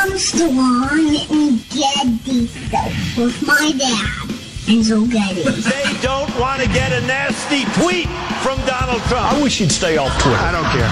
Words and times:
Armstrong 0.00 1.14
and 1.30 1.60
Getty 1.68 2.46
Show 2.46 3.22
with 3.22 3.46
my 3.46 3.72
dad, 3.76 4.30
Enzo 4.64 5.10
Getty. 5.10 5.42
They 5.42 6.00
don't 6.00 6.34
want 6.40 6.62
to 6.62 6.68
get 6.68 6.90
a 6.92 7.06
nasty 7.06 7.64
tweet 7.80 8.08
from 8.42 8.58
Donald 8.64 9.02
Trump. 9.02 9.30
I 9.30 9.42
wish 9.42 9.60
you'd 9.60 9.70
stay 9.70 9.98
off 9.98 10.10
Twitter. 10.22 10.38
I 10.38 10.52
don't 10.52 10.64
care. 10.72 10.88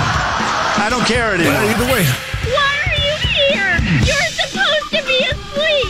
I 0.85 0.89
don't 0.91 1.07
care 1.07 1.33
anymore. 1.33 1.55
Either 1.55 1.93
way. 1.93 2.28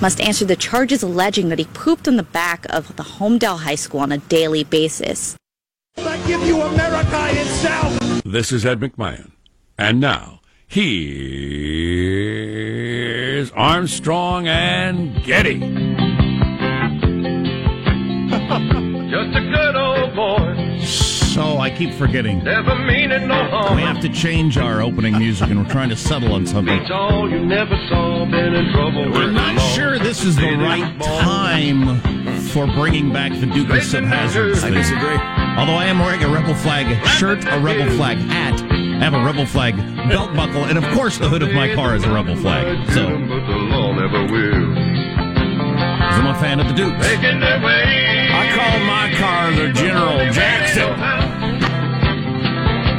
Must 0.00 0.20
answer 0.20 0.44
the 0.44 0.56
charges 0.56 1.02
alleging 1.02 1.48
that 1.50 1.58
he 1.58 1.66
pooped 1.66 2.08
on 2.08 2.16
the 2.16 2.22
back 2.22 2.66
of 2.70 2.96
the 2.96 3.02
Homedale 3.02 3.58
High 3.58 3.74
School 3.74 4.00
on 4.00 4.12
a 4.12 4.18
daily 4.18 4.64
basis. 4.64 5.36
I 5.96 6.16
give 6.26 6.42
you 6.42 6.60
America 6.60 7.28
itself. 7.30 8.22
This 8.24 8.52
is 8.52 8.64
Ed 8.64 8.80
McMahon. 8.80 9.32
And 9.78 10.00
now, 10.00 10.40
here's 10.66 11.10
Armstrong 13.52 14.48
and 14.48 15.22
Getty. 15.24 15.58
Just 19.10 19.36
a 19.36 19.40
good 19.50 19.50
old 19.50 19.60
boy. 19.60 19.69
So 21.40 21.56
I 21.56 21.70
keep 21.70 21.94
forgetting. 21.94 22.44
Never 22.44 22.74
meaning 22.76 23.26
no 23.26 23.48
harm. 23.48 23.74
We 23.74 23.80
have 23.80 23.98
to 24.02 24.10
change 24.10 24.58
our 24.58 24.82
opening 24.82 25.18
music, 25.18 25.48
and 25.48 25.58
we're 25.58 25.72
trying 25.72 25.88
to 25.88 25.96
settle 25.96 26.34
on 26.34 26.46
something. 26.46 26.78
Beats 26.78 26.90
all 26.90 27.30
you 27.30 27.40
never 27.40 27.76
saw. 27.88 28.26
Been 28.26 28.54
in 28.54 28.70
trouble 28.74 29.16
I'm 29.16 29.32
not 29.32 29.58
sure 29.74 29.98
this 29.98 30.22
is 30.22 30.36
the 30.36 30.52
right 30.58 31.00
time 31.00 31.98
for 32.50 32.66
bringing 32.66 33.10
back 33.10 33.32
the 33.32 33.46
Dukes 33.46 33.94
of 33.94 34.04
Hazzard. 34.04 34.58
I 34.58 34.68
disagree. 34.68 35.16
Although 35.56 35.80
I 35.80 35.86
am 35.86 35.98
wearing 36.00 36.22
a 36.22 36.28
rebel 36.28 36.54
flag 36.54 36.86
shirt, 37.06 37.42
a 37.46 37.58
rebel 37.58 37.90
flag 37.96 38.18
hat, 38.18 38.60
I 38.60 39.02
have 39.02 39.14
a 39.14 39.24
rebel 39.24 39.46
flag 39.46 39.78
belt 40.10 40.36
buckle, 40.36 40.64
and 40.64 40.76
of 40.76 40.84
course 40.92 41.16
the 41.16 41.30
hood 41.30 41.42
of 41.42 41.54
my 41.54 41.74
car 41.74 41.96
is 41.96 42.04
a 42.04 42.12
rebel 42.12 42.36
flag. 42.36 42.86
So 42.90 43.08
I'm 46.10 46.26
a 46.26 46.34
fan 46.38 46.60
of 46.60 46.68
the 46.68 46.74
Dukes. 46.74 46.98
Making 46.98 47.40
their 47.40 47.60
way. 47.62 48.28
I 48.32 48.50
call 48.54 48.80
my 48.84 49.14
car 49.16 49.52
the 49.52 49.72
General 49.72 50.30
Jackson. 50.32 50.92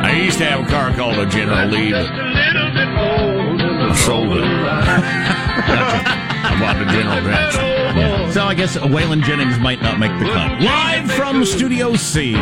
I 0.04 0.12
used 0.14 0.38
to 0.40 0.46
have 0.46 0.66
a 0.66 0.70
car 0.70 0.94
called 0.94 1.16
the 1.16 1.26
General 1.26 1.68
Lee, 1.68 1.92
but 1.92 2.10
a 2.10 2.24
little 2.32 2.72
bit 2.72 2.90
old. 2.98 3.62
I 3.62 3.96
sold 3.96 4.38
it. 4.38 4.44
I 6.44 6.58
bought 6.60 6.78
the 6.80 6.86
General 6.92 7.22
Jackson. 7.22 8.32
So 8.32 8.44
I 8.46 8.54
guess 8.54 8.78
Waylon 8.78 9.24
Jennings 9.24 9.60
might 9.60 9.82
not 9.82 10.00
make 10.00 10.18
the 10.18 10.26
cut. 10.26 10.62
Live 10.62 11.12
from 11.12 11.44
Studio 11.44 11.96
C. 11.96 12.36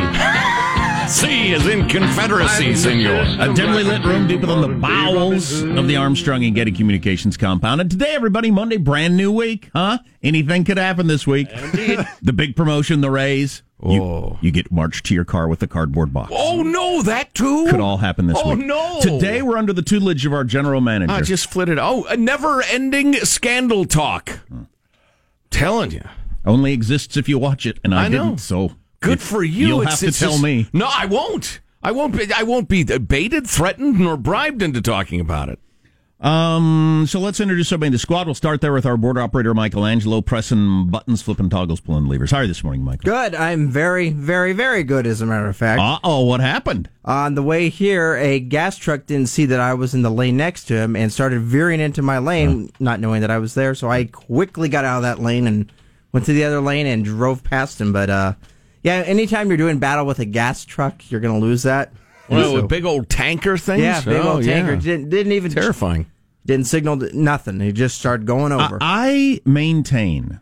C 1.10 1.54
is 1.54 1.66
in 1.66 1.88
Confederacy, 1.90 2.76
senor. 2.76 3.26
A 3.40 3.52
dimly 3.56 3.84
lit 3.84 4.04
room 4.06 4.28
deep 4.28 4.42
within 4.42 4.62
the 4.62 4.68
bowels 4.68 5.62
of 5.64 5.88
the 5.88 5.96
Armstrong 5.96 6.44
and 6.46 6.54
Getty 6.54 6.72
Communications 6.72 7.36
compound. 7.36 7.82
And 7.82 7.90
today, 7.90 8.14
everybody, 8.14 8.52
Monday, 8.52 8.78
brand 8.78 9.18
new 9.18 9.32
week, 9.32 9.72
huh? 9.74 9.98
Anything 10.22 10.64
could 10.66 10.78
happen 10.78 11.08
this 11.08 11.26
week. 11.26 11.50
Indeed. 11.50 12.08
the 12.22 12.32
big 12.32 12.56
promotion, 12.56 13.02
the 13.02 13.10
raise. 13.10 13.64
You, 13.84 14.04
Oh. 14.04 14.38
you 14.42 14.52
get 14.52 14.72
marched 14.72 15.06
to 15.08 15.16
your 15.16 15.26
car 15.26 15.48
with 15.48 15.64
a 15.64 15.68
cardboard 15.68 16.14
box. 16.14 16.32
Oh, 16.36 16.62
no, 16.62 17.02
that 17.02 17.34
too? 17.34 17.68
Could 17.72 17.80
all 17.80 17.98
happen 17.98 18.28
this 18.28 18.38
Oh, 18.40 18.56
week. 18.56 18.64
Oh 18.66 18.68
no. 18.68 19.00
Today, 19.02 19.42
we're 19.42 19.58
under 19.58 19.74
the 19.74 19.82
tutelage 19.82 20.26
of 20.28 20.34
our 20.34 20.44
general 20.44 20.80
manager. 20.80 21.12
I 21.14 21.22
just 21.22 21.50
flitted. 21.50 21.80
Oh, 21.80 22.04
a 22.06 22.18
never 22.18 22.62
ending 22.62 23.14
scandal 23.16 23.86
talk. 23.86 24.42
Telling 25.50 25.90
you. 25.92 26.04
Only 26.46 26.72
exists 26.74 27.18
if 27.18 27.28
you 27.28 27.40
watch 27.40 27.66
it, 27.66 27.80
and 27.84 27.96
I, 27.96 28.06
I 28.06 28.10
didn't. 28.10 28.38
So 28.40 28.74
Good 29.02 29.22
for 29.22 29.44
you. 29.44 29.68
You'll 29.68 29.82
It's- 29.82 30.02
have 30.02 30.14
to 30.14 30.20
tell 30.20 30.32
just- 30.32 30.44
me. 30.44 30.68
No, 30.74 30.90
I 30.92 31.06
won't. 31.06 31.60
I 31.82 31.92
won't 31.92 32.18
be. 32.18 32.28
I 32.34 32.44
won't 32.44 32.68
be 32.68 32.84
baited, 32.84 33.48
threatened, 33.48 34.00
nor 34.00 34.18
bribed 34.18 34.62
into 34.62 34.82
talking 34.82 35.20
about 35.22 35.48
it. 35.50 35.60
Um, 36.20 37.06
so 37.08 37.18
let's 37.18 37.40
introduce 37.40 37.72
everybody. 37.72 37.92
The 37.92 38.00
squad 38.00 38.28
We'll 38.28 38.36
start 38.36 38.60
there 38.60 38.74
with 38.74 38.86
our 38.86 38.98
board 38.98 39.18
operator, 39.18 39.54
Michelangelo, 39.54 40.20
pressing 40.20 40.88
buttons, 40.90 41.22
flipping 41.22 41.50
toggles, 41.50 41.80
pulling 41.80 42.08
levers. 42.08 42.32
How 42.32 42.40
are 42.40 42.42
you 42.42 42.50
this 42.50 42.62
morning, 42.62 42.84
Michael? 42.84 43.10
Good. 43.10 43.36
I'm 43.36 43.70
very, 43.70 44.10
very, 44.10 44.52
very 44.52 44.84
good, 44.84 45.08
as 45.08 45.22
a 45.22 45.26
matter 45.26 45.48
of 45.48 45.56
fact. 45.56 45.80
Uh 45.80 45.98
oh, 46.04 46.26
what 46.26 46.42
happened? 46.42 46.90
On 47.06 47.36
the 47.36 47.42
way 47.44 47.70
here, 47.70 48.18
a 48.18 48.42
gas 48.42 48.76
truck 48.76 49.06
didn't 49.06 49.30
see 49.30 49.46
that 49.46 49.62
I 49.62 49.74
was 49.76 49.94
in 49.94 50.02
the 50.02 50.12
lane 50.12 50.36
next 50.36 50.66
to 50.66 50.76
him 50.76 50.98
and 50.98 51.10
started 51.14 51.40
veering 51.42 51.80
into 51.80 52.02
my 52.02 52.18
lane, 52.18 52.70
not 52.82 53.00
knowing 53.00 53.22
that 53.22 53.32
I 53.32 53.38
was 53.38 53.54
there. 53.54 53.74
So 53.74 53.90
I 53.90 54.04
quickly 54.04 54.68
got 54.68 54.84
out 54.84 54.98
of 54.98 55.04
that 55.04 55.20
lane 55.22 55.48
and 55.48 55.72
went 56.12 56.26
to 56.26 56.34
the 56.34 56.44
other 56.44 56.60
lane 56.60 56.86
and 56.86 57.06
drove 57.06 57.46
past 57.46 57.80
him. 57.80 57.94
But 57.94 58.10
uh, 58.10 58.34
yeah, 58.84 59.04
anytime 59.06 59.48
you're 59.48 59.58
doing 59.58 59.80
battle 59.80 60.06
with 60.06 60.20
a 60.20 60.26
gas 60.26 60.66
truck, 60.66 61.10
you're 61.12 61.22
going 61.22 61.40
to 61.40 61.46
lose 61.46 61.64
that. 61.64 61.92
Well, 62.30 62.44
So- 62.44 62.54
with 62.62 62.68
big 62.70 62.86
old 62.86 63.10
tanker 63.10 63.58
things. 63.58 63.82
yeah, 63.82 64.02
big 64.02 64.22
Oh, 64.24 64.34
old 64.34 64.44
tanker 64.44 64.74
yeah. 64.74 64.80
didn't 64.80 65.10
didn't 65.10 65.32
even 65.34 65.52
Terrifying. 65.52 66.06
didn't 66.46 66.68
signal 66.68 66.98
nothing. 67.14 67.60
He 67.60 67.72
just 67.72 67.98
started 67.98 68.28
going 68.28 68.52
over. 68.52 68.78
I 68.82 69.42
maintain 69.46 70.40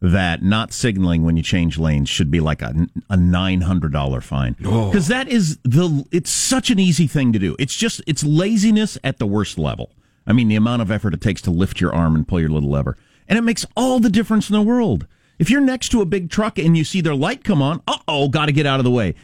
that 0.00 0.42
not 0.42 0.72
signaling 0.72 1.22
when 1.24 1.36
you 1.36 1.42
change 1.44 1.78
lanes 1.78 2.08
should 2.08 2.28
be 2.30 2.40
like 2.40 2.60
a, 2.60 2.74
a 3.08 3.16
nine 3.16 3.60
hundred 3.62 3.92
dollar 3.92 4.20
fine 4.20 4.56
oh. 4.64 4.90
because 4.90 5.06
that 5.08 5.28
is 5.28 5.58
the 5.62 6.04
it's 6.10 6.28
such 6.30 6.70
an 6.70 6.78
easy 6.78 7.06
thing 7.06 7.32
to 7.32 7.38
do. 7.38 7.54
It's 7.58 7.74
just 7.76 8.02
it's 8.06 8.24
laziness 8.24 8.98
at 9.04 9.18
the 9.18 9.26
worst 9.26 9.58
level. 9.58 9.92
I 10.26 10.32
mean, 10.32 10.48
the 10.48 10.56
amount 10.56 10.82
of 10.82 10.90
effort 10.90 11.14
it 11.14 11.20
takes 11.20 11.40
to 11.42 11.50
lift 11.50 11.80
your 11.80 11.94
arm 11.94 12.14
and 12.14 12.26
pull 12.28 12.40
your 12.40 12.50
little 12.50 12.70
lever, 12.70 12.96
and 13.28 13.38
it 13.38 13.42
makes 13.42 13.64
all 13.76 14.00
the 14.00 14.10
difference 14.10 14.50
in 14.50 14.54
the 14.54 14.62
world. 14.62 15.06
If 15.42 15.50
you're 15.50 15.60
next 15.60 15.88
to 15.88 16.00
a 16.00 16.04
big 16.04 16.30
truck 16.30 16.56
and 16.56 16.76
you 16.76 16.84
see 16.84 17.00
their 17.00 17.16
light 17.16 17.42
come 17.42 17.60
on, 17.60 17.82
uh 17.88 17.98
oh, 18.06 18.28
got 18.28 18.46
to 18.46 18.52
get 18.52 18.64
out 18.64 18.78
of 18.78 18.84
the 18.84 18.92
way. 18.92 19.16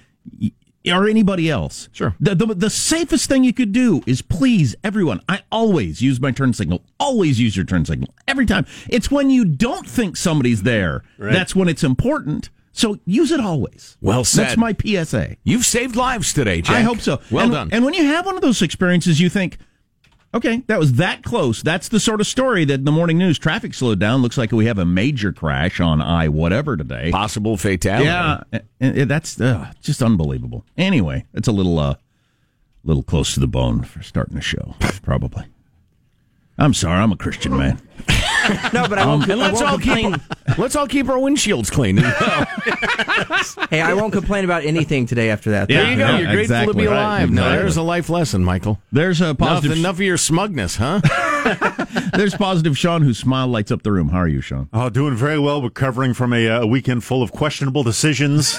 Or 0.85 1.07
anybody 1.09 1.49
else. 1.49 1.89
Sure. 1.93 2.17
The, 2.19 2.35
the, 2.35 2.47
the 2.57 2.71
safest 2.71 3.29
thing 3.29 3.45
you 3.45 3.53
could 3.53 3.71
do 3.71 4.03
is 4.05 4.21
please 4.21 4.75
everyone. 4.83 5.21
I 5.29 5.43
always 5.53 6.03
use 6.03 6.21
my 6.21 6.33
turn 6.33 6.55
signal. 6.55 6.83
Always 6.99 7.39
use 7.39 7.57
your 7.57 7.65
turn 7.65 7.85
signal 7.85 8.13
every 8.27 8.47
time. 8.47 8.67
It's 8.89 9.13
when 9.13 9.31
you 9.31 9.45
don't 9.45 9.87
think 9.89 10.17
somebody's 10.17 10.65
there 10.65 11.05
that's 11.21 11.55
when 11.55 11.69
it's 11.69 11.85
important. 11.85 12.51
So 12.73 12.99
use 13.05 13.31
it 13.31 13.39
always. 13.39 13.97
Well 14.01 14.25
said. 14.25 14.49
That's 14.49 14.57
my 14.57 14.75
PSA. 14.75 15.37
You've 15.45 15.65
saved 15.67 15.95
lives 15.95 16.33
today, 16.33 16.63
Jack. 16.63 16.75
I 16.79 16.81
hope 16.81 16.99
so. 16.99 17.21
Well 17.31 17.45
And- 17.45 17.53
done. 17.53 17.69
And 17.71 17.85
when 17.85 17.95
you 17.95 18.05
have 18.07 18.27
one 18.27 18.35
of 18.35 18.43
those 18.43 18.61
experiences, 18.61 19.21
you 19.21 19.29
think, 19.29 19.59
okay, 20.35 20.63
that 20.67 20.79
was 20.79 20.95
that 20.95 21.23
close. 21.23 21.63
That's 21.63 21.89
the 21.89 22.01
sort 22.01 22.21
of 22.21 22.27
story 22.27 22.65
that 22.67 22.85
the 22.85 22.93
morning 22.93 23.19
news 23.19 23.39
traffic 23.39 23.75
slowed 23.75 23.99
down. 23.99 24.23
Looks 24.23 24.39
like 24.39 24.53
we 24.53 24.67
have 24.67 24.79
a 24.79 24.85
major 24.85 25.33
crash 25.33 25.81
on 25.81 26.01
I 26.01 26.29
whatever 26.29 26.77
today. 26.77 27.11
Possible 27.11 27.57
fatality. 27.57 28.05
Yeah, 28.07 28.41
and- 28.53 28.63
and 28.99 29.11
that's 29.11 29.41
uh, 29.41 29.73
just 29.83 30.03
unbelievable. 30.03 30.65
Anyway, 30.77 31.25
it's 31.35 31.49
a 31.49 31.53
little 31.53 31.79
uh, 31.79 31.95
little 32.85 33.03
close 33.03 33.35
to 33.35 33.41
the 33.41 33.49
bone 33.49 33.83
for 33.83 34.03
starting 34.03 34.37
a 34.37 34.41
show, 34.41 34.75
probably. 35.03 35.45
I'm 36.59 36.75
sorry, 36.75 37.01
I'm 37.01 37.13
a 37.13 37.17
Christian 37.17 37.57
man. 37.57 37.81
no, 38.73 38.89
but 38.89 38.99
I 38.99 39.07
won't, 39.07 39.25
Um, 39.25 39.31
And 39.31 39.41
let's 39.41 39.61
won't 39.61 39.67
all 39.73 39.79
complain. 39.79 40.15
keep 40.15 40.59
let's 40.59 40.75
all 40.77 40.87
keep 40.89 41.09
our 41.09 41.19
windshields 41.19 41.71
clean. 41.71 41.97
hey, 43.71 43.81
I 43.83 43.95
won't 43.95 44.13
complain 44.13 44.45
about 44.45 44.65
anything 44.65 45.07
today 45.07 45.31
after 45.31 45.51
that. 45.53 45.69
there 45.69 45.91
you 45.91 45.97
go. 45.97 46.07
yeah, 46.07 46.19
You're 46.19 46.27
grateful 46.33 46.41
exactly 46.41 46.73
to 46.75 46.79
be 46.79 46.85
alive. 46.87 47.31
Now 47.31 47.43
exactly. 47.43 47.59
there's 47.63 47.77
a 47.77 47.83
life 47.83 48.09
lesson, 48.09 48.45
Michael. 48.45 48.81
There's 48.91 49.21
a 49.21 49.27
Enough, 49.27 49.39
positive. 49.39 49.79
enough 49.79 49.97
of 49.97 50.01
your 50.01 50.17
smugness, 50.17 50.77
huh? 50.77 51.01
There's 52.15 52.35
positive 52.35 52.77
Sean, 52.77 53.03
whose 53.03 53.19
smile 53.19 53.47
lights 53.47 53.71
up 53.71 53.83
the 53.83 53.93
room. 53.93 54.09
How 54.09 54.19
are 54.19 54.29
you, 54.29 54.41
Sean? 54.41 54.69
Oh, 54.73 54.89
doing 54.91 55.15
very 55.15 55.39
well, 55.39 55.63
recovering 55.63 56.13
from 56.15 56.33
a, 56.33 56.49
uh, 56.49 56.63
a 56.63 56.67
weekend 56.67 57.05
full 57.05 57.23
of 57.23 57.31
questionable 57.33 57.83
decisions. 57.85 58.59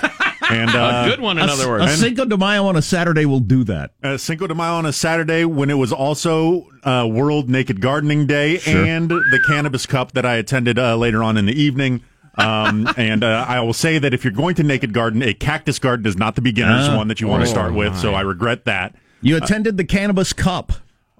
And 0.49 0.69
uh, 0.71 1.03
a 1.05 1.09
good 1.09 1.19
one, 1.19 1.37
in 1.37 1.47
A, 1.47 1.51
other 1.51 1.67
words. 1.69 1.83
a 1.83 1.87
words. 1.87 1.99
Cinco 1.99 2.25
de 2.25 2.35
Mayo 2.37 2.65
on 2.65 2.75
a 2.75 2.81
Saturday 2.81 3.25
will 3.25 3.39
do 3.39 3.63
that. 3.65 3.91
A 4.01 4.17
Cinco 4.17 4.47
de 4.47 4.55
Mayo 4.55 4.73
on 4.73 4.85
a 4.85 4.93
Saturday 4.93 5.45
when 5.45 5.69
it 5.69 5.75
was 5.75 5.91
also 5.93 6.67
uh, 6.83 7.07
World 7.09 7.49
Naked 7.49 7.81
Gardening 7.81 8.25
Day 8.25 8.57
Sure. 8.57 8.83
and 8.83 9.09
the 9.09 9.43
Cannabis 9.47 9.85
Cup 9.85 10.13
that 10.13 10.25
I 10.25 10.35
attended 10.35 10.79
uh, 10.79 10.95
later 10.97 11.23
on 11.23 11.37
in 11.37 11.45
the 11.45 11.53
evening. 11.53 12.01
Um, 12.35 12.87
and 12.97 13.23
uh, 13.23 13.45
I 13.47 13.59
will 13.59 13.73
say 13.73 13.99
that 13.99 14.13
if 14.13 14.23
you're 14.23 14.33
going 14.33 14.55
to 14.55 14.63
Naked 14.63 14.93
Garden, 14.93 15.21
a 15.21 15.33
cactus 15.33 15.77
garden 15.77 16.05
is 16.07 16.17
not 16.17 16.35
the 16.35 16.41
beginner's 16.41 16.87
Ah. 16.87 16.97
one 16.97 17.09
that 17.09 17.21
you 17.21 17.27
want 17.27 17.43
to 17.43 17.49
Oh, 17.49 17.51
start 17.53 17.73
with. 17.73 17.95
So. 17.97 18.13
I 18.13 18.21
regret 18.21 18.65
that. 18.65 18.95
You 19.21 19.37
attended 19.37 19.77
the 19.77 19.83
Cannabis 19.85 20.33
Cup. 20.33 20.71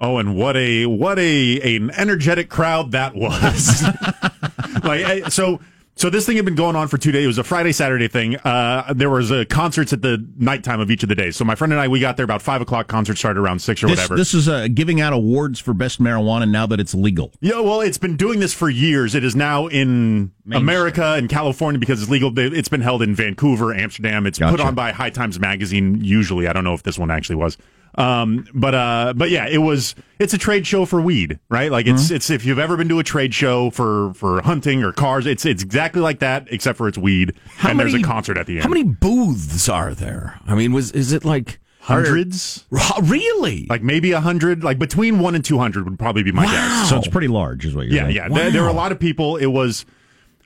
Oh, 0.02 0.18
and 0.18 0.34
what 0.38 0.56
a 0.56 0.86
what 0.86 1.20
a 1.20 1.76
an 1.76 1.92
energetic 1.92 2.50
crowd 2.50 2.94
that 2.94 3.16
was. 3.16 3.84
like 4.84 5.30
so 5.31 5.60
So 6.00 6.10
this 6.10 6.25
thing 6.25 6.38
had 6.38 6.46
been 6.46 6.56
going 6.56 6.78
on 6.78 6.88
for 6.88 6.98
two 6.98 7.12
days. 7.12 7.25
It 7.25 7.28
was 7.28 7.38
a 7.40 7.44
Friday, 7.44 7.74
Saturday 7.74 8.07
thing. 8.07 8.38
Uh, 8.38 8.94
there 8.94 9.10
was 9.10 9.34
uh, 9.34 9.44
concerts 9.50 9.92
at 9.92 10.01
the 10.01 10.25
nighttime 10.38 10.80
of 10.80 10.90
each 10.90 11.04
of 11.04 11.10
the 11.10 11.16
days. 11.16 11.36
So 11.36 11.44
my 11.44 11.56
friend 11.56 11.74
and 11.74 11.81
I, 11.81 11.90
we 11.90 12.00
got 12.00 12.16
there 12.16 12.24
about 12.24 12.42
five 12.42 12.62
o'clock. 12.62 12.88
Concert 12.88 13.18
started 13.18 13.38
around 13.38 13.60
six 13.60 13.84
or 13.84 13.88
This, 13.88 13.98
whatever. 13.98 14.16
this 14.16 14.34
is 14.34 14.48
uh, 14.48 14.69
giving 14.74 15.01
out 15.01 15.12
awards 15.12 15.60
for 15.60 15.74
best 15.74 16.01
marijuana 16.01 16.50
now 16.50 16.66
that 16.68 16.80
it's 16.80 16.96
legal. 16.96 17.34
Yeah, 17.42 17.60
well, 17.60 17.81
it's 17.81 17.98
been 17.98 18.16
doing 18.16 18.40
this 18.40 18.54
for 18.54 18.69
years. 18.69 19.13
It 19.13 19.25
is 19.25 19.36
now 19.36 19.68
in 19.68 20.31
America 20.50 21.16
and 21.18 21.28
California 21.28 21.80
because 21.80 22.02
it's 22.02 22.10
legal. 22.10 22.31
It's 22.40 22.69
been 22.69 22.80
held 22.80 23.02
in 23.02 23.13
Vancouver, 23.13 23.74
Amsterdam. 23.74 24.25
It's 24.25 24.40
put 24.40 24.62
on 24.62 24.75
by 24.75 24.94
High 24.94 25.10
Times 25.10 25.38
Magazine. 25.38 26.02
Usually, 26.02 26.48
I 26.48 26.54
don't 26.54 26.63
know 26.63 26.75
if 26.75 26.84
this 26.84 26.98
one 26.98 27.12
actually 27.12 27.36
was. 27.36 27.57
Um, 27.95 28.45
but 28.53 28.75
uh, 28.75 29.13
but 29.15 29.30
yeah, 29.30 29.47
it 29.47 29.57
was. 29.59 29.95
It's 30.19 30.33
a 30.33 30.38
trade 30.38 30.68
show 30.68 30.86
for 30.86 31.00
weed, 31.01 31.39
right? 31.50 31.71
Like 31.71 31.88
it's 31.88 32.12
it's 32.12 32.30
if 32.30 32.45
you've 32.45 32.59
ever 32.59 32.75
been 32.77 32.89
to 32.89 33.00
a 33.00 33.03
trade 33.03 33.33
show 33.33 33.69
for 33.71 34.13
for 34.13 34.41
hunting 34.41 34.83
or 34.83 34.91
cars, 34.91 35.25
it's 35.25 35.45
it's 35.45 35.63
exactly 35.63 36.01
like 36.01 36.19
that, 36.19 36.47
except 36.51 36.77
for 36.77 36.88
it's 36.88 36.97
weed. 36.97 37.33
and 37.68 37.80
there's 37.80 37.94
a 37.94 38.01
concert 38.01 38.38
at 38.38 38.45
the 38.45 38.56
end. 38.56 38.63
How 38.63 38.69
many 38.69 38.83
booths 38.83 39.68
are 39.69 39.94
there? 39.94 40.39
I 40.45 40.56
mean, 40.56 40.74
was 40.74 40.91
is 40.91 41.12
it 41.13 41.24
like 41.25 41.59
hundreds? 41.80 42.65
Really? 43.03 43.65
Like 43.69 43.81
maybe 43.81 44.12
a 44.12 44.19
hundred, 44.21 44.63
like 44.63 44.77
between 44.77 45.19
one 45.19 45.35
and 45.35 45.44
two 45.44 45.57
hundred 45.57 45.89
would 45.89 45.97
probably 46.00 46.24
be 46.24 46.31
my 46.31 46.45
guess. 46.45 46.89
So 46.89 46.97
it's 46.97 47.07
pretty 47.07 47.27
large, 47.30 47.65
is 47.65 47.74
what 47.75 47.85
you're 47.85 47.95
Yeah, 47.95 48.03
saying. 48.03 48.15
yeah. 48.15 48.27
There, 48.30 48.51
there 48.51 48.62
were 48.63 48.69
a 48.69 48.74
lot 48.74 48.92
of 48.92 49.00
people. 49.00 49.38
It 49.38 49.47
was. 49.47 49.85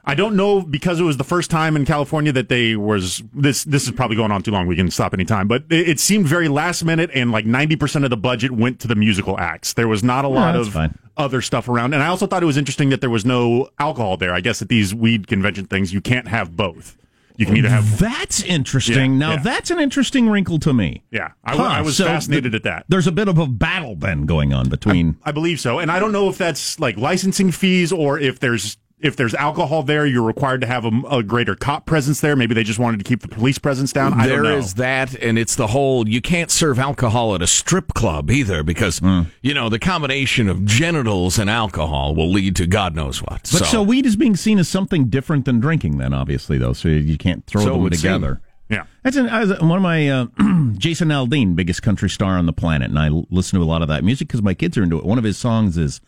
I 0.06 0.16
don't 0.16 0.36
know 0.36 0.62
because 0.62 1.00
it 1.00 1.04
was 1.04 1.16
the 1.18 1.24
first 1.24 1.50
time 1.50 1.76
in 1.78 1.86
California 1.86 2.32
that 2.34 2.50
they 2.50 2.76
was 2.76 3.24
this. 3.34 3.64
This 3.64 3.86
is 3.86 3.92
probably 3.92 4.18
going 4.18 4.32
on 4.32 4.44
too 4.44 4.52
long. 4.52 4.68
We 4.68 4.76
can 4.76 4.92
stop 4.92 5.14
anytime, 5.14 5.48
but 5.48 5.64
it, 5.70 5.88
it 5.90 6.00
seemed 6.00 6.26
very 6.28 6.50
last 6.50 6.84
minute, 6.84 7.10
and 7.14 7.32
like 7.32 7.46
ninety 7.46 7.76
percent 7.78 8.04
of 8.04 8.10
the 8.12 8.18
budget 8.18 8.52
went 8.52 8.80
to 8.82 8.88
the 8.88 8.96
musical 8.96 9.40
acts. 9.40 9.74
There 9.74 9.88
was 9.88 10.04
not 10.04 10.26
a 10.26 10.28
lot 10.28 10.56
of 10.58 10.74
fine. 10.74 10.98
other 11.16 11.42
stuff 11.42 11.70
around, 11.70 11.94
and 11.94 12.04
I 12.04 12.08
also 12.08 12.28
thought 12.28 12.44
it 12.44 12.48
was 12.48 12.58
interesting 12.58 12.90
that 12.90 13.00
there 13.00 13.10
was 13.10 13.26
no 13.26 13.70
alcohol 13.80 14.18
there. 14.18 14.34
I 14.34 14.42
guess 14.42 14.62
at 14.62 14.68
these 14.68 14.94
weed 14.94 15.28
convention 15.28 15.68
things, 15.68 15.94
you 15.94 16.02
can't 16.02 16.28
have 16.28 16.58
both. 16.58 16.98
You 17.36 17.48
can 17.48 17.58
either 17.58 17.70
have 17.70 17.98
That's 17.98 18.44
interesting. 18.44 19.14
Yeah, 19.14 19.18
now 19.18 19.32
yeah. 19.32 19.40
that's 19.42 19.72
an 19.72 19.80
interesting 19.80 20.30
wrinkle 20.30 20.60
to 20.60 20.72
me. 20.72 21.02
yeah. 21.10 21.32
I, 21.44 21.56
Huh, 21.56 21.64
I 21.64 21.82
was 21.82 21.98
so 21.98 22.06
fascinated 22.06 22.52
the- 22.52 22.58
at 22.58 22.64
that. 22.64 22.86
There's 22.90 23.08
a 23.08 23.12
bit 23.12 23.28
of 23.28 23.40
a 23.40 23.48
battle 23.48 23.96
then 23.96 24.28
going 24.28 24.54
on 24.54 24.70
between. 24.70 25.18
I 25.24 25.32
believe 25.32 25.60
so, 25.60 25.80
and 25.80 25.90
I 25.92 25.98
don't 25.98 26.12
know 26.12 26.30
if 26.30 26.38
that's 26.38 26.80
like 26.80 26.96
licensing 26.96 27.52
fees 27.52 27.92
or 27.92 28.20
if 28.20 28.40
there's 28.40 28.78
if 29.04 29.16
there's 29.16 29.34
alcohol 29.36 29.84
there, 29.84 30.06
you're 30.06 30.24
required 30.24 30.62
to 30.62 30.68
have 30.68 30.86
a, 30.86 30.92
a 31.10 31.24
greater 31.24 31.56
cop 31.56 31.86
presence 31.86 32.22
there. 32.22 32.36
Maybe 32.36 32.56
they 32.56 32.64
just 32.64 32.80
wanted 32.80 32.98
to 32.98 33.04
keep 33.04 33.22
the 33.22 33.28
police 33.28 33.58
presence 33.60 33.92
down. 33.94 34.14
I 34.14 34.28
There 34.28 34.38
don't 34.38 34.52
know. 34.52 34.58
is 34.58 34.74
that, 34.76 35.14
and 35.16 35.38
it's 35.38 35.56
the 35.56 35.68
whole 35.68 36.08
you 36.08 36.22
can't 36.22 36.50
serve 36.50 36.80
alcohol 36.80 37.36
at 37.36 37.42
a 37.42 37.48
strip 37.48 37.94
club 37.94 38.32
either 38.32 38.64
because, 38.64 39.00
Hmm. 39.00 39.24
you 39.42 39.54
know, 39.54 39.70
the 39.70 39.80
combination 39.80 40.48
of 40.50 40.66
genitals 40.66 41.38
and 41.38 41.50
alcohol 41.50 42.16
will 42.16 42.30
lead 42.32 42.56
to 42.58 42.66
God 42.68 42.96
knows 42.96 43.20
what. 43.22 43.50
But 43.52 43.66
so, 43.66 43.84
weed 43.84 44.06
is 44.06 44.16
being 44.16 44.36
seen 44.36 44.58
as 44.60 44.68
something 44.70 45.06
different 45.10 45.46
than 45.46 45.60
drinking, 45.60 45.98
then 45.98 46.14
obviously 46.14 46.58
though, 46.58 46.74
so 46.74 46.88
you 46.88 47.18
can't 47.18 47.46
throw 47.46 47.62
So 47.64 47.70
them 47.74 47.82
would 47.84 47.94
together. 47.94 48.42
Yeah. 48.70 48.86
That's 49.04 49.18
an, 49.18 49.28
I 49.30 49.46
one 49.64 49.78
of 49.78 49.82
my 49.84 50.08
uh, 50.10 50.26
Jason 50.78 51.10
Aldean, 51.10 51.56
biggest 51.56 51.84
country 51.84 52.10
star 52.10 52.38
on 52.38 52.46
the 52.46 52.54
planet, 52.54 52.90
and 52.90 52.98
I 52.98 53.08
l- 53.08 53.28
listen 53.30 53.60
to 53.60 53.64
a 53.64 53.68
lot 53.68 53.82
of 53.82 53.88
that 53.90 54.04
music 54.04 54.30
because 54.30 54.42
my 54.42 54.54
kids 54.54 54.78
are 54.78 54.84
into 54.84 54.98
it. 54.98 55.06
One 55.06 55.18
of 55.18 55.24
his 55.24 55.38
songs 55.38 55.78
is 55.78 56.00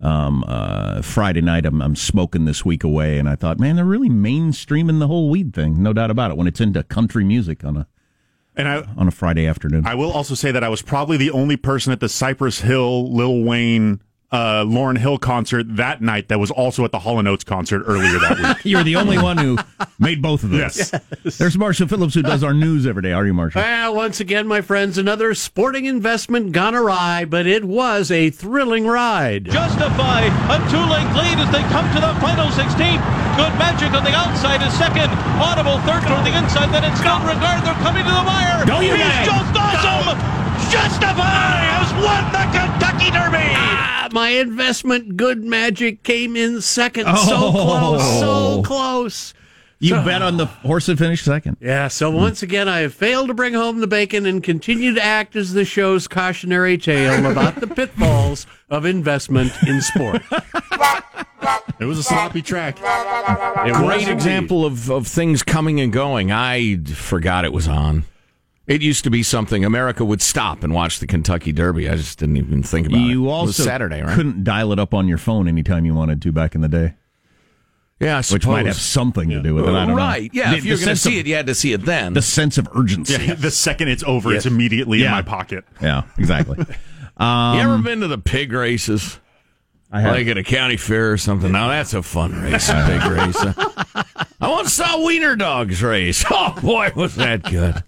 um, 0.00 0.44
uh, 0.46 1.02
Friday 1.02 1.40
night. 1.40 1.66
I'm, 1.66 1.80
I'm 1.80 1.96
smoking 1.96 2.44
this 2.44 2.64
week 2.64 2.84
away, 2.84 3.18
and 3.18 3.28
I 3.28 3.36
thought, 3.36 3.58
man, 3.58 3.76
they're 3.76 3.84
really 3.84 4.08
mainstreaming 4.08 4.98
the 4.98 5.06
whole 5.06 5.30
weed 5.30 5.54
thing, 5.54 5.82
no 5.82 5.92
doubt 5.92 6.10
about 6.10 6.30
it. 6.30 6.36
When 6.36 6.46
it's 6.46 6.60
into 6.60 6.82
country 6.82 7.24
music 7.24 7.64
on 7.64 7.76
a 7.76 7.86
and 8.56 8.68
I 8.68 8.82
on 8.96 9.08
a 9.08 9.12
Friday 9.12 9.46
afternoon, 9.46 9.86
I 9.86 9.94
will 9.94 10.12
also 10.12 10.34
say 10.34 10.50
that 10.52 10.64
I 10.64 10.68
was 10.68 10.82
probably 10.82 11.16
the 11.16 11.30
only 11.30 11.56
person 11.56 11.92
at 11.92 12.00
the 12.00 12.08
Cypress 12.08 12.60
Hill 12.60 13.12
Lil 13.12 13.42
Wayne 13.44 14.02
uh, 14.32 14.64
Lauryn 14.64 14.96
Hill 14.98 15.18
concert 15.18 15.66
that 15.76 16.00
night 16.00 16.28
that 16.28 16.38
was 16.38 16.50
also 16.50 16.84
at 16.84 16.92
the 16.92 17.00
Hall 17.00 17.18
and 17.18 17.26
Oates 17.26 17.42
concert 17.44 17.82
earlier 17.86 18.18
that 18.20 18.38
week. 18.38 18.56
you're 18.64 18.84
the 18.84 18.96
only 18.96 19.18
one 19.18 19.36
who 19.38 19.58
made 19.98 20.22
both 20.22 20.44
of 20.44 20.50
those. 20.50 20.92
Yes. 20.92 21.38
There's 21.38 21.58
Marshall 21.58 21.88
Phillips 21.88 22.14
who 22.14 22.22
does 22.22 22.44
our 22.44 22.54
news 22.54 22.86
every 22.86 23.02
day. 23.02 23.12
Are 23.12 23.26
you, 23.26 23.34
Marshall? 23.34 23.62
Well, 23.62 23.94
once 23.94 24.20
again, 24.20 24.46
my 24.46 24.60
friends, 24.60 24.98
another 24.98 25.34
sporting 25.34 25.86
investment 25.86 26.52
gone 26.52 26.74
awry, 26.74 27.24
but 27.24 27.46
it 27.46 27.64
was 27.64 28.10
a 28.10 28.30
thrilling 28.30 28.86
ride. 28.86 29.46
Justify 29.46 30.22
a 30.26 30.58
two-length 30.70 31.16
lead 31.16 31.38
as 31.38 31.50
they 31.50 31.62
come 31.74 31.86
to 31.94 32.00
the 32.00 32.14
final 32.20 32.50
16. 32.50 32.70
Good 33.34 33.54
Magic 33.58 33.90
on 33.92 34.04
the 34.04 34.14
outside 34.14 34.62
is 34.62 34.72
second. 34.78 35.10
Audible 35.42 35.78
third 35.82 36.06
toward 36.06 36.24
the 36.26 36.36
inside. 36.36 36.70
Then 36.72 36.84
it's 36.84 37.00
Good 37.00 37.22
Regard. 37.26 37.64
They're 37.66 37.74
coming 37.82 38.04
to 38.04 38.10
the 38.10 38.24
wire. 38.26 38.66
Go, 38.66 38.80
you 38.80 38.94
He's 38.94 39.02
guys. 39.02 39.26
just 39.26 39.56
awesome. 39.56 40.39
Justify 40.70 41.60
has 41.66 41.92
won 41.94 42.32
the 42.32 42.44
Kentucky 42.56 43.10
Derby. 43.10 43.54
Ah, 43.56 44.08
my 44.12 44.28
investment, 44.30 45.16
Good 45.16 45.42
Magic, 45.42 46.02
came 46.02 46.36
in 46.36 46.60
second. 46.60 47.04
So 47.06 47.34
Oh. 47.36 47.52
close, 47.98 48.20
so 48.20 48.62
close. 48.62 49.34
You 49.82 49.94
bet 49.94 50.20
on 50.20 50.36
the 50.36 50.44
horse 50.44 50.86
that 50.86 50.98
finished 50.98 51.24
second. 51.24 51.56
Yeah, 51.58 51.88
so 51.88 52.10
once 52.10 52.42
again, 52.42 52.68
I 52.68 52.80
have 52.80 52.92
failed 52.92 53.28
to 53.28 53.34
bring 53.34 53.54
home 53.54 53.80
the 53.80 53.86
bacon 53.86 54.26
and 54.26 54.42
continue 54.42 54.92
to 54.94 55.02
act 55.02 55.36
as 55.36 55.54
the 55.54 55.64
show's 55.64 56.06
cautionary 56.06 56.76
tale 56.76 57.24
about 57.30 57.56
the 57.60 57.66
pitfalls 57.66 58.46
of 58.68 58.84
investment 58.84 59.52
in 59.66 59.80
sport. 59.80 60.22
It 61.80 61.86
was 61.86 61.98
a 61.98 62.02
sloppy 62.02 62.42
track. 62.42 62.76
It 62.78 63.72
Great 63.74 64.00
indeed. 64.02 64.12
example 64.12 64.66
of, 64.66 64.90
of 64.90 65.06
things 65.06 65.42
coming 65.42 65.80
and 65.80 65.90
going. 65.90 66.30
I 66.30 66.76
forgot 66.84 67.46
it 67.46 67.54
was 67.54 67.66
on. 67.66 68.04
It 68.70 68.82
used 68.82 69.02
to 69.04 69.10
be 69.10 69.22
something 69.24 69.64
America 69.64 70.04
would 70.04 70.22
stop 70.22 70.62
and 70.62 70.72
watch 70.72 71.00
the 71.00 71.06
Kentucky 71.08 71.50
Derby. 71.50 71.88
I 71.88 71.96
just 71.96 72.18
didn't 72.20 72.36
even 72.36 72.62
think 72.62 72.86
about 72.86 72.98
it. 72.98 73.02
You 73.02 73.22
it 73.24 73.26
was 73.26 73.32
also 73.32 73.62
Saturday, 73.64 74.00
right? 74.00 74.14
couldn't 74.14 74.44
dial 74.44 74.72
it 74.72 74.78
up 74.78 74.94
on 74.94 75.08
your 75.08 75.18
phone 75.18 75.48
anytime 75.48 75.84
you 75.84 75.92
wanted 75.92 76.22
to 76.22 76.30
back 76.30 76.54
in 76.54 76.60
the 76.60 76.68
day, 76.68 76.94
yeah, 77.98 78.16
I 78.18 78.32
which 78.32 78.46
might 78.46 78.66
have 78.66 78.76
suppose. 78.76 78.86
something 78.86 79.28
to 79.30 79.42
do 79.42 79.54
with 79.56 79.64
it. 79.64 79.70
I 79.70 79.86
don't 79.86 79.88
know. 79.88 79.94
right? 79.96 80.30
Yeah, 80.32 80.52
The- 80.52 80.58
if 80.58 80.64
you're 80.64 80.76
going 80.76 80.88
to 80.90 80.96
see 80.96 81.18
of- 81.18 81.26
it, 81.26 81.28
you 81.28 81.34
had 81.34 81.46
to 81.48 81.54
see 81.54 81.72
it 81.72 81.84
then. 81.84 82.14
the 82.14 82.22
sense 82.22 82.58
of 82.58 82.68
urgency. 82.74 83.14
Yeah, 83.26 83.34
the 83.34 83.50
second 83.50 83.88
it's 83.88 84.04
over, 84.04 84.32
it's 84.32 84.46
immediately 84.46 85.02
in 85.04 85.10
my 85.10 85.22
pocket. 85.22 85.64
Yeah, 85.82 86.04
exactly. 86.16 86.64
Um, 87.16 87.54
you 87.56 87.62
ever 87.62 87.78
been 87.78 88.00
to 88.02 88.08
the 88.08 88.18
pig 88.18 88.52
races? 88.52 89.18
I 89.92 90.00
have. 90.02 90.14
Like 90.14 90.28
at 90.28 90.38
a 90.38 90.44
county 90.44 90.76
fair 90.76 91.10
or 91.10 91.16
something. 91.18 91.50
Now 91.50 91.66
that's 91.68 91.92
a 91.92 92.02
fun 92.04 92.40
race, 92.40 92.68
a 92.68 92.86
pig 92.86 93.10
race. 93.10 93.36
I 94.40 94.48
once 94.48 94.72
saw 94.72 95.04
Wiener 95.04 95.34
Dogs 95.34 95.82
race. 95.82 96.24
Oh 96.30 96.56
boy, 96.62 96.92
was 96.94 97.16
that 97.16 97.42
good! 97.42 97.82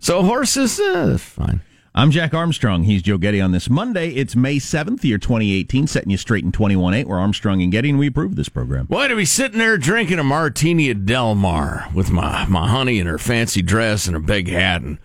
So 0.00 0.22
horses, 0.22 0.78
uh, 0.78 1.06
that's 1.06 1.22
fine. 1.22 1.60
I'm 1.94 2.12
Jack 2.12 2.32
Armstrong. 2.32 2.84
He's 2.84 3.02
Joe 3.02 3.18
Getty 3.18 3.40
on 3.40 3.50
this 3.50 3.68
Monday. 3.68 4.10
It's 4.10 4.36
May 4.36 4.56
7th, 4.56 5.02
year 5.02 5.18
2018, 5.18 5.88
setting 5.88 6.10
you 6.10 6.16
straight 6.16 6.44
in 6.44 6.52
21.8. 6.52 7.06
We're 7.06 7.18
Armstrong 7.18 7.60
and 7.62 7.72
Getty, 7.72 7.90
and 7.90 7.98
we 7.98 8.06
approve 8.06 8.36
this 8.36 8.48
program. 8.48 8.86
Why 8.86 9.08
to 9.08 9.16
be 9.16 9.24
sitting 9.24 9.58
there 9.58 9.76
drinking 9.76 10.20
a 10.20 10.24
martini 10.24 10.90
at 10.90 11.04
Del 11.04 11.34
Mar 11.34 11.88
with 11.92 12.10
my, 12.10 12.46
my 12.46 12.68
honey 12.68 13.00
in 13.00 13.08
her 13.08 13.18
fancy 13.18 13.62
dress 13.62 14.06
and 14.06 14.14
her 14.14 14.20
big 14.20 14.48
hat 14.48 14.82
and 14.82 14.98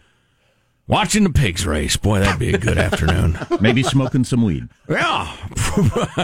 watching 0.88 1.24
the 1.24 1.30
pigs 1.30 1.66
race. 1.66 1.98
Boy, 1.98 2.20
that'd 2.20 2.40
be 2.40 2.54
a 2.54 2.58
good 2.58 2.78
afternoon. 2.80 3.38
Maybe 3.60 3.84
smoking 3.84 4.24
some 4.24 4.44
weed. 4.44 4.68
Yeah, 4.90 5.36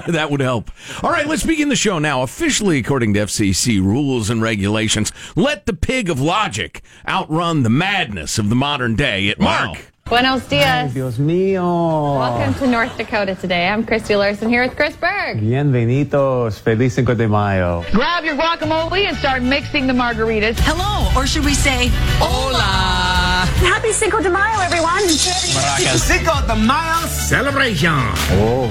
that 0.07 0.27
would 0.29 0.41
help. 0.41 0.71
All 1.03 1.11
right, 1.11 1.27
let's 1.27 1.45
begin 1.45 1.69
the 1.69 1.75
show 1.75 1.99
now. 1.99 2.21
Officially, 2.23 2.79
according 2.79 3.13
to 3.15 3.21
FCC 3.21 3.81
rules 3.81 4.29
and 4.29 4.41
regulations, 4.41 5.11
let 5.35 5.65
the 5.65 5.73
pig 5.73 6.09
of 6.09 6.19
logic 6.19 6.81
outrun 7.07 7.63
the 7.63 7.69
madness 7.69 8.37
of 8.37 8.49
the 8.49 8.55
modern 8.55 8.95
day 8.95 9.29
at 9.29 9.39
Mark. 9.39 9.91
Buenos 10.09 10.49
dias. 10.49 10.91
Dios 10.91 11.19
mío. 11.19 12.17
Welcome 12.17 12.55
to 12.55 12.65
North 12.67 12.97
Dakota 12.97 13.35
today. 13.35 13.67
I'm 13.67 13.85
Christy 13.85 14.15
Larson 14.15 14.49
here 14.49 14.63
with 14.63 14.75
Chris 14.75 14.95
Berg. 14.95 15.39
Bienvenidos. 15.39 16.59
Feliz 16.59 16.95
Cinco 16.95 17.13
de 17.13 17.27
Mayo. 17.27 17.83
Grab 17.91 18.23
your 18.23 18.35
guacamole 18.35 19.05
and 19.07 19.15
start 19.15 19.43
mixing 19.43 19.85
the 19.85 19.93
margaritas. 19.93 20.57
Hello, 20.61 21.11
or 21.15 21.27
should 21.27 21.45
we 21.45 21.53
say 21.53 21.89
hola? 22.17 23.45
Happy 23.61 23.91
Cinco 23.91 24.19
de 24.19 24.31
Mayo, 24.31 24.59
everyone. 24.61 25.07
Cinco 25.07 26.41
de 26.47 26.55
Mayo 26.55 27.05
celebration. 27.07 27.93
Oh, 28.41 28.67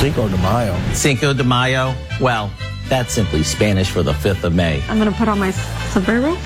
Cinco 0.00 0.26
de 0.26 0.38
Mayo. 0.38 0.74
Cinco 0.94 1.34
de 1.34 1.44
Mayo. 1.44 1.94
Well, 2.18 2.50
that's 2.92 3.14
simply 3.14 3.42
Spanish 3.42 3.90
for 3.90 4.02
the 4.02 4.12
5th 4.12 4.44
of 4.44 4.54
May. 4.54 4.82
I'm 4.86 4.98
gonna 4.98 5.12
put 5.12 5.26
on 5.26 5.38
my 5.38 5.50
sombrero. 5.92 6.28
Ole. 6.28 6.36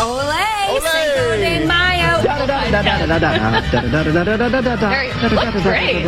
Ole! 0.00 0.80
Cinco 0.80 1.36
de 1.36 1.66
Mayo. 1.66 2.22
Very- 4.80 5.12
looks 5.34 5.62
great. 5.62 6.02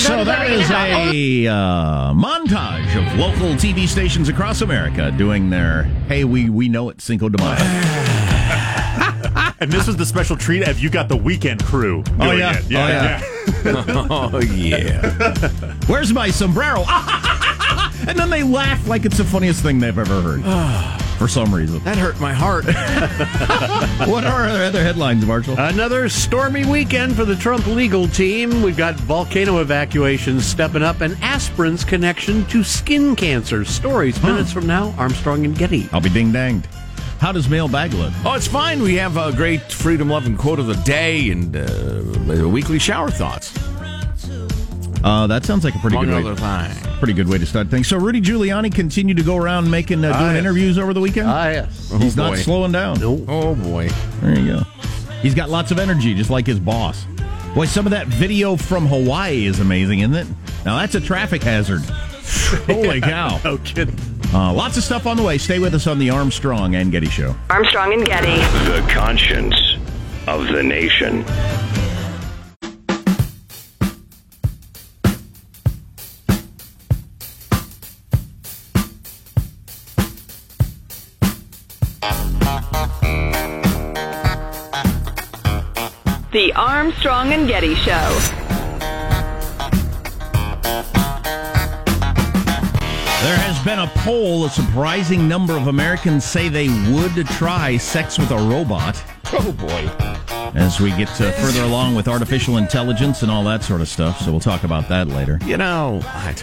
So 0.00 0.24
that 0.24 0.50
is 0.50 0.68
a 0.68 1.46
uh, 1.46 2.12
montage 2.12 2.96
of 2.96 3.16
local 3.20 3.54
TV 3.54 3.86
stations 3.86 4.28
across 4.28 4.62
America 4.62 5.12
doing 5.12 5.48
their 5.50 5.84
"Hey, 6.08 6.24
we 6.24 6.50
we 6.50 6.68
know 6.68 6.88
it 6.88 7.00
Cinco 7.00 7.28
de 7.28 7.38
Mayo." 7.38 7.56
And 9.62 9.70
this 9.70 9.86
was 9.86 9.96
the 9.96 10.06
special 10.06 10.36
treat 10.36 10.66
of 10.66 10.80
you 10.80 10.88
got 10.90 11.08
the 11.08 11.16
weekend 11.16 11.62
crew 11.64 12.02
doing 12.02 12.20
Oh, 12.20 12.32
yeah. 12.32 12.58
it. 12.58 12.64
Yeah, 12.70 13.22
Oh, 14.10 14.30
oh 14.32 14.40
yeah. 14.40 15.34
Where's 15.86 16.12
my 16.14 16.30
sombrero? 16.30 16.82
And 18.08 18.18
then 18.18 18.30
they 18.30 18.42
laugh 18.42 18.86
like 18.86 19.04
it's 19.04 19.18
the 19.18 19.24
funniest 19.24 19.62
thing 19.62 19.78
they've 19.78 19.98
ever 19.98 20.20
heard. 20.20 20.42
for 21.20 21.28
some 21.28 21.54
reason. 21.54 21.84
That 21.84 21.98
hurt 21.98 22.18
my 22.18 22.32
heart. 22.32 22.64
what 24.08 24.24
are 24.24 24.48
our 24.48 24.64
other 24.64 24.82
headlines, 24.82 25.26
Marshall? 25.26 25.54
Another 25.58 26.08
stormy 26.08 26.64
weekend 26.64 27.14
for 27.14 27.26
the 27.26 27.36
Trump 27.36 27.66
legal 27.66 28.08
team. 28.08 28.62
We've 28.62 28.76
got 28.76 28.94
volcano 28.94 29.60
evacuations 29.60 30.46
stepping 30.46 30.82
up 30.82 31.02
and 31.02 31.14
aspirin's 31.20 31.84
connection 31.84 32.46
to 32.46 32.64
skin 32.64 33.14
cancer. 33.14 33.66
Stories 33.66 34.22
minutes 34.22 34.50
from 34.50 34.66
now. 34.66 34.94
Armstrong 34.96 35.44
and 35.44 35.54
Getty. 35.56 35.90
I'll 35.92 36.00
be 36.00 36.08
ding 36.08 36.32
danged. 36.32 36.66
How 37.20 37.32
does 37.32 37.50
mailbag 37.50 37.92
look? 37.92 38.14
Oh, 38.24 38.32
it's 38.32 38.46
fine. 38.46 38.80
We 38.80 38.94
have 38.94 39.18
a 39.18 39.30
great 39.30 39.60
freedom 39.70 40.08
loving 40.08 40.38
quote 40.38 40.58
of 40.58 40.68
the 40.68 40.82
day 40.84 41.28
and 41.28 41.54
uh, 41.54 42.48
weekly 42.48 42.78
shower 42.78 43.10
thoughts. 43.10 43.52
Uh, 45.02 45.26
that 45.26 45.44
sounds 45.44 45.64
like 45.64 45.74
a 45.74 45.78
pretty 45.78 45.96
Among 45.96 46.22
good 46.22 46.38
way. 46.40 46.68
things. 46.68 46.98
Pretty 46.98 47.12
good 47.14 47.28
way 47.28 47.38
to 47.38 47.46
start 47.46 47.68
things. 47.68 47.88
So 47.88 47.96
Rudy 47.98 48.20
Giuliani 48.20 48.72
continued 48.74 49.16
to 49.16 49.22
go 49.22 49.36
around 49.36 49.70
making 49.70 50.04
uh, 50.04 50.12
Ah, 50.14 50.18
doing 50.20 50.32
yes. 50.32 50.38
interviews 50.40 50.78
over 50.78 50.92
the 50.92 51.00
weekend. 51.00 51.28
Ah, 51.28 51.48
yes. 51.48 51.90
He's 51.98 52.18
Oh, 52.18 52.22
not 52.22 52.30
boy. 52.32 52.36
slowing 52.36 52.72
down. 52.72 52.98
Oh 53.02 53.54
boy. 53.54 53.88
There 54.20 54.38
you 54.38 54.46
go. 54.52 54.62
He's 55.22 55.34
got 55.34 55.48
lots 55.50 55.70
of 55.70 55.78
energy, 55.78 56.14
just 56.14 56.30
like 56.30 56.46
his 56.46 56.58
boss. 56.60 57.06
Boy, 57.54 57.66
some 57.66 57.86
of 57.86 57.90
that 57.92 58.06
video 58.06 58.56
from 58.56 58.86
Hawaii 58.86 59.46
is 59.46 59.58
amazing, 59.60 60.00
isn't 60.00 60.14
it? 60.14 60.26
Now 60.64 60.78
that's 60.78 60.94
a 60.94 61.00
traffic 61.00 61.42
hazard. 61.42 61.80
Holy 62.66 63.00
cow! 63.00 63.40
No 63.44 63.58
kidding. 63.58 63.98
Uh, 64.32 64.52
lots 64.52 64.76
of 64.76 64.84
stuff 64.84 65.06
on 65.06 65.16
the 65.16 65.22
way. 65.22 65.36
Stay 65.38 65.58
with 65.58 65.74
us 65.74 65.86
on 65.88 65.98
the 65.98 66.10
Armstrong 66.10 66.76
and 66.76 66.92
Getty 66.92 67.08
Show. 67.08 67.34
Armstrong 67.48 67.92
and 67.92 68.06
Getty. 68.06 68.36
The 68.70 68.86
conscience 68.88 69.56
of 70.28 70.46
the 70.48 70.62
nation. 70.62 71.24
The 86.32 86.52
Armstrong 86.52 87.32
and 87.32 87.48
Getty 87.48 87.74
Show. 87.74 88.18
There 93.20 93.36
has 93.36 93.64
been 93.64 93.80
a 93.80 93.88
poll. 93.96 94.44
A 94.44 94.50
surprising 94.50 95.26
number 95.26 95.56
of 95.56 95.66
Americans 95.66 96.24
say 96.24 96.48
they 96.48 96.68
would 96.92 97.26
try 97.26 97.76
sex 97.76 98.16
with 98.16 98.30
a 98.30 98.36
robot. 98.36 99.02
Oh 99.32 99.52
boy. 99.52 99.90
As 100.54 100.80
we 100.80 100.90
get 100.90 101.08
uh, 101.20 101.32
further 101.32 101.62
along 101.62 101.96
with 101.96 102.06
artificial 102.06 102.58
intelligence 102.58 103.22
and 103.22 103.30
all 103.30 103.42
that 103.44 103.64
sort 103.64 103.80
of 103.80 103.88
stuff, 103.88 104.20
so 104.20 104.30
we'll 104.30 104.40
talk 104.40 104.62
about 104.62 104.88
that 104.88 105.08
later. 105.08 105.40
You 105.44 105.56
know, 105.56 106.00
I, 106.04 106.34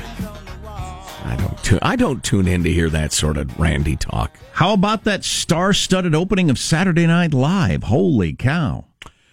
I 1.23 1.35
don't 1.37 1.63
tu- 1.63 1.79
I 1.81 1.95
don't 1.95 2.23
tune 2.23 2.47
in 2.47 2.63
to 2.65 2.71
hear 2.71 2.89
that 2.89 3.13
sort 3.13 3.37
of 3.37 3.57
randy 3.57 3.95
talk. 3.95 4.37
How 4.51 4.73
about 4.73 5.05
that 5.05 5.23
star-studded 5.23 6.13
opening 6.13 6.49
of 6.49 6.59
Saturday 6.59 7.07
Night 7.07 7.33
Live? 7.33 7.83
Holy 7.83 8.33
cow! 8.33 8.86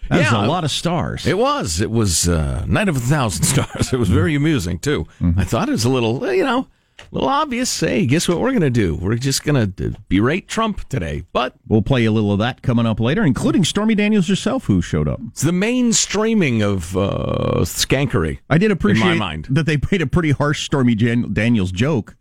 That's 0.09 0.31
Yeah. 0.31 0.45
a 0.45 0.47
lot 0.47 0.63
of 0.63 0.71
stars. 0.71 1.25
It 1.25 1.37
was. 1.37 1.81
It 1.81 1.91
was 1.91 2.27
uh, 2.29 2.63
Night 2.67 2.89
of 2.89 2.97
a 2.97 2.99
Thousand 2.99 3.43
Stars. 3.53 3.91
It 3.93 3.97
was 3.97 4.09
very 4.09 4.35
amusing 4.35 4.79
too. 4.79 5.05
I 5.37 5.43
thought 5.43 5.69
it 5.69 5.73
was 5.73 5.85
a 5.85 5.89
little, 5.89 6.31
you 6.33 6.43
know, 6.43 6.67
a 6.99 7.03
little 7.11 7.27
obvious. 7.29 7.79
Hey, 7.79 8.05
guess 8.05 8.27
what 8.27 8.39
we're 8.39 8.51
going 8.51 8.61
to 8.61 8.69
do? 8.69 8.95
We're 8.95 9.15
just 9.15 9.43
going 9.43 9.73
to 9.73 9.95
berate 10.07 10.47
Trump 10.47 10.87
today. 10.89 11.23
But 11.33 11.55
We'll 11.67 11.81
play 11.81 12.05
a 12.05 12.11
little 12.11 12.31
of 12.31 12.39
that 12.39 12.61
coming 12.61 12.85
up 12.85 12.99
later, 12.99 13.23
including 13.23 13.63
Stormy 13.65 13.95
Daniels 13.95 14.27
herself, 14.29 14.65
who 14.65 14.81
showed 14.81 15.07
up. 15.07 15.19
it's 15.31 15.41
the 15.41 15.51
mainstreaming 15.51 16.61
of 16.63 16.95
uh, 16.95 17.61
skankery. 17.63 18.39
I 18.49 18.57
did 18.57 18.71
appreciate 18.71 19.11
in 19.11 19.17
my 19.17 19.25
mind. 19.25 19.47
that 19.49 19.65
they 19.65 19.77
made 19.91 20.01
a 20.01 20.07
pretty 20.07 20.31
harsh 20.31 20.63
Stormy 20.65 20.95
Jan- 20.95 21.33
Daniels 21.33 21.71
joke 21.71 22.15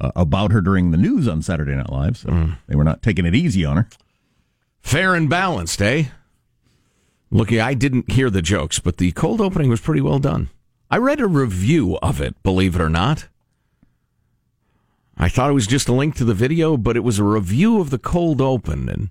uh, 0.00 0.10
about 0.14 0.52
her 0.52 0.60
during 0.60 0.90
the 0.90 0.96
news 0.98 1.26
on 1.28 1.40
Saturday 1.42 1.74
Night 1.74 1.90
Live, 1.90 2.16
so 2.16 2.28
Mm. 2.28 2.58
they 2.68 2.76
were 2.76 2.84
not 2.84 3.02
taking 3.02 3.24
it 3.26 3.34
easy 3.34 3.64
on 3.64 3.76
her. 3.78 3.88
Fair 4.82 5.14
and 5.14 5.30
balanced, 5.30 5.80
eh? 5.80 6.04
Looky, 7.34 7.60
I 7.60 7.74
didn't 7.74 8.12
hear 8.12 8.30
the 8.30 8.40
jokes, 8.40 8.78
but 8.78 8.98
the 8.98 9.10
cold 9.10 9.40
opening 9.40 9.68
was 9.68 9.80
pretty 9.80 10.00
well 10.00 10.20
done. 10.20 10.50
I 10.88 10.98
read 10.98 11.18
a 11.18 11.26
review 11.26 11.98
of 12.00 12.20
it, 12.20 12.40
believe 12.44 12.76
it 12.76 12.80
or 12.80 12.88
not. 12.88 13.26
I 15.16 15.28
thought 15.28 15.50
it 15.50 15.54
was 15.54 15.66
just 15.66 15.88
a 15.88 15.92
link 15.92 16.14
to 16.14 16.24
the 16.24 16.32
video, 16.32 16.76
but 16.76 16.96
it 16.96 17.02
was 17.02 17.18
a 17.18 17.24
review 17.24 17.80
of 17.80 17.90
the 17.90 17.98
cold 17.98 18.40
open, 18.40 18.88
and 18.88 19.10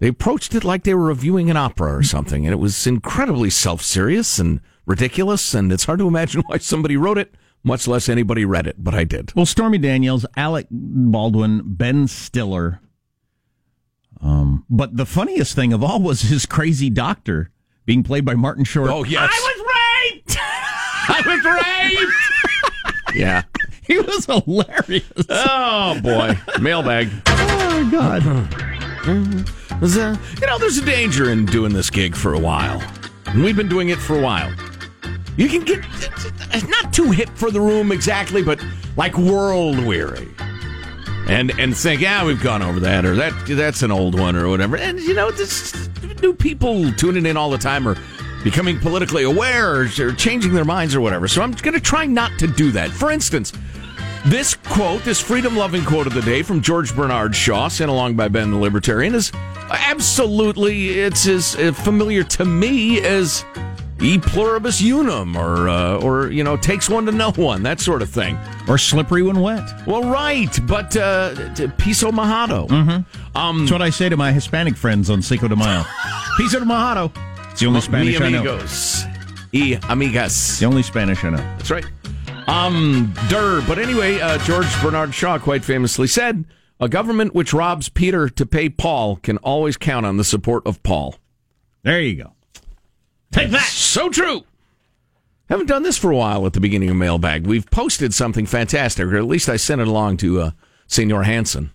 they 0.00 0.08
approached 0.08 0.52
it 0.56 0.64
like 0.64 0.82
they 0.82 0.94
were 0.94 1.06
reviewing 1.06 1.48
an 1.48 1.56
opera 1.56 1.96
or 1.96 2.02
something, 2.02 2.44
and 2.44 2.52
it 2.52 2.56
was 2.58 2.88
incredibly 2.88 3.50
self 3.50 3.82
serious 3.82 4.40
and 4.40 4.60
ridiculous, 4.84 5.54
and 5.54 5.70
it's 5.70 5.84
hard 5.84 6.00
to 6.00 6.08
imagine 6.08 6.42
why 6.46 6.58
somebody 6.58 6.96
wrote 6.96 7.18
it, 7.18 7.36
much 7.62 7.86
less 7.86 8.08
anybody 8.08 8.44
read 8.44 8.66
it, 8.66 8.82
but 8.82 8.94
I 8.94 9.04
did. 9.04 9.32
Well, 9.36 9.46
Stormy 9.46 9.78
Daniels, 9.78 10.26
Alec 10.36 10.66
Baldwin, 10.72 11.62
Ben 11.64 12.08
Stiller. 12.08 12.80
Um, 14.24 14.64
but 14.70 14.96
the 14.96 15.04
funniest 15.06 15.54
thing 15.54 15.72
of 15.74 15.84
all 15.84 16.00
was 16.00 16.22
his 16.22 16.46
crazy 16.46 16.88
doctor 16.90 17.50
being 17.84 18.02
played 18.02 18.24
by 18.24 18.34
Martin 18.34 18.64
Short. 18.64 18.88
Oh, 18.90 19.04
yes. 19.04 19.30
I 19.30 19.40
was 19.42 19.60
raped! 20.16 20.38
I 20.40 21.22
was 21.26 21.44
raped! 22.02 23.16
Yeah. 23.16 23.42
he 23.86 23.98
was 23.98 24.24
hilarious. 24.26 25.12
Oh, 25.28 26.00
boy. 26.00 26.38
Mailbag. 26.60 27.10
Oh, 27.26 27.88
God. 27.92 28.22
There's 29.80 29.96
a- 29.98 30.18
you 30.40 30.46
know, 30.46 30.58
there's 30.58 30.78
a 30.78 30.84
danger 30.84 31.30
in 31.30 31.44
doing 31.46 31.72
this 31.74 31.90
gig 31.90 32.16
for 32.16 32.32
a 32.32 32.38
while. 32.38 32.82
And 33.26 33.44
we've 33.44 33.56
been 33.56 33.68
doing 33.68 33.90
it 33.90 33.98
for 33.98 34.18
a 34.18 34.22
while. 34.22 34.50
You 35.36 35.48
can 35.48 35.64
get 35.64 35.84
not 36.68 36.92
too 36.94 37.10
hip 37.10 37.28
for 37.34 37.50
the 37.50 37.60
room 37.60 37.92
exactly, 37.92 38.42
but 38.42 38.64
like 38.96 39.18
world 39.18 39.78
weary. 39.84 40.28
And 41.26 41.58
and 41.58 41.76
think, 41.76 42.00
yeah, 42.02 42.24
we've 42.24 42.42
gone 42.42 42.62
over 42.62 42.80
that, 42.80 43.04
or 43.06 43.14
that 43.16 43.32
that's 43.46 43.82
an 43.82 43.90
old 43.90 44.18
one, 44.18 44.36
or 44.36 44.48
whatever. 44.48 44.76
And 44.76 45.00
you 45.00 45.14
know, 45.14 45.30
this 45.30 45.88
new 46.22 46.34
people 46.34 46.92
tuning 46.92 47.24
in 47.26 47.36
all 47.36 47.50
the 47.50 47.58
time 47.58 47.88
are 47.88 47.96
becoming 48.42 48.78
politically 48.78 49.22
aware, 49.22 49.80
or, 49.80 49.88
or 50.00 50.12
changing 50.12 50.52
their 50.52 50.66
minds, 50.66 50.94
or 50.94 51.00
whatever. 51.00 51.26
So 51.26 51.40
I'm 51.40 51.52
going 51.52 51.74
to 51.74 51.80
try 51.80 52.04
not 52.04 52.38
to 52.40 52.46
do 52.46 52.70
that. 52.72 52.90
For 52.90 53.10
instance, 53.10 53.52
this 54.26 54.54
quote, 54.54 55.02
this 55.02 55.20
freedom 55.20 55.56
loving 55.56 55.84
quote 55.84 56.06
of 56.06 56.14
the 56.14 56.22
day 56.22 56.42
from 56.42 56.60
George 56.60 56.94
Bernard 56.94 57.34
Shaw, 57.34 57.68
sent 57.68 57.90
along 57.90 58.16
by 58.16 58.28
Ben 58.28 58.50
the 58.50 58.58
Libertarian, 58.58 59.14
is 59.14 59.32
absolutely, 59.70 61.00
it's 61.00 61.26
as 61.26 61.56
uh, 61.56 61.72
familiar 61.72 62.22
to 62.24 62.44
me 62.44 63.02
as 63.02 63.44
e 64.00 64.18
pluribus 64.18 64.80
unum 64.80 65.36
or, 65.36 65.68
uh, 65.68 65.96
or, 65.98 66.30
you 66.30 66.42
know, 66.44 66.56
takes 66.56 66.88
one 66.88 67.06
to 67.06 67.12
know 67.12 67.30
one, 67.32 67.62
that 67.62 67.80
sort 67.80 68.02
of 68.02 68.10
thing. 68.10 68.38
Or 68.68 68.78
slippery 68.78 69.22
when 69.22 69.40
wet. 69.40 69.86
Well, 69.86 70.10
right, 70.10 70.58
but 70.66 70.96
uh, 70.96 71.34
piso 71.78 72.10
mojado. 72.10 72.68
Mm-hmm. 72.68 73.36
Um, 73.38 73.58
That's 73.60 73.72
what 73.72 73.82
I 73.82 73.90
say 73.90 74.08
to 74.08 74.16
my 74.16 74.32
Hispanic 74.32 74.76
friends 74.76 75.10
on 75.10 75.22
Cinco 75.22 75.48
de 75.48 75.56
Mayo. 75.56 75.84
Piso 76.36 76.58
de 76.60 76.66
mojado. 76.66 77.12
It's 77.50 77.60
the 77.60 77.66
only 77.66 77.80
Spanish 77.80 78.20
I 78.20 78.30
know. 78.30 78.40
amigos. 78.40 79.04
Y 79.52 79.78
amigas. 79.82 80.58
The 80.58 80.66
only 80.66 80.82
Spanish 80.82 81.22
I 81.24 81.30
know. 81.30 81.36
That's 81.36 81.70
right. 81.70 81.86
Um, 82.48 83.14
der. 83.28 83.62
But 83.66 83.78
anyway, 83.78 84.20
uh, 84.20 84.38
George 84.38 84.66
Bernard 84.82 85.14
Shaw 85.14 85.38
quite 85.38 85.64
famously 85.64 86.08
said, 86.08 86.44
"A 86.80 86.88
government 86.88 87.34
which 87.34 87.54
robs 87.54 87.88
Peter 87.88 88.28
to 88.28 88.44
pay 88.44 88.68
Paul 88.68 89.16
can 89.16 89.38
always 89.38 89.76
count 89.76 90.04
on 90.04 90.16
the 90.16 90.24
support 90.24 90.66
of 90.66 90.82
Paul." 90.82 91.14
There 91.84 92.00
you 92.00 92.16
go. 92.16 92.32
Take 93.34 93.50
that. 93.50 93.66
So 93.66 94.08
true. 94.10 94.44
Haven't 95.48 95.66
done 95.66 95.82
this 95.82 95.98
for 95.98 96.10
a 96.12 96.16
while 96.16 96.46
at 96.46 96.52
the 96.52 96.60
beginning 96.60 96.88
of 96.88 96.96
Mailbag. 96.96 97.48
We've 97.48 97.68
posted 97.68 98.14
something 98.14 98.46
fantastic, 98.46 99.06
or 99.06 99.16
at 99.16 99.24
least 99.24 99.48
I 99.48 99.56
sent 99.56 99.80
it 99.80 99.88
along 99.88 100.18
to 100.18 100.40
uh, 100.40 100.50
Senor 100.86 101.24
Hansen. 101.24 101.72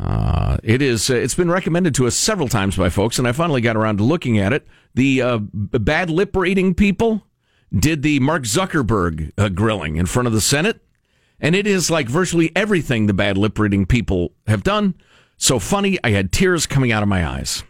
Uh, 0.00 0.56
it 0.62 0.80
is. 0.80 1.10
Uh, 1.10 1.14
it's 1.14 1.34
been 1.34 1.50
recommended 1.50 1.94
to 1.96 2.06
us 2.06 2.16
several 2.16 2.48
times 2.48 2.76
by 2.76 2.88
folks, 2.88 3.18
and 3.18 3.28
I 3.28 3.32
finally 3.32 3.60
got 3.60 3.76
around 3.76 3.98
to 3.98 4.04
looking 4.04 4.38
at 4.38 4.54
it. 4.54 4.66
The 4.94 5.20
uh, 5.20 5.38
bad 5.42 6.08
lip 6.08 6.34
reading 6.34 6.74
people 6.74 7.22
did 7.70 8.02
the 8.02 8.18
Mark 8.20 8.44
Zuckerberg 8.44 9.32
uh, 9.36 9.50
grilling 9.50 9.96
in 9.96 10.06
front 10.06 10.26
of 10.26 10.32
the 10.32 10.40
Senate, 10.40 10.80
and 11.38 11.54
it 11.54 11.66
is 11.66 11.90
like 11.90 12.08
virtually 12.08 12.50
everything 12.56 13.06
the 13.06 13.14
bad 13.14 13.36
lip 13.36 13.58
reading 13.58 13.84
people 13.84 14.32
have 14.46 14.62
done. 14.62 14.94
So 15.36 15.58
funny, 15.58 15.98
I 16.02 16.10
had 16.10 16.32
tears 16.32 16.66
coming 16.66 16.92
out 16.92 17.02
of 17.02 17.10
my 17.10 17.26
eyes. 17.26 17.62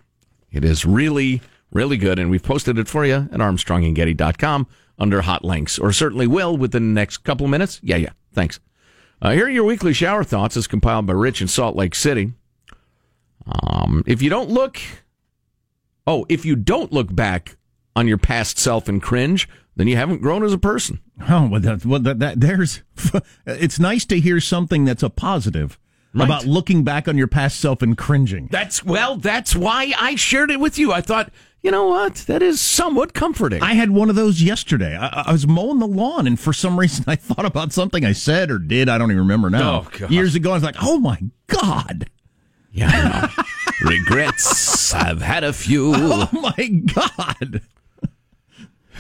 It 0.52 0.64
is 0.64 0.87
really, 0.87 1.43
really 1.76 1.97
good, 1.97 2.18
and 2.18 2.30
we've 2.30 2.42
posted 2.42 2.78
it 2.78 2.88
for 2.88 3.04
you 3.04 3.14
at 3.14 3.30
ArmstrongandGetty.com 3.30 4.66
under 4.99 5.21
hot 5.23 5.45
links, 5.45 5.78
or 5.78 5.92
certainly 5.92 6.26
will 6.26 6.56
within 6.56 6.95
the 6.95 7.00
next 7.00 7.18
couple 7.18 7.45
of 7.45 7.50
minutes. 7.50 7.78
Yeah, 7.83 7.97
yeah. 7.97 8.11
Thanks. 8.33 8.59
Uh, 9.21 9.33
here 9.33 9.47
are 9.47 9.50
your 9.50 9.64
weekly 9.64 9.92
shower 9.92 10.25
thoughts, 10.25 10.56
as 10.56 10.66
compiled 10.66 11.06
by 11.06 11.12
Rich 11.12 11.40
in 11.40 11.49
Salt 11.49 11.76
Lake 11.76 11.95
City. 11.95 12.33
Um, 13.47 14.02
if 14.06 14.21
you 14.21 14.30
don't 14.30 14.50
look, 14.50 14.80
oh, 16.06 16.26
if 16.28 16.45
you 16.45 16.56
don't 16.56 16.92
look 16.92 17.14
back 17.14 17.56
on 17.95 18.09
your 18.09 18.18
past 18.18 18.59
self 18.59 18.88
and 18.88 19.02
cringe, 19.02 19.49
then 19.76 19.87
you 19.87 19.97
haven't 19.97 20.23
grown 20.23 20.42
as 20.42 20.52
a 20.52 20.59
person. 20.59 21.00
Oh, 21.30 21.49
well, 21.49 21.61
that, 21.62 21.87
well 21.87 22.00
that, 22.00 22.18
that, 22.18 22.40
there's. 22.40 22.83
It's 23.47 23.78
nice 23.80 24.04
to 24.04 24.21
hear 24.21 24.38
something 24.38 24.85
that's 24.85 25.02
a 25.02 25.09
positive 25.09 25.78
about 26.14 26.47
looking 26.47 26.85
back 26.85 27.09
on 27.09 27.16
your 27.16 27.26
past 27.26 27.59
self 27.59 27.83
and 27.83 27.97
cringing. 27.97 28.49
That's 28.50 28.85
well, 28.85 29.16
that's 29.16 29.54
why 29.54 29.92
I 29.99 30.14
shared 30.16 30.50
it 30.50 30.61
with 30.61 30.78
you. 30.78 30.92
I 30.92 31.00
thought, 31.00 31.30
you 31.63 31.71
know 31.71 31.87
what, 31.89 32.15
that 32.27 32.43
is 32.43 32.61
somewhat 32.61 33.13
comforting. 33.15 33.63
I 33.63 33.75
had 33.75 33.91
one 33.91 34.09
of 34.11 34.17
those 34.17 34.43
yesterday. 34.43 34.97
I, 34.97 35.25
I 35.27 35.33
was 35.33 35.47
mowing 35.47 35.79
the 35.79 35.87
lawn, 35.87 36.27
and 36.27 36.39
for 36.39 36.53
some 36.53 36.79
reason, 36.81 37.05
I 37.07 37.17
thought 37.17 37.45
about 37.45 37.73
something 37.73 38.05
I 38.05 38.13
said 38.13 38.51
or 38.51 38.59
did. 38.59 38.89
I 38.89 38.99
don't 38.99 39.11
even 39.11 39.23
remember 39.23 39.51
now. 39.51 39.81
Oh, 39.87 39.89
God. 39.99 40.11
Years 40.11 40.35
ago, 40.35 40.51
I 40.51 40.55
was 40.55 40.63
like, 40.63 40.77
"Oh 40.81 40.99
my 40.99 41.21
God!" 41.49 42.09
Yeah. 42.73 43.31
Regrets. 43.81 44.95
I've 44.95 45.23
had 45.23 45.45
a 45.45 45.53
few. 45.53 45.93
Oh 45.97 46.29
my 46.33 46.67
god! 46.95 47.63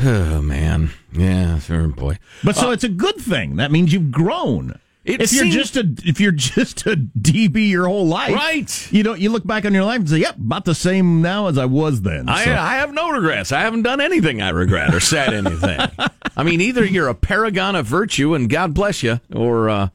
Oh 0.02 0.42
man, 0.42 0.90
yeah, 1.10 1.58
sure, 1.58 1.88
boy. 1.88 2.18
But 2.44 2.54
so 2.54 2.68
uh, 2.68 2.72
it's 2.72 2.84
a 2.84 2.88
good 2.88 3.16
thing. 3.16 3.56
That 3.56 3.72
means 3.72 3.94
you've 3.94 4.10
grown. 4.12 4.78
It 5.06 5.22
if 5.22 5.32
you're 5.32 5.46
just 5.46 5.76
a 5.76 5.88
if 6.04 6.20
you're 6.20 6.32
just 6.32 6.84
a 6.86 6.96
DB 6.96 7.70
your 7.70 7.86
whole 7.86 8.06
life, 8.06 8.34
Right. 8.34 8.92
You 8.92 9.04
don't 9.04 9.20
you 9.20 9.30
look 9.30 9.46
back 9.46 9.64
on 9.64 9.72
your 9.72 9.84
life 9.84 10.00
and 10.00 10.08
say, 10.10 10.18
"Yep, 10.18 10.36
about 10.36 10.64
the 10.64 10.74
same 10.74 11.22
now 11.22 11.46
as 11.46 11.56
I 11.56 11.64
was 11.66 12.02
then." 12.02 12.28
I, 12.28 12.42
I 12.42 12.74
have 12.76 12.92
no 12.92 13.10
regrets. 13.10 13.52
I 13.52 13.60
haven't 13.60 13.82
done 13.82 14.00
anything 14.00 14.42
I 14.42 14.50
regret 14.50 14.92
or 14.92 14.98
said 14.98 15.32
anything. 15.32 15.78
I 16.36 16.42
mean, 16.42 16.60
either 16.60 16.84
you're 16.84 17.06
a 17.08 17.14
paragon 17.14 17.76
of 17.76 17.86
virtue 17.86 18.34
and 18.34 18.50
God 18.50 18.74
bless 18.74 19.04
you, 19.04 19.20
or 19.32 19.70
uh, 19.70 19.88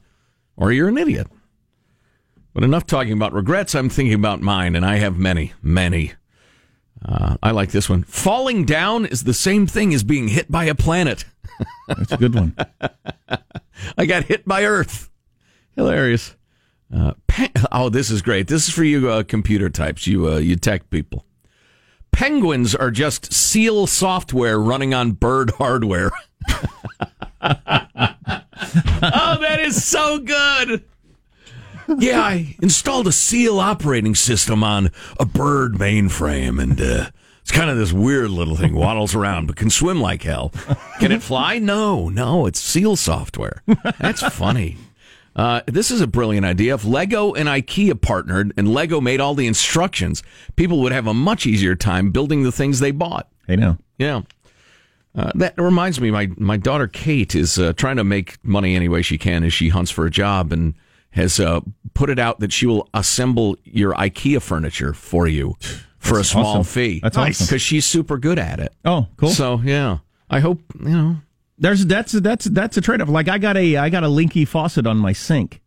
or 0.56 0.72
you're 0.72 0.88
an 0.88 0.96
idiot. 0.96 1.26
But 2.54 2.64
enough 2.64 2.86
talking 2.86 3.12
about 3.12 3.34
regrets. 3.34 3.74
I'm 3.74 3.90
thinking 3.90 4.14
about 4.14 4.40
mine, 4.40 4.76
and 4.76 4.84
I 4.84 4.96
have 4.96 5.18
many, 5.18 5.52
many. 5.62 6.12
Uh, 7.04 7.36
I 7.42 7.50
like 7.50 7.70
this 7.70 7.88
one. 7.90 8.04
Falling 8.04 8.64
down 8.64 9.04
is 9.06 9.24
the 9.24 9.34
same 9.34 9.66
thing 9.66 9.92
as 9.92 10.04
being 10.04 10.28
hit 10.28 10.50
by 10.50 10.64
a 10.64 10.74
planet. 10.74 11.24
That's 11.88 12.12
a 12.12 12.16
good 12.16 12.34
one. 12.34 12.56
I 13.98 14.06
got 14.06 14.24
hit 14.24 14.46
by 14.46 14.64
Earth. 14.64 15.10
Hilarious. 15.76 16.36
Uh, 16.94 17.14
oh, 17.72 17.88
this 17.88 18.10
is 18.10 18.22
great. 18.22 18.48
This 18.48 18.68
is 18.68 18.74
for 18.74 18.84
you 18.84 19.08
uh, 19.08 19.22
computer 19.22 19.70
types, 19.70 20.06
you 20.06 20.28
uh, 20.28 20.38
you 20.38 20.56
tech 20.56 20.90
people. 20.90 21.24
Penguins 22.10 22.74
are 22.74 22.90
just 22.90 23.32
seal 23.32 23.86
software 23.86 24.58
running 24.58 24.92
on 24.92 25.12
bird 25.12 25.52
hardware. 25.52 26.10
oh, 26.50 26.66
that 27.40 29.58
is 29.60 29.82
so 29.82 30.18
good. 30.18 30.84
Yeah, 31.98 32.20
I 32.20 32.56
installed 32.62 33.06
a 33.06 33.12
seal 33.12 33.58
operating 33.58 34.14
system 34.14 34.62
on 34.62 34.90
a 35.18 35.24
bird 35.24 35.74
mainframe, 35.74 36.62
and 36.62 36.80
uh, 36.80 37.10
kind 37.52 37.70
of 37.70 37.76
this 37.76 37.92
weird 37.92 38.30
little 38.30 38.56
thing. 38.56 38.74
Waddles 38.74 39.14
around, 39.14 39.46
but 39.46 39.56
can 39.56 39.70
swim 39.70 40.00
like 40.00 40.22
hell. 40.22 40.52
Can 40.98 41.12
it 41.12 41.22
fly? 41.22 41.58
No, 41.58 42.08
no, 42.08 42.46
it's 42.46 42.60
seal 42.60 42.96
software. 42.96 43.62
That's 44.00 44.22
funny. 44.22 44.78
Uh, 45.34 45.62
this 45.66 45.90
is 45.90 46.00
a 46.00 46.06
brilliant 46.06 46.44
idea. 46.44 46.74
If 46.74 46.84
Lego 46.84 47.32
and 47.32 47.48
IKEA 47.48 48.00
partnered 48.00 48.52
and 48.56 48.72
Lego 48.72 49.00
made 49.00 49.20
all 49.20 49.34
the 49.34 49.46
instructions, 49.46 50.22
people 50.56 50.80
would 50.80 50.92
have 50.92 51.06
a 51.06 51.14
much 51.14 51.46
easier 51.46 51.74
time 51.74 52.10
building 52.10 52.42
the 52.42 52.52
things 52.52 52.80
they 52.80 52.90
bought. 52.90 53.28
Hey, 53.46 53.56
now. 53.56 53.78
Yeah. 53.98 54.22
Uh, 55.14 55.30
that 55.34 55.54
reminds 55.58 56.00
me, 56.00 56.10
my, 56.10 56.30
my 56.36 56.56
daughter 56.56 56.88
Kate 56.88 57.34
is 57.34 57.58
uh, 57.58 57.72
trying 57.74 57.96
to 57.96 58.04
make 58.04 58.42
money 58.44 58.74
any 58.74 58.88
way 58.88 59.02
she 59.02 59.18
can 59.18 59.44
as 59.44 59.52
she 59.52 59.68
hunts 59.68 59.90
for 59.90 60.06
a 60.06 60.10
job 60.10 60.52
and 60.52 60.74
has 61.10 61.38
uh, 61.38 61.60
put 61.92 62.08
it 62.08 62.18
out 62.18 62.40
that 62.40 62.52
she 62.52 62.66
will 62.66 62.88
assemble 62.94 63.56
your 63.64 63.92
IKEA 63.94 64.40
furniture 64.40 64.94
for 64.94 65.26
you 65.26 65.56
for 66.02 66.16
That's 66.16 66.28
a 66.28 66.32
small 66.32 66.58
awesome. 66.58 66.64
fee. 66.64 67.00
That's 67.00 67.16
awesome. 67.16 67.46
Because 67.46 67.62
she's 67.62 67.86
super 67.86 68.18
good 68.18 68.38
at 68.38 68.58
it. 68.58 68.74
Oh, 68.84 69.06
cool. 69.16 69.30
So, 69.30 69.60
yeah. 69.64 69.98
I 70.28 70.40
hope, 70.40 70.60
you 70.80 70.88
know. 70.90 71.16
There's 71.58 71.86
that's 71.86 72.10
that's 72.12 72.46
that's 72.46 72.76
a 72.76 72.80
trade 72.80 73.00
off. 73.00 73.08
Like 73.08 73.28
I 73.28 73.38
got 73.38 73.56
a 73.56 73.76
I 73.76 73.88
got 73.88 74.02
a 74.02 74.08
Linky 74.08 74.48
faucet 74.48 74.84
on 74.84 74.96
my 74.96 75.12
sink. 75.12 75.60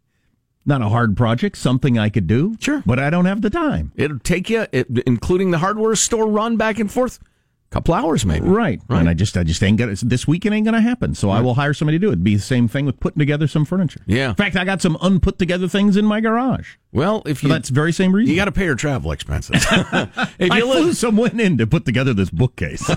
Not 0.65 0.82
a 0.82 0.89
hard 0.89 1.15
project, 1.15 1.58
something 1.58 1.98
I 1.98 2.10
could 2.10 2.27
do. 2.27 2.58
Sure. 2.60 2.84
But 2.86 3.00
I 3.00 3.10
don't 3.10 3.25
have 3.25 3.42
the 3.42 3.51
time. 3.51 3.94
It'll 3.96 4.20
take 4.20 4.50
you, 4.50 4.65
it, 4.72 4.89
including 5.06 5.51
the 5.51 5.60
hardware 5.60 5.96
store 5.96 6.27
run 6.27 6.58
back 6.58 6.80
and 6.80 6.92
forth, 6.92 7.20
couple 7.69 7.93
hours 7.93 8.25
maybe. 8.25 8.48
Right. 8.48 8.79
right 8.88 9.00
And 9.00 9.10
I 9.10 9.13
just 9.13 9.36
I 9.38 9.43
just 9.43 9.62
ain't 9.62 9.77
gonna 9.77 9.95
this 9.95 10.27
weekend 10.27 10.55
ain't 10.55 10.65
gonna 10.65 10.81
happen. 10.81 11.15
So 11.15 11.29
I 11.29 11.41
will 11.41 11.55
hire 11.55 11.74
somebody 11.74 11.98
to 11.98 12.01
do 12.01 12.07
it. 12.07 12.13
It'd 12.13 12.24
be 12.24 12.36
the 12.36 12.41
same 12.41 12.67
thing 12.67 12.86
with 12.86 13.00
putting 13.00 13.19
together 13.19 13.48
some 13.48 13.65
furniture. 13.65 14.01
Yeah. 14.05 14.29
In 14.29 14.36
fact, 14.36 14.55
I 14.55 14.63
got 14.63 14.81
some 14.81 14.98
unput 14.98 15.38
together 15.38 15.67
things 15.67 15.98
in 15.98 16.05
my 16.05 16.22
garage. 16.22 16.75
Well, 16.91 17.24
if 17.25 17.43
you 17.43 17.50
that 17.50 17.67
very 17.67 17.91
same 17.91 18.15
reason. 18.15 18.31
you 18.31 18.38
got 18.38 18.45
to 18.45 18.53
pay 18.53 18.63
your 18.63 18.75
travel 18.75 19.12
expenses. 19.12 19.55
if 20.39 20.51
I 20.51 20.57
you 20.57 20.72
flew 20.72 20.93
someone 20.93 21.39
in 21.39 21.57
to 21.57 21.67
put 21.67 21.86
together 21.86 22.13
this 22.13 22.29
bookcase. 22.29 22.86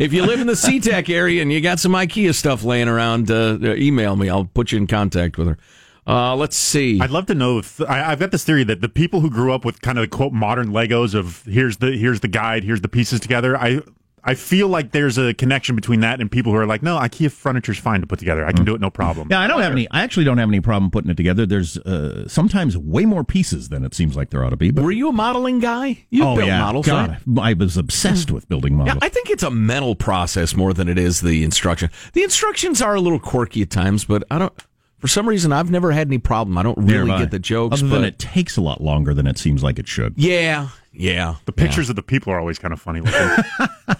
if 0.00 0.12
you 0.12 0.26
live 0.26 0.40
in 0.40 0.46
the 0.46 0.52
SeaTac 0.52 1.08
area 1.08 1.40
and 1.40 1.50
you 1.50 1.62
got 1.62 1.80
some 1.80 1.92
IKEA 1.92 2.34
stuff 2.34 2.62
laying 2.62 2.88
around, 2.88 3.30
uh, 3.30 3.58
email 3.62 4.16
me. 4.16 4.28
I'll 4.28 4.44
put 4.44 4.72
you 4.72 4.76
in 4.76 4.86
contact 4.86 5.38
with 5.38 5.48
her. 5.48 5.58
Uh, 6.06 6.36
let's 6.36 6.56
see. 6.56 7.00
I'd 7.00 7.10
love 7.10 7.26
to 7.26 7.34
know. 7.34 7.58
If, 7.58 7.80
I, 7.80 8.12
I've 8.12 8.20
got 8.20 8.30
this 8.30 8.44
theory 8.44 8.64
that 8.64 8.80
the 8.80 8.88
people 8.88 9.20
who 9.20 9.30
grew 9.30 9.52
up 9.52 9.64
with 9.64 9.82
kind 9.82 9.98
of 9.98 10.02
the 10.02 10.08
quote 10.08 10.32
modern 10.32 10.68
Legos 10.68 11.14
of 11.14 11.44
here's 11.46 11.78
the 11.78 11.92
here's 11.96 12.20
the 12.20 12.28
guide, 12.28 12.62
here's 12.64 12.80
the 12.80 12.88
pieces 12.88 13.18
together. 13.18 13.56
I 13.56 13.80
I 14.26 14.34
feel 14.34 14.66
like 14.66 14.90
there's 14.90 15.18
a 15.18 15.34
connection 15.34 15.76
between 15.76 16.00
that 16.00 16.20
and 16.20 16.28
people 16.28 16.50
who 16.50 16.58
are 16.58 16.66
like, 16.66 16.82
no, 16.82 16.98
IKEA 16.98 17.30
furniture's 17.30 17.78
fine 17.78 18.00
to 18.00 18.08
put 18.08 18.18
together. 18.18 18.44
I 18.44 18.50
can 18.50 18.64
do 18.64 18.74
it 18.74 18.80
no 18.80 18.90
problem. 18.90 19.28
Yeah, 19.30 19.40
I 19.40 19.46
don't 19.46 19.62
have 19.62 19.70
any. 19.70 19.88
I 19.92 20.02
actually 20.02 20.24
don't 20.24 20.38
have 20.38 20.48
any 20.48 20.60
problem 20.60 20.90
putting 20.90 21.12
it 21.12 21.16
together. 21.16 21.46
There's 21.46 21.78
uh, 21.78 22.26
sometimes 22.26 22.76
way 22.76 23.04
more 23.04 23.22
pieces 23.22 23.68
than 23.68 23.84
it 23.84 23.94
seems 23.94 24.16
like 24.16 24.30
there 24.30 24.44
ought 24.44 24.50
to 24.50 24.56
be. 24.56 24.72
But 24.72 24.82
Were 24.82 24.90
you 24.90 25.10
a 25.10 25.12
modeling 25.12 25.60
guy? 25.60 26.06
You 26.10 26.24
oh 26.24 26.34
built 26.34 26.48
yeah, 26.48 26.58
models, 26.58 26.86
God, 26.86 27.20
right? 27.24 27.40
I 27.40 27.52
was 27.52 27.76
obsessed 27.76 28.32
with 28.32 28.48
building 28.48 28.74
models. 28.74 28.96
Yeah, 29.00 29.06
I 29.06 29.08
think 29.10 29.30
it's 29.30 29.44
a 29.44 29.50
mental 29.50 29.94
process 29.94 30.56
more 30.56 30.74
than 30.74 30.88
it 30.88 30.98
is 30.98 31.20
the 31.20 31.44
instruction. 31.44 31.90
The 32.12 32.24
instructions 32.24 32.82
are 32.82 32.96
a 32.96 33.00
little 33.00 33.20
quirky 33.20 33.62
at 33.62 33.70
times, 33.70 34.04
but 34.04 34.24
I 34.28 34.40
don't. 34.40 34.52
For 34.98 35.08
some 35.08 35.28
reason, 35.28 35.52
I've 35.52 35.70
never 35.70 35.92
had 35.92 36.08
any 36.08 36.18
problem. 36.18 36.56
I 36.56 36.62
don't 36.62 36.78
really 36.78 37.04
Nearby. 37.04 37.18
get 37.20 37.30
the 37.30 37.38
jokes. 37.38 37.80
Other 37.80 37.88
but 37.90 37.94
than 37.96 38.04
it 38.04 38.18
takes 38.18 38.56
a 38.56 38.60
lot 38.62 38.80
longer 38.80 39.12
than 39.14 39.26
it 39.26 39.36
seems 39.38 39.62
like 39.62 39.78
it 39.78 39.86
should. 39.86 40.14
yeah, 40.16 40.68
yeah. 40.92 41.34
The 41.44 41.52
pictures 41.52 41.90
of 41.90 41.96
the 41.96 42.02
people 42.02 42.32
are 42.32 42.40
always 42.40 42.58
kind 42.58 42.72
of 42.72 42.80
funny 42.80 43.00
looking. 43.00 43.44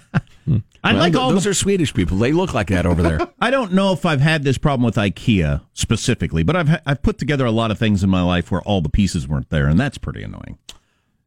I 0.85 0.93
Well, 0.93 1.01
like 1.03 1.13
th- 1.15 1.21
all 1.21 1.33
those 1.33 1.45
the 1.45 1.51
are 1.51 1.55
Swedish 1.55 1.93
people. 1.93 2.17
They 2.17 2.33
look 2.33 2.55
like 2.55 2.69
that 2.69 2.87
over 2.87 3.03
there. 3.03 3.19
I 3.41 3.51
don't 3.51 3.73
know 3.73 3.93
if 3.93 4.07
I've 4.07 4.21
had 4.21 4.45
this 4.45 4.57
problem 4.57 4.85
with 4.85 4.95
IKEA 4.95 5.61
specifically, 5.75 6.45
but 6.45 6.55
I've 6.55 6.69
ha- 6.69 6.81
I've 6.87 7.03
put 7.03 7.19
together 7.19 7.45
a 7.45 7.51
lot 7.51 7.71
of 7.73 7.79
things 7.79 8.05
in 8.05 8.11
my 8.11 8.23
life 8.23 8.51
where 8.53 8.63
all 8.63 8.81
the 8.81 8.89
pieces 8.89 9.27
weren't 9.27 9.51
there, 9.51 9.67
and 9.67 9.79
that's 9.81 9.99
pretty 9.99 10.23
annoying. 10.23 10.59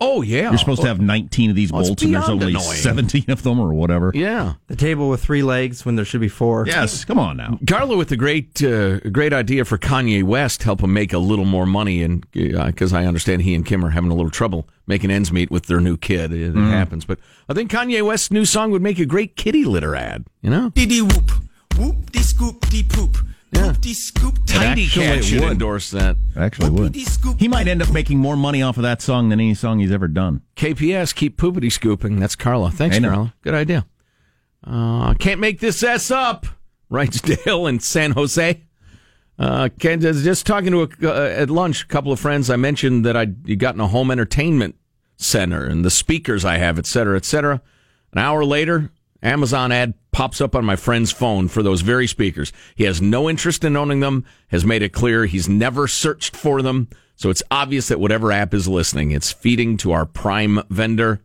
Oh 0.02 0.22
yeah, 0.22 0.50
You're 0.50 0.58
supposed 0.58 0.82
to 0.82 0.88
have 0.88 1.02
19 1.02 1.50
of 1.50 1.56
these 1.58 1.72
it's 1.72 1.72
bolts, 1.72 2.04
and 2.04 2.14
there's 2.16 2.30
only 2.30 2.48
annoying. 2.52 2.64
17 2.78 3.26
of 3.28 3.44
them, 3.44 3.60
or 3.60 3.74
whatever. 3.74 4.12
Yeah. 4.16 4.54
The 4.68 4.78
table 4.78 5.10
with 5.10 5.22
three 5.22 5.44
legs 5.44 5.86
when 5.86 5.98
there 5.98 6.06
should 6.06 6.22
be 6.22 6.30
four. 6.30 6.66
Yes, 6.66 7.04
come 7.04 7.20
on 7.20 7.36
now. 7.36 7.60
Carla 7.68 7.98
with 7.98 8.08
the 8.08 8.16
great, 8.16 8.64
uh, 8.64 9.00
great 9.12 9.34
idea 9.34 9.66
for 9.66 9.78
Kanye 9.78 10.24
West 10.24 10.64
help 10.64 10.82
him 10.82 10.94
make 10.94 11.12
a 11.12 11.18
little 11.18 11.44
more 11.44 11.66
money, 11.66 12.02
and 12.02 12.26
because 12.32 12.94
I 12.94 13.06
understand 13.08 13.42
he 13.42 13.54
and 13.54 13.66
Kim 13.66 13.84
are 13.84 13.90
having 13.90 14.10
a 14.10 14.16
little 14.16 14.32
trouble 14.32 14.70
making 14.88 15.12
ends 15.12 15.34
meet 15.34 15.52
with 15.52 15.66
their 15.66 15.82
new 15.82 15.98
kid. 15.98 16.32
It, 16.32 16.42
it 16.44 16.54
Mm. 16.56 16.72
happens, 16.72 17.04
but 17.04 17.20
I 17.50 17.54
think 17.54 17.70
Kanye 17.70 18.02
West's 18.02 18.32
new 18.32 18.46
song 18.46 18.72
would 18.72 18.82
make 18.82 19.00
a 19.00 19.06
great 19.06 19.36
kitty 19.36 19.66
litter 19.66 19.96
ad. 19.98 20.26
You 20.42 20.50
know, 20.50 20.70
Diddy 20.70 21.02
whoop. 21.02 21.30
Whoop 21.78 22.12
de 22.12 22.24
scoop 22.24 22.62
de 22.70 22.84
poop. 22.84 23.18
Poop 23.52 23.82
de 23.82 23.94
scoop. 23.94 24.40
Tidy 24.46 24.84
actually 24.86 25.06
Cat 25.06 25.24
should 25.24 25.42
would. 25.42 25.52
endorse 25.52 25.92
that. 25.92 26.18
Actually, 26.36 26.70
would 26.72 26.96
he 26.96 27.48
might 27.48 27.68
end 27.68 27.82
up 27.82 27.92
making 27.92 28.20
more 28.20 28.36
money 28.36 28.62
off 28.62 28.78
of 28.78 28.84
that 28.84 29.02
song 29.02 29.30
than 29.30 29.40
any 29.40 29.54
song 29.54 29.80
he's 29.80 29.92
ever 29.92 30.08
done? 30.08 30.42
KPS, 30.56 31.14
keep 31.16 31.38
poopity 31.38 31.72
scooping. 31.72 32.20
That's 32.20 32.36
Carla. 32.36 32.72
Thanks, 32.72 32.98
I. 32.98 33.10
Carla. 33.10 33.34
Good 33.42 33.54
idea. 33.56 33.86
Uh, 34.64 35.14
can't 35.16 35.40
make 35.40 35.60
this 35.60 35.82
S 35.84 36.12
up, 36.12 36.46
writes 36.90 37.22
Dale 37.22 37.68
in 37.68 37.80
San 37.80 38.12
Jose. 38.12 38.62
Uh, 39.38 39.70
Ken, 39.80 40.02
just 40.02 40.24
just 40.24 40.46
talking 40.46 40.72
to 40.72 40.82
a, 40.84 40.90
uh, 41.10 41.30
at 41.30 41.50
lunch, 41.50 41.84
a 41.84 41.88
couple 41.88 42.12
of 42.12 42.20
friends. 42.20 42.50
I 42.50 42.58
mentioned 42.58 43.06
that 43.06 43.16
I'd 43.16 43.58
gotten 43.58 43.80
a 43.80 43.88
home 43.88 44.12
entertainment 44.12 44.76
center 45.16 45.66
and 45.66 45.84
the 45.86 45.90
speakers 45.90 46.44
I 46.44 46.58
have, 46.58 46.78
et 46.78 46.86
cetera, 46.86 47.16
et 47.16 47.26
cetera. 47.26 47.62
An 48.12 48.18
hour 48.20 48.44
later, 48.44 48.92
Amazon 49.22 49.72
ad 49.72 49.94
pops 50.12 50.42
up 50.42 50.56
on 50.56 50.66
my 50.66 50.76
friend's 50.76 51.12
phone 51.12 51.48
for 51.48 51.62
those 51.62 51.82
very 51.82 52.08
speakers. 52.08 52.54
He 52.76 52.86
has 52.86 53.02
no 53.02 53.30
interest 53.30 53.64
in 53.64 53.76
owning 53.76 54.00
them, 54.00 54.26
has 54.48 54.66
made 54.66 54.82
it 54.82 54.94
clear 54.94 55.26
he's 55.26 55.50
never 55.50 55.88
searched 55.88 56.36
for 56.36 56.62
them. 56.62 56.90
So 57.16 57.30
it's 57.30 57.44
obvious 57.52 57.90
that 57.90 58.00
whatever 58.00 58.32
app 58.32 58.54
is 58.54 58.68
listening, 58.68 59.12
it's 59.12 59.32
feeding 59.32 59.76
to 59.78 59.92
our 59.92 60.06
prime 60.06 60.62
vendor. 60.70 61.22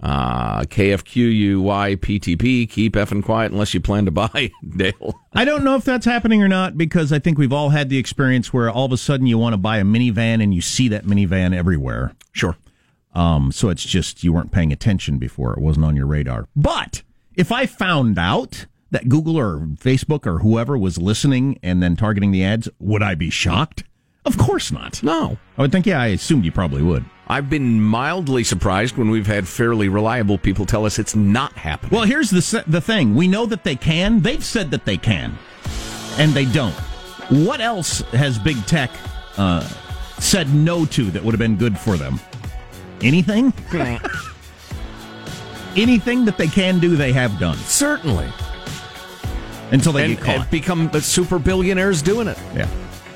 Uh, 0.00 0.62
KFQUY 0.62 1.96
PTP, 1.96 2.70
keep 2.70 2.92
effing 2.94 3.24
quiet 3.24 3.50
unless 3.50 3.74
you 3.74 3.80
plan 3.80 4.04
to 4.04 4.12
buy, 4.12 4.52
Dale. 4.76 5.18
I 5.34 5.44
don't 5.44 5.64
know 5.64 5.74
if 5.74 5.84
that's 5.84 6.06
happening 6.06 6.40
or 6.40 6.46
not 6.46 6.78
because 6.78 7.12
I 7.12 7.18
think 7.18 7.36
we've 7.36 7.52
all 7.52 7.70
had 7.70 7.88
the 7.88 7.98
experience 7.98 8.52
where 8.52 8.70
all 8.70 8.86
of 8.86 8.92
a 8.92 8.96
sudden 8.96 9.26
you 9.26 9.38
want 9.38 9.54
to 9.54 9.58
buy 9.58 9.78
a 9.78 9.84
minivan 9.84 10.40
and 10.40 10.54
you 10.54 10.60
see 10.60 10.86
that 10.88 11.04
minivan 11.04 11.52
everywhere. 11.52 12.14
Sure. 12.32 12.56
Um, 13.12 13.50
so 13.50 13.70
it's 13.70 13.84
just 13.84 14.22
you 14.22 14.32
weren't 14.32 14.52
paying 14.52 14.72
attention 14.72 15.18
before; 15.18 15.52
it 15.52 15.58
wasn't 15.58 15.84
on 15.86 15.96
your 15.96 16.06
radar. 16.06 16.46
But 16.54 17.02
if 17.38 17.52
I 17.52 17.66
found 17.66 18.18
out 18.18 18.66
that 18.90 19.08
Google 19.08 19.38
or 19.38 19.60
Facebook 19.60 20.26
or 20.26 20.40
whoever 20.40 20.76
was 20.76 20.98
listening 20.98 21.58
and 21.62 21.80
then 21.80 21.94
targeting 21.94 22.32
the 22.32 22.42
ads, 22.42 22.68
would 22.80 23.02
I 23.02 23.14
be 23.14 23.30
shocked? 23.30 23.84
Of 24.24 24.36
course 24.36 24.72
not. 24.72 25.00
No. 25.04 25.38
I 25.56 25.62
would 25.62 25.70
think, 25.70 25.86
yeah, 25.86 26.02
I 26.02 26.08
assumed 26.08 26.44
you 26.44 26.50
probably 26.50 26.82
would. 26.82 27.04
I've 27.28 27.48
been 27.48 27.80
mildly 27.80 28.42
surprised 28.42 28.96
when 28.96 29.08
we've 29.08 29.26
had 29.26 29.46
fairly 29.46 29.88
reliable 29.88 30.36
people 30.36 30.66
tell 30.66 30.84
us 30.84 30.98
it's 30.98 31.14
not 31.14 31.52
happening. 31.52 31.94
Well, 31.94 32.06
here's 32.06 32.30
the 32.30 32.42
se- 32.42 32.64
the 32.66 32.80
thing: 32.80 33.14
we 33.14 33.28
know 33.28 33.46
that 33.46 33.64
they 33.64 33.76
can. 33.76 34.20
They've 34.20 34.44
said 34.44 34.70
that 34.72 34.84
they 34.86 34.96
can, 34.96 35.38
and 36.18 36.32
they 36.32 36.46
don't. 36.46 36.74
What 37.28 37.60
else 37.60 38.00
has 38.12 38.38
big 38.38 38.56
tech 38.66 38.90
uh, 39.36 39.60
said 40.18 40.52
no 40.54 40.86
to 40.86 41.10
that 41.10 41.22
would 41.22 41.32
have 41.32 41.38
been 41.38 41.56
good 41.56 41.78
for 41.78 41.96
them? 41.96 42.18
Anything? 43.02 43.52
Anything 45.78 46.24
that 46.24 46.36
they 46.36 46.48
can 46.48 46.80
do, 46.80 46.96
they 46.96 47.12
have 47.12 47.38
done 47.38 47.56
Certainly. 47.58 48.28
until 49.70 49.92
they 49.92 50.04
and, 50.06 50.16
get 50.16 50.24
caught. 50.24 50.36
and 50.40 50.50
become 50.50 50.92
super 51.00 51.38
billionaires 51.38 52.02
doing 52.02 52.26
it. 52.26 52.38
yeah. 52.54 52.68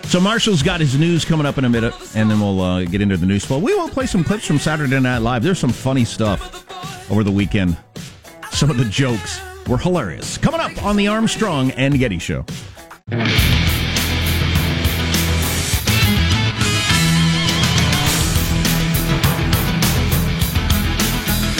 So 0.05 0.21
Marshall's 0.21 0.63
got 0.63 0.81
his 0.81 0.99
news 0.99 1.25
coming 1.25 1.47
up 1.47 1.59
in 1.59 1.65
a 1.65 1.69
minute, 1.69 1.95
and 2.15 2.31
then 2.31 2.39
we'll 2.39 2.61
uh, 2.61 2.85
get 2.85 3.01
into 3.01 3.17
the 3.17 3.25
news 3.27 3.45
flow. 3.45 3.59
We 3.59 3.75
will 3.75 3.89
play 3.89 4.07
some 4.07 4.23
clips 4.23 4.47
from 4.47 4.59
Saturday 4.59 5.01
Night 5.01 5.19
Live. 5.19 5.43
There's 5.43 5.59
some 5.59 5.71
funny 5.71 6.05
stuff 6.05 7.11
over 7.11 7.25
the 7.25 7.31
weekend. 7.33 7.77
Some 8.51 8.71
of 8.71 8.77
the 8.77 8.85
jokes 8.85 9.41
were 9.67 9.79
hilarious. 9.79 10.37
Coming 10.39 10.61
up 10.61 10.85
on 10.85 10.97
the 10.97 11.09
Armstrong 11.09 11.71
and 11.73 11.99
Getty 11.99 12.19
Show. 12.19 12.45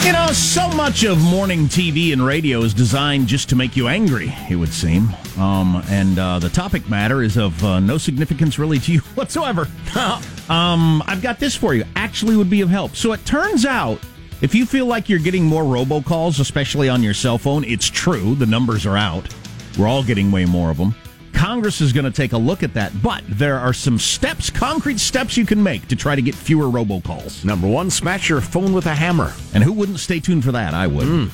You 0.05 0.13
know, 0.13 0.27
so 0.33 0.69
much 0.71 1.05
of 1.05 1.23
morning 1.23 1.67
TV 1.67 2.13
and 2.13 2.27
radio 2.27 2.63
is 2.63 2.75
designed 2.75 3.29
just 3.29 3.49
to 3.51 3.57
make 3.57 3.77
you 3.77 3.87
angry, 3.87 4.35
it 4.51 4.57
would 4.57 4.73
seem. 4.73 5.09
Um, 5.39 5.81
and 5.89 6.19
uh, 6.19 6.41
the 6.41 6.49
topic 6.49 6.89
matter 6.91 7.23
is 7.23 7.37
of 7.37 7.63
uh, 7.63 7.79
no 7.79 7.99
significance 7.99 8.59
really 8.59 8.81
to 8.81 8.93
you 8.93 8.99
whatsoever. 9.15 9.69
um, 10.49 11.05
I've 11.07 11.23
got 11.23 11.39
this 11.39 11.55
for 11.55 11.73
you. 11.75 11.85
Actually, 11.95 12.37
would 12.37 12.51
be 12.51 12.63
of 12.63 12.69
help. 12.69 12.97
So 12.97 13.13
it 13.13 13.25
turns 13.25 13.65
out, 13.65 14.01
if 14.41 14.57
you 14.57 14.67
feel 14.67 14.87
like 14.87 15.09
you're 15.09 15.21
getting 15.21 15.45
more 15.45 15.63
robocalls, 15.63 16.41
especially 16.41 16.89
on 16.89 17.01
your 17.05 17.15
cell 17.15 17.39
phone, 17.39 17.63
it's 17.63 17.89
true. 17.89 18.35
The 18.35 18.47
numbers 18.47 18.87
are 18.87 18.97
out. 18.97 19.33
We're 19.79 19.87
all 19.87 20.03
getting 20.03 20.33
way 20.33 20.47
more 20.47 20.71
of 20.71 20.79
them. 20.79 20.97
Congress 21.43 21.81
is 21.81 21.93
going 21.93 22.05
to 22.05 22.13
take 22.13 22.35
a 22.35 22.39
look 22.39 22.63
at 22.63 22.73
that, 22.75 22.93
but 23.03 23.25
there 23.27 23.59
are 23.59 23.73
some 23.73 23.99
steps, 23.99 24.49
concrete 24.49 25.01
steps 25.01 25.37
you 25.37 25.45
can 25.45 25.61
make 25.61 25.89
to 25.89 25.97
try 25.97 26.15
to 26.15 26.23
get 26.23 26.37
fewer 26.37 26.67
robocalls. 26.67 27.45
Number 27.45 27.67
one, 27.67 27.91
smash 27.91 28.29
your 28.29 28.41
phone 28.41 28.73
with 28.73 28.87
a 28.87 28.95
hammer. 28.95 29.33
And 29.53 29.65
who 29.65 29.73
wouldn't 29.73 29.99
stay 29.99 30.21
tuned 30.21 30.45
for 30.45 30.53
that? 30.53 30.73
I 30.73 30.87
would. 30.87 31.33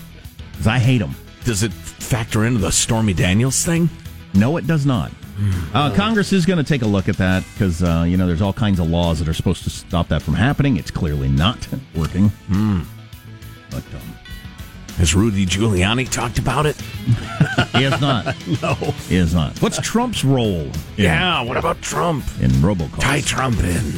Because 0.53 0.66
I 0.66 0.79
hate 0.79 0.99
them. 0.99 1.14
Does 1.44 1.62
it 1.62 1.75
factor 1.75 2.47
into 2.47 2.59
the 2.59 2.73
Stormy 2.73 3.12
Daniels 3.12 3.62
thing? 3.62 3.90
No, 4.33 4.57
it 4.57 4.66
does 4.66 4.87
not. 4.87 5.12
Uh, 5.75 5.94
Congress 5.94 6.33
is 6.33 6.47
going 6.47 6.57
to 6.57 6.64
take 6.64 6.81
a 6.81 6.87
look 6.87 7.11
at 7.11 7.18
that 7.18 7.44
because, 7.53 7.83
uh, 7.83 8.07
you 8.09 8.16
know, 8.16 8.27
there's 8.27 8.40
all 8.40 8.55
kinds 8.55 8.81
of 8.81 8.88
laws 8.88 9.18
that 9.18 9.29
are 9.29 9.35
supposed 9.35 9.62
to 9.64 9.71
stop 9.71 10.09
that 10.09 10.23
from 10.23 10.33
happening. 10.33 10.79
It's 10.79 10.90
clearly 10.90 11.29
not 11.29 11.68
working. 11.94 12.33
But 13.71 13.85
um, 13.94 14.17
Has 14.98 15.14
Rudy 15.14 15.46
Giuliani 15.46 16.11
talked 16.11 16.38
about 16.38 16.66
it? 16.66 16.74
he 17.76 17.84
has 17.84 18.00
not. 18.00 18.26
no. 18.62 18.74
He 19.08 19.14
has 19.16 19.32
not. 19.32 19.56
What's 19.62 19.78
Trump's 19.80 20.24
role? 20.24 20.62
in- 20.62 20.72
Yeah, 20.96 21.40
what 21.42 21.56
about 21.56 21.80
Trump? 21.80 22.24
In 22.40 22.50
robocalls. 22.50 23.00
Tie 23.00 23.20
Trump 23.20 23.58
in. 23.62 23.94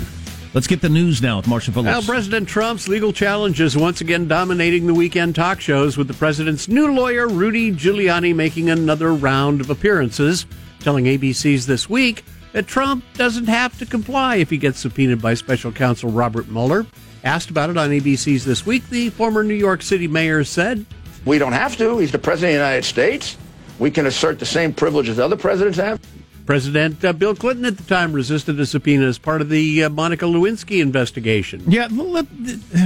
Let's 0.52 0.66
get 0.66 0.80
the 0.82 0.88
news 0.88 1.22
now 1.22 1.36
with 1.38 1.46
Marshall 1.46 1.72
Well, 1.74 1.84
Phillips. 1.84 2.06
President 2.06 2.48
Trump's 2.48 2.86
legal 2.88 3.12
challenges 3.12 3.76
once 3.76 4.00
again 4.00 4.28
dominating 4.28 4.86
the 4.86 4.92
weekend 4.94 5.34
talk 5.36 5.60
shows, 5.60 5.96
with 5.96 6.08
the 6.08 6.14
president's 6.14 6.68
new 6.68 6.92
lawyer, 6.92 7.28
Rudy 7.28 7.72
Giuliani, 7.72 8.34
making 8.34 8.68
another 8.68 9.14
round 9.14 9.60
of 9.60 9.70
appearances, 9.70 10.44
telling 10.80 11.04
ABC's 11.06 11.66
This 11.66 11.88
Week 11.88 12.24
that 12.52 12.66
Trump 12.66 13.04
doesn't 13.14 13.46
have 13.46 13.78
to 13.78 13.86
comply 13.86 14.36
if 14.36 14.50
he 14.50 14.58
gets 14.58 14.80
subpoenaed 14.80 15.22
by 15.22 15.34
special 15.34 15.72
counsel 15.72 16.10
Robert 16.10 16.48
Mueller. 16.48 16.86
Asked 17.22 17.50
about 17.50 17.70
it 17.70 17.76
on 17.76 17.90
ABC's 17.90 18.44
This 18.44 18.64
Week, 18.64 18.88
the 18.88 19.10
former 19.10 19.42
New 19.42 19.54
York 19.54 19.82
City 19.82 20.08
mayor 20.08 20.42
said, 20.42 20.86
We 21.24 21.38
don't 21.38 21.52
have 21.52 21.76
to. 21.76 21.98
He's 21.98 22.12
the 22.12 22.18
president 22.18 22.54
of 22.54 22.60
the 22.60 22.66
United 22.66 22.86
States. 22.86 23.36
We 23.78 23.90
can 23.90 24.06
assert 24.06 24.38
the 24.38 24.46
same 24.46 24.72
privileges 24.72 25.18
other 25.18 25.36
presidents 25.36 25.78
have. 25.78 26.00
President 26.46 27.04
uh, 27.04 27.12
Bill 27.12 27.34
Clinton 27.34 27.64
at 27.64 27.76
the 27.76 27.84
time 27.84 28.12
resisted 28.12 28.58
a 28.58 28.66
subpoena 28.66 29.06
as 29.06 29.18
part 29.18 29.40
of 29.40 29.48
the 29.50 29.84
uh, 29.84 29.88
Monica 29.88 30.24
Lewinsky 30.24 30.82
investigation. 30.82 31.62
Yeah, 31.68 31.88
well, 31.92 32.08
let, 32.10 32.26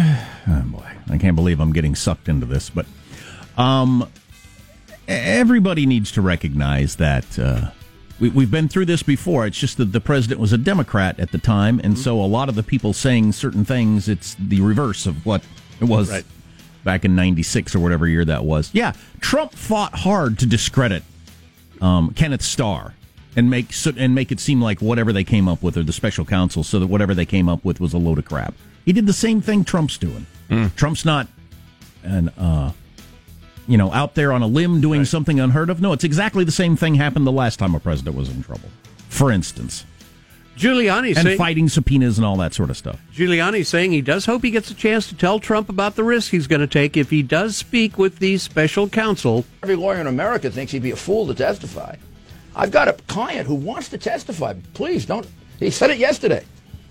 oh 0.49 0.63
boy, 0.67 0.87
I 1.09 1.19
can't 1.19 1.37
believe 1.37 1.61
I'm 1.61 1.73
getting 1.73 1.95
sucked 1.95 2.29
into 2.29 2.45
this, 2.45 2.69
but 2.71 2.87
um, 3.57 4.09
everybody 5.09 5.87
needs 5.87 6.13
to 6.13 6.23
recognize 6.23 6.97
that 6.97 7.39
uh, 7.39 7.71
we, 8.21 8.29
we've 8.31 8.51
been 8.51 8.69
through 8.69 8.87
this 8.87 9.03
before. 9.03 9.47
It's 9.47 9.59
just 9.59 9.77
that 9.79 9.93
the 9.93 10.01
president 10.01 10.41
was 10.41 10.53
a 10.53 10.59
Democrat 10.59 11.19
at 11.19 11.33
the 11.33 11.39
time, 11.39 11.81
and 11.83 11.99
so 11.99 12.21
a 12.21 12.27
lot 12.27 12.49
of 12.49 12.55
the 12.55 12.63
people 12.63 12.93
saying 12.93 13.33
certain 13.33 13.65
things, 13.65 14.09
it's 14.09 14.37
the 14.39 14.61
reverse 14.61 15.07
of 15.07 15.25
what 15.27 15.43
it 15.81 15.85
was 15.85 16.11
Right. 16.11 16.25
back 16.85 17.05
in 17.05 17.17
'96 17.17 17.75
or 17.75 17.81
whatever 17.81 18.07
year 18.07 18.25
that 18.25 18.45
was. 18.45 18.71
Yeah, 18.73 18.93
Trump 19.21 19.53
fought 19.55 19.95
hard 20.01 20.39
to 20.41 20.47
discredit 20.47 21.03
um, 21.81 22.13
Kenneth 22.15 22.43
Starr 22.43 22.95
and 23.37 23.51
make 23.51 23.73
so, 23.73 23.93
and 23.97 24.15
make 24.15 24.31
it 24.31 24.39
seem 24.39 24.61
like 24.63 24.81
whatever 24.81 25.13
they 25.13 25.25
came 25.25 25.49
up 25.49 25.63
with 25.63 25.77
or 25.77 25.83
the 25.83 25.93
special 25.93 26.25
counsel, 26.25 26.63
so 26.63 26.79
that 26.79 26.87
whatever 26.87 27.15
they 27.15 27.27
came 27.27 27.49
up 27.49 27.65
with 27.65 27.81
was 27.81 27.93
a 27.93 27.99
load 27.99 28.19
of 28.19 28.25
crap. 28.25 28.55
He 28.85 28.93
did 28.93 29.07
the 29.07 29.13
same 29.13 29.41
thing 29.41 29.65
Trump's 29.65 29.99
doing. 29.99 30.27
Trump's 30.77 31.05
not 31.05 31.27
an 32.05 32.29
uh, 32.39 32.71
you 33.67 33.77
know 33.77 33.93
out 33.93 34.15
there 34.15 34.33
on 34.33 34.43
a 34.43 34.47
limb 34.47 34.81
doing 34.81 35.05
something 35.05 35.41
unheard 35.41 35.71
of. 35.71 35.81
No, 35.81 35.93
it's 35.93 36.05
exactly 36.05 36.45
the 36.45 36.53
same 36.53 36.77
thing 36.77 36.95
happened 36.95 37.27
the 37.27 37.33
last 37.33 37.59
time 37.59 37.75
a 37.75 37.81
president 37.81 38.17
was 38.17 38.29
in 38.29 38.43
trouble. 38.43 38.69
For 39.09 39.31
instance, 39.31 39.85
Giuliani 40.57 41.17
and 41.17 41.19
say- 41.19 41.37
fighting 41.37 41.69
subpoenas 41.69 42.19
and 42.19 42.25
all 42.25 42.37
that 42.37 42.55
sort 42.55 42.71
of 42.71 42.77
stuff. 42.77 43.01
Giuliani 43.13 43.67
saying 43.67 43.93
he 43.93 44.01
does 44.01 44.27
hope 44.27 44.43
he 44.43 44.51
gets 44.51 44.71
a 44.71 44.75
chance 44.75 45.09
to 45.09 45.17
tell 45.17 45.41
Trump 45.41 45.69
about 45.69 45.97
the 45.97 46.05
risk 46.05 46.31
he's 46.31 46.47
going 46.47 46.61
to 46.61 46.67
take 46.67 46.97
if 46.97 47.11
he 47.11 47.23
does 47.23 47.57
speak 47.57 47.99
with 47.99 48.19
the 48.19 48.39
special 48.39 48.89
counsel. 48.89 49.45
Every 49.63 49.77
lawyer 49.77 50.01
in 50.01 50.07
America 50.07 50.51
thinks 50.51 50.73
he'd 50.73 50.83
be 50.83 50.93
a 50.93 50.97
fool 50.97 51.27
to 51.27 51.35
testify. 51.35 51.97
I've 52.57 52.71
got 52.71 52.87
a 52.87 52.93
client 53.09 53.49
who 53.49 53.55
wants 53.57 53.89
to 53.91 53.99
testify. 53.99 54.55
Please 54.75 55.07
don't. 55.07 55.27
He 55.59 55.71
said 55.71 55.91
it 55.91 55.99
yesterday. 55.99 56.45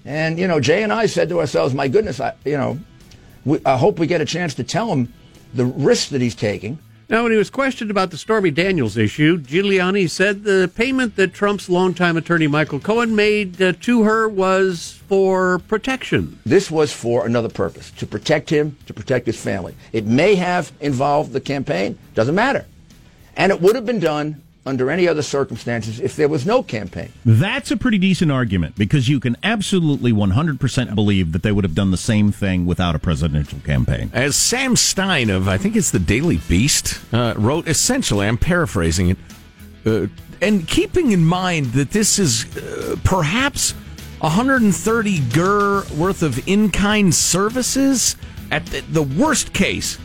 And, 0.04 0.38
you 0.38 0.48
know, 0.48 0.60
Jay 0.60 0.84
and 0.84 0.92
I 0.92 1.06
said 1.06 1.30
to 1.30 1.40
ourselves, 1.40 1.74
my 1.74 1.88
goodness, 1.88 2.20
I, 2.20 2.34
you 2.44 2.58
know, 2.58 2.78
we, 3.46 3.60
I 3.66 3.78
hope 3.78 4.00
we 4.00 4.08
get 4.08 4.20
a 4.20 4.26
chance 4.26 4.54
to 4.56 4.64
tell 4.66 4.92
him 4.92 5.14
the 5.54 5.66
risks 5.66 6.10
that 6.10 6.22
he's 6.22 6.36
taking. 6.36 6.80
Now, 7.10 7.24
when 7.24 7.32
he 7.32 7.38
was 7.38 7.50
questioned 7.50 7.92
about 7.92 8.12
the 8.12 8.18
Stormy 8.18 8.50
Daniels 8.50 8.98
issue, 8.98 9.38
Giuliani 9.38 10.10
said 10.10 10.44
the 10.44 10.72
payment 10.74 11.16
that 11.18 11.34
Trump's 11.34 11.70
longtime 11.70 12.18
attorney 12.18 12.48
Michael 12.48 12.80
Cohen 12.80 13.16
made 13.16 13.62
uh, 13.62 13.74
to 13.82 14.04
her 14.04 14.28
was 14.28 15.02
for 15.08 15.60
protection. 15.60 16.40
This 16.46 16.72
was 16.72 16.94
for 16.94 17.26
another 17.26 17.50
purpose 17.50 17.92
to 17.92 18.08
protect 18.08 18.50
him, 18.50 18.78
to 18.86 18.94
protect 18.94 19.26
his 19.28 19.40
family. 19.40 19.76
It 19.92 20.06
may 20.06 20.36
have 20.36 20.72
involved 20.80 21.34
the 21.34 21.42
campaign, 21.42 22.00
doesn't 22.16 22.36
matter. 22.36 22.66
And 23.36 23.52
it 23.52 23.62
would 23.62 23.76
have 23.76 23.86
been 23.86 24.00
done 24.00 24.42
under 24.66 24.90
any 24.90 25.08
other 25.08 25.22
circumstances 25.22 26.00
if 26.00 26.16
there 26.16 26.28
was 26.28 26.46
no 26.46 26.64
campaign. 26.64 27.12
That's 27.26 27.72
a 27.72 27.78
pretty 27.78 27.98
decent 27.98 28.32
argument 28.32 28.76
because 28.76 29.10
you 29.10 29.20
can 29.20 29.36
absolutely 29.44 30.14
100% 30.14 30.96
believe 30.96 31.32
that 31.34 31.44
they 31.44 31.52
would 31.52 31.64
have 31.64 31.76
done 31.76 31.92
the 31.92 31.98
same 31.98 32.32
thing 32.32 32.66
without 32.66 32.96
a 32.96 33.00
presidential 33.00 33.60
campaign. 33.60 34.10
As 34.14 34.36
Sam 34.36 34.76
Stein 34.76 35.30
of, 35.30 35.48
I 35.48 35.58
think 35.58 35.76
it's 35.76 35.92
the 35.92 36.00
Daily 36.00 36.38
Beast, 36.48 37.00
uh, 37.14 37.34
wrote, 37.38 37.68
essentially, 37.68 38.28
I'm 38.28 38.38
paraphrasing 38.38 39.10
it, 39.10 39.18
uh, 39.86 40.08
and 40.42 40.68
keeping 40.68 41.12
in 41.12 41.26
mind 41.26 41.68
that 41.68 41.92
this 41.92 42.20
is 42.20 42.46
uh, 42.58 42.96
perhaps 43.04 43.74
130 44.20 45.20
gur 45.32 45.84
worth 45.98 46.24
of 46.24 46.48
in 46.48 46.70
kind 46.72 47.14
services 47.14 48.16
at 48.52 48.66
the, 48.68 48.80
the 48.92 49.04
worst 49.04 49.54
case, 49.54 49.98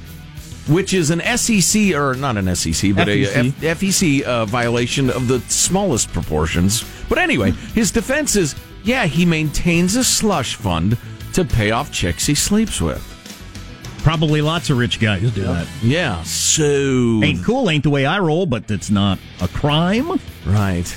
which 0.69 0.95
is 0.95 1.11
an 1.11 1.21
SEC, 1.37 1.95
or 1.95 2.15
not 2.15 2.37
an 2.37 2.55
SEC, 2.55 2.95
but 2.95 3.09
a 3.09 3.25
FEC. 3.25 3.63
F- 3.65 3.79
FEC 3.81 4.23
uh, 4.23 4.45
violation 4.47 5.11
of 5.11 5.27
the 5.29 5.41
smallest 5.49 6.13
proportions. 6.13 6.85
But 7.09 7.19
anyway, 7.19 7.53
his 7.75 7.91
defense 7.91 8.37
is 8.37 8.55
yeah, 8.85 9.07
he 9.07 9.27
maintains 9.27 9.97
a 9.97 10.05
slush 10.05 10.55
fund 10.55 10.97
to 11.35 11.45
pay 11.45 11.71
off 11.73 11.93
chicks 11.93 12.27
he 12.27 12.35
sleeps 12.35 12.81
with. 12.81 13.03
Probably 14.03 14.41
lots 14.41 14.71
of 14.71 14.79
rich 14.79 15.01
guys 15.01 15.23
do 15.33 15.43
that. 15.43 15.67
Yeah, 15.83 16.23
so 16.23 17.21
Ain't 17.23 17.45
cool, 17.45 17.69
ain't 17.69 17.83
the 17.85 17.91
way 17.91 18.07
I 18.07 18.19
roll, 18.21 18.47
but 18.47 18.71
it's 18.71 18.91
not 18.91 19.19
a 19.43 19.49
crime. 19.49 20.09
Right. 20.47 20.97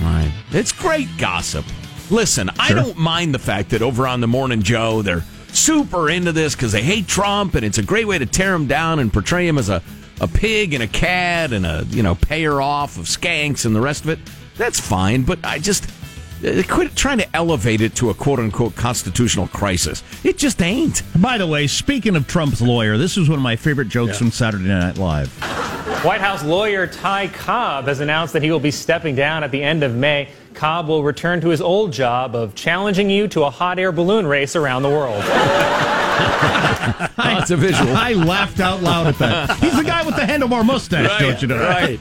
Right. 0.00 0.32
It's 0.52 0.72
great 0.72 1.08
gossip. 1.18 1.64
Listen, 2.10 2.48
I 2.58 2.68
Sure. 2.68 2.76
don't 2.76 2.96
mind 2.96 3.34
the 3.34 3.38
fact 3.38 3.70
that 3.70 3.82
over 3.82 4.06
on 4.06 4.20
the 4.20 4.28
Morning 4.28 4.62
Joe, 4.62 5.02
they're 5.02 5.24
super 5.56 6.10
into 6.10 6.32
this 6.32 6.54
because 6.54 6.72
they 6.72 6.82
hate 6.82 7.08
Trump, 7.08 7.54
and 7.54 7.64
it's 7.64 7.78
a 7.78 7.82
great 7.82 8.06
way 8.06 8.18
to 8.18 8.26
tear 8.26 8.54
him 8.54 8.66
down 8.66 8.98
and 8.98 9.12
portray 9.12 9.46
him 9.46 9.58
as 9.58 9.68
a, 9.68 9.82
a 10.20 10.28
pig 10.28 10.74
and 10.74 10.82
a 10.82 10.86
cad 10.86 11.52
and 11.52 11.66
a 11.66 11.84
you 11.90 12.02
know 12.02 12.14
payer 12.14 12.60
off 12.60 12.98
of 12.98 13.06
skanks 13.06 13.66
and 13.66 13.74
the 13.74 13.80
rest 13.80 14.04
of 14.04 14.10
it. 14.10 14.18
That's 14.56 14.80
fine, 14.80 15.22
but 15.22 15.38
I 15.44 15.58
just 15.58 15.90
uh, 16.44 16.62
quit 16.68 16.94
trying 16.94 17.18
to 17.18 17.36
elevate 17.36 17.80
it 17.80 17.94
to 17.96 18.10
a 18.10 18.14
quote 18.14 18.38
unquote 18.38 18.76
constitutional 18.76 19.48
crisis. 19.48 20.02
It 20.24 20.38
just 20.38 20.62
ain't. 20.62 21.02
By 21.20 21.38
the 21.38 21.46
way, 21.46 21.66
speaking 21.66 22.16
of 22.16 22.26
Trump's 22.26 22.60
lawyer, 22.60 22.98
this 22.98 23.16
is 23.16 23.28
one 23.28 23.38
of 23.38 23.42
my 23.42 23.56
favorite 23.56 23.88
jokes 23.88 24.18
from 24.18 24.30
Saturday 24.30 24.68
Night 24.68 24.98
Live. 24.98 25.28
White 26.04 26.20
House 26.20 26.44
lawyer 26.44 26.86
Ty 26.86 27.28
Cobb 27.28 27.86
has 27.86 28.00
announced 28.00 28.32
that 28.34 28.42
he 28.42 28.50
will 28.50 28.60
be 28.60 28.70
stepping 28.70 29.14
down 29.14 29.42
at 29.42 29.50
the 29.50 29.62
end 29.62 29.82
of 29.82 29.94
May. 29.94 30.28
Cobb 30.56 30.88
will 30.88 31.02
return 31.04 31.40
to 31.42 31.48
his 31.50 31.60
old 31.60 31.92
job 31.92 32.34
of 32.34 32.54
challenging 32.54 33.10
you 33.10 33.28
to 33.28 33.44
a 33.44 33.50
hot 33.50 33.78
air 33.78 33.92
balloon 33.92 34.26
race 34.26 34.56
around 34.56 34.82
the 34.82 34.88
world. 34.90 35.22
That's 37.16 37.50
a 37.50 37.56
visual. 37.56 37.94
I 37.94 38.12
laughed 38.14 38.60
out 38.60 38.82
loud 38.82 39.06
at 39.06 39.18
that. 39.18 39.56
He's 39.58 39.76
the 39.76 39.84
guy 39.84 40.04
with 40.04 40.16
the 40.16 40.22
handlebar 40.22 40.64
mustache, 40.64 41.06
Right, 41.08 41.20
don't 41.20 41.42
you 41.42 41.48
know? 41.48 41.58
right. 41.62 41.98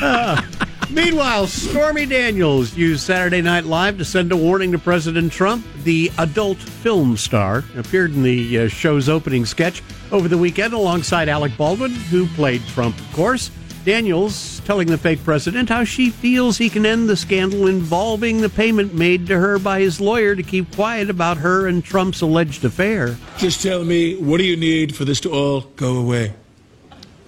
Uh, 0.00 0.40
meanwhile, 0.90 1.46
Stormy 1.46 2.06
Daniels 2.06 2.74
used 2.76 3.02
Saturday 3.02 3.42
Night 3.42 3.64
Live 3.64 3.98
to 3.98 4.04
send 4.04 4.32
a 4.32 4.36
warning 4.36 4.72
to 4.72 4.78
President 4.78 5.30
Trump. 5.32 5.64
The 5.84 6.10
adult 6.18 6.56
film 6.58 7.16
star 7.18 7.64
appeared 7.76 8.14
in 8.14 8.22
the 8.22 8.60
uh, 8.60 8.68
show's 8.68 9.08
opening 9.10 9.44
sketch 9.44 9.82
over 10.10 10.26
the 10.28 10.38
weekend 10.38 10.72
alongside 10.72 11.28
Alec 11.28 11.56
Baldwin, 11.58 11.90
who 11.92 12.26
played 12.28 12.62
Trump, 12.68 12.98
of 12.98 13.12
course. 13.12 13.50
Daniels 13.84 14.60
telling 14.60 14.88
the 14.88 14.96
fake 14.96 15.22
president 15.24 15.68
how 15.68 15.84
she 15.84 16.08
feels 16.08 16.56
he 16.56 16.70
can 16.70 16.86
end 16.86 17.08
the 17.08 17.16
scandal 17.16 17.66
involving 17.66 18.40
the 18.40 18.48
payment 18.48 18.94
made 18.94 19.26
to 19.26 19.38
her 19.38 19.58
by 19.58 19.80
his 19.80 20.00
lawyer 20.00 20.34
to 20.34 20.42
keep 20.42 20.74
quiet 20.74 21.10
about 21.10 21.36
her 21.36 21.66
and 21.66 21.84
Trump's 21.84 22.22
alleged 22.22 22.64
affair. 22.64 23.18
Just 23.36 23.62
tell 23.62 23.84
me, 23.84 24.16
what 24.16 24.38
do 24.38 24.44
you 24.44 24.56
need 24.56 24.96
for 24.96 25.04
this 25.04 25.20
to 25.20 25.30
all 25.30 25.60
go 25.76 25.98
away? 25.98 26.32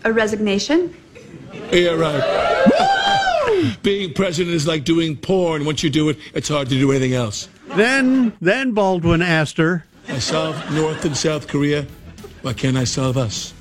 A 0.05 0.13
resignation? 0.13 0.97
Yeah, 1.71 1.91
right. 1.91 3.77
Being 3.83 4.15
president 4.15 4.55
is 4.55 4.67
like 4.67 4.85
doing 4.85 5.17
porn. 5.17 5.65
Once 5.65 5.83
you 5.83 5.91
do 5.91 6.09
it, 6.09 6.19
it's 6.33 6.49
hard 6.49 6.69
to 6.69 6.79
do 6.79 6.91
anything 6.91 7.15
else. 7.15 7.49
Then, 7.75 8.33
then 8.41 8.73
Baldwin 8.73 9.21
asked 9.21 9.59
her, 9.59 9.85
I 10.09 10.21
solved 10.21 10.73
North 10.73 11.05
and 11.05 11.17
South 11.17 11.49
Korea. 11.49 11.87
Why 12.43 12.53
can't 12.53 12.77
I 12.77 12.85
solve 12.85 13.17
us? 13.17 13.53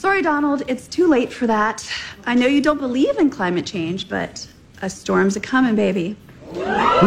Sorry, 0.00 0.22
Donald, 0.22 0.62
it's 0.66 0.88
too 0.88 1.06
late 1.08 1.30
for 1.30 1.46
that. 1.46 1.86
I 2.24 2.34
know 2.34 2.46
you 2.46 2.62
don't 2.62 2.78
believe 2.80 3.18
in 3.18 3.28
climate 3.28 3.66
change, 3.66 4.08
but 4.08 4.48
a 4.80 4.88
storm's 4.88 5.36
a 5.36 5.40
coming, 5.40 5.74
baby. 5.76 6.16
God. 6.54 7.02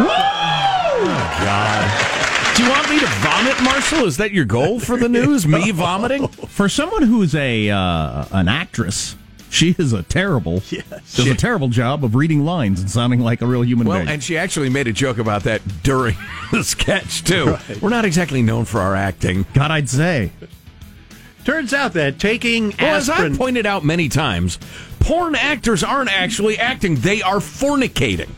Do 2.56 2.62
you 2.62 2.70
want 2.70 2.88
me 2.88 3.00
to 3.00 3.06
vomit, 3.06 3.60
Marshall? 3.64 4.04
Is 4.06 4.16
that 4.18 4.30
your 4.30 4.44
goal 4.44 4.78
for 4.78 4.96
the 4.96 5.08
news? 5.08 5.44
Me 5.44 5.70
vomiting? 5.72 6.28
For 6.28 6.68
someone 6.68 7.02
who's 7.02 7.34
a 7.34 7.68
uh, 7.68 8.26
an 8.30 8.46
actress, 8.46 9.16
she 9.50 9.74
is 9.76 9.92
a 9.92 10.04
terrible 10.04 10.60
does 10.60 11.26
a 11.26 11.34
terrible 11.34 11.66
job 11.70 12.04
of 12.04 12.14
reading 12.14 12.44
lines 12.44 12.80
and 12.80 12.88
sounding 12.88 13.18
like 13.18 13.42
a 13.42 13.46
real 13.46 13.64
human 13.64 13.88
Well, 13.88 13.98
being. 13.98 14.08
and 14.08 14.22
she 14.22 14.38
actually 14.38 14.68
made 14.68 14.86
a 14.86 14.92
joke 14.92 15.18
about 15.18 15.42
that 15.42 15.62
during 15.82 16.16
the 16.52 16.62
sketch, 16.62 17.24
too. 17.24 17.56
We're 17.82 17.90
not 17.90 18.04
exactly 18.04 18.40
known 18.40 18.66
for 18.66 18.80
our 18.80 18.94
acting. 18.94 19.46
God, 19.52 19.72
I'd 19.72 19.88
say. 19.88 20.30
Turns 21.44 21.74
out 21.74 21.92
that 21.94 22.18
taking 22.18 22.74
Well, 22.80 22.96
as. 22.96 23.10
I've 23.10 23.36
pointed 23.36 23.66
out 23.66 23.84
many 23.84 24.08
times, 24.08 24.58
porn 25.00 25.34
actors 25.34 25.84
aren't 25.84 26.10
actually 26.10 26.58
acting, 26.58 26.96
they 26.96 27.22
are 27.22 27.38
fornicating. 27.38 28.30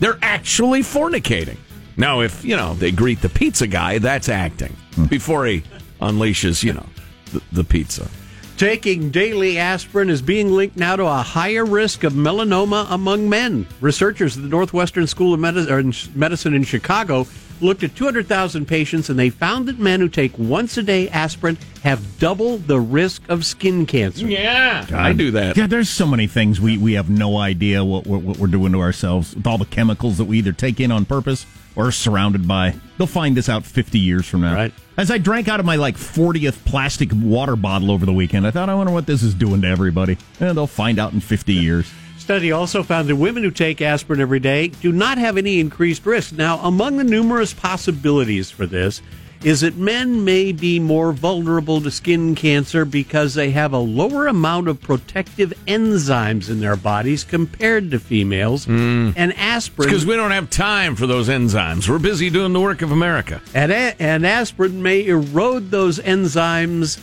They're 0.00 0.18
actually 0.22 0.80
fornicating. 0.80 1.56
Now, 1.96 2.20
if, 2.20 2.44
you 2.44 2.56
know, 2.56 2.74
they 2.74 2.92
greet 2.92 3.20
the 3.20 3.28
pizza 3.28 3.66
guy, 3.66 3.98
that's 3.98 4.28
acting 4.28 4.76
hmm. 4.94 5.06
before 5.06 5.46
he 5.46 5.64
unleashes, 6.00 6.62
you 6.62 6.72
know, 6.72 6.86
the, 7.32 7.42
the 7.50 7.64
pizza. 7.64 8.08
Taking 8.58 9.10
daily 9.10 9.56
aspirin 9.56 10.10
is 10.10 10.20
being 10.20 10.50
linked 10.50 10.76
now 10.76 10.96
to 10.96 11.06
a 11.06 11.22
higher 11.22 11.64
risk 11.64 12.02
of 12.02 12.14
melanoma 12.14 12.88
among 12.90 13.28
men. 13.28 13.68
Researchers 13.80 14.36
at 14.36 14.42
the 14.42 14.48
Northwestern 14.48 15.06
School 15.06 15.32
of 15.32 15.38
Medi- 15.38 15.70
or 15.70 15.78
in 15.78 15.94
Medicine 16.16 16.54
in 16.54 16.64
Chicago 16.64 17.28
looked 17.60 17.84
at 17.84 17.94
200,000 17.94 18.66
patients 18.66 19.10
and 19.10 19.16
they 19.16 19.30
found 19.30 19.68
that 19.68 19.78
men 19.78 20.00
who 20.00 20.08
take 20.08 20.36
once 20.36 20.76
a 20.76 20.82
day 20.82 21.08
aspirin 21.10 21.56
have 21.84 22.18
double 22.18 22.58
the 22.58 22.80
risk 22.80 23.22
of 23.28 23.46
skin 23.46 23.86
cancer. 23.86 24.26
Yeah, 24.26 24.84
I 24.92 25.12
do 25.12 25.30
that. 25.30 25.56
Yeah, 25.56 25.68
there's 25.68 25.88
so 25.88 26.04
many 26.08 26.26
things 26.26 26.60
we, 26.60 26.76
we 26.78 26.94
have 26.94 27.08
no 27.08 27.36
idea 27.36 27.84
what, 27.84 28.08
what, 28.08 28.22
what 28.22 28.38
we're 28.38 28.48
doing 28.48 28.72
to 28.72 28.80
ourselves 28.80 29.36
with 29.36 29.46
all 29.46 29.58
the 29.58 29.66
chemicals 29.66 30.18
that 30.18 30.24
we 30.24 30.38
either 30.38 30.52
take 30.52 30.80
in 30.80 30.90
on 30.90 31.04
purpose 31.04 31.46
or 31.76 31.86
are 31.86 31.92
surrounded 31.92 32.48
by. 32.48 32.74
They'll 32.96 33.06
find 33.06 33.36
this 33.36 33.48
out 33.48 33.64
50 33.64 34.00
years 34.00 34.26
from 34.26 34.40
now. 34.40 34.54
Right. 34.54 34.74
As 34.98 35.12
I 35.12 35.18
drank 35.18 35.46
out 35.46 35.60
of 35.60 35.66
my 35.66 35.76
like 35.76 35.96
40th 35.96 36.64
plastic 36.64 37.10
water 37.14 37.54
bottle 37.54 37.92
over 37.92 38.04
the 38.04 38.12
weekend, 38.12 38.44
I 38.44 38.50
thought, 38.50 38.68
I 38.68 38.74
wonder 38.74 38.92
what 38.92 39.06
this 39.06 39.22
is 39.22 39.32
doing 39.32 39.62
to 39.62 39.68
everybody. 39.68 40.18
And 40.40 40.58
they'll 40.58 40.66
find 40.66 40.98
out 40.98 41.12
in 41.12 41.20
50 41.20 41.54
years. 41.54 41.88
Study 42.18 42.50
also 42.50 42.82
found 42.82 43.08
that 43.08 43.14
women 43.14 43.44
who 43.44 43.52
take 43.52 43.80
aspirin 43.80 44.20
every 44.20 44.40
day 44.40 44.68
do 44.68 44.90
not 44.90 45.16
have 45.16 45.36
any 45.36 45.60
increased 45.60 46.04
risk. 46.04 46.32
Now, 46.32 46.58
among 46.58 46.96
the 46.96 47.04
numerous 47.04 47.54
possibilities 47.54 48.50
for 48.50 48.66
this 48.66 49.00
is 49.44 49.60
that 49.60 49.76
men 49.76 50.24
may 50.24 50.50
be 50.50 50.80
more 50.80 51.12
vulnerable 51.12 51.80
to 51.80 51.90
skin 51.90 52.34
cancer 52.34 52.84
because 52.84 53.34
they 53.34 53.50
have 53.52 53.72
a 53.72 53.78
lower 53.78 54.26
amount 54.26 54.66
of 54.66 54.80
protective 54.80 55.52
enzymes 55.66 56.50
in 56.50 56.58
their 56.60 56.74
bodies 56.74 57.22
compared 57.22 57.90
to 57.92 58.00
females. 58.00 58.66
And 58.66 59.16
aspirin 59.36 59.88
Because 59.88 60.04
we 60.04 60.16
don't 60.16 60.32
have 60.32 60.50
time 60.50 60.96
for 60.96 61.06
those 61.06 61.28
enzymes. 61.28 61.88
We're 61.88 61.98
busy 62.00 62.30
doing 62.30 62.52
the 62.52 62.60
work 62.60 62.82
of 62.82 62.90
America. 62.90 63.40
and, 63.54 63.70
a- 63.70 63.94
and 64.02 64.26
aspirin 64.26 64.82
may 64.82 65.06
erode 65.06 65.70
those 65.70 65.98
enzymes, 66.00 66.98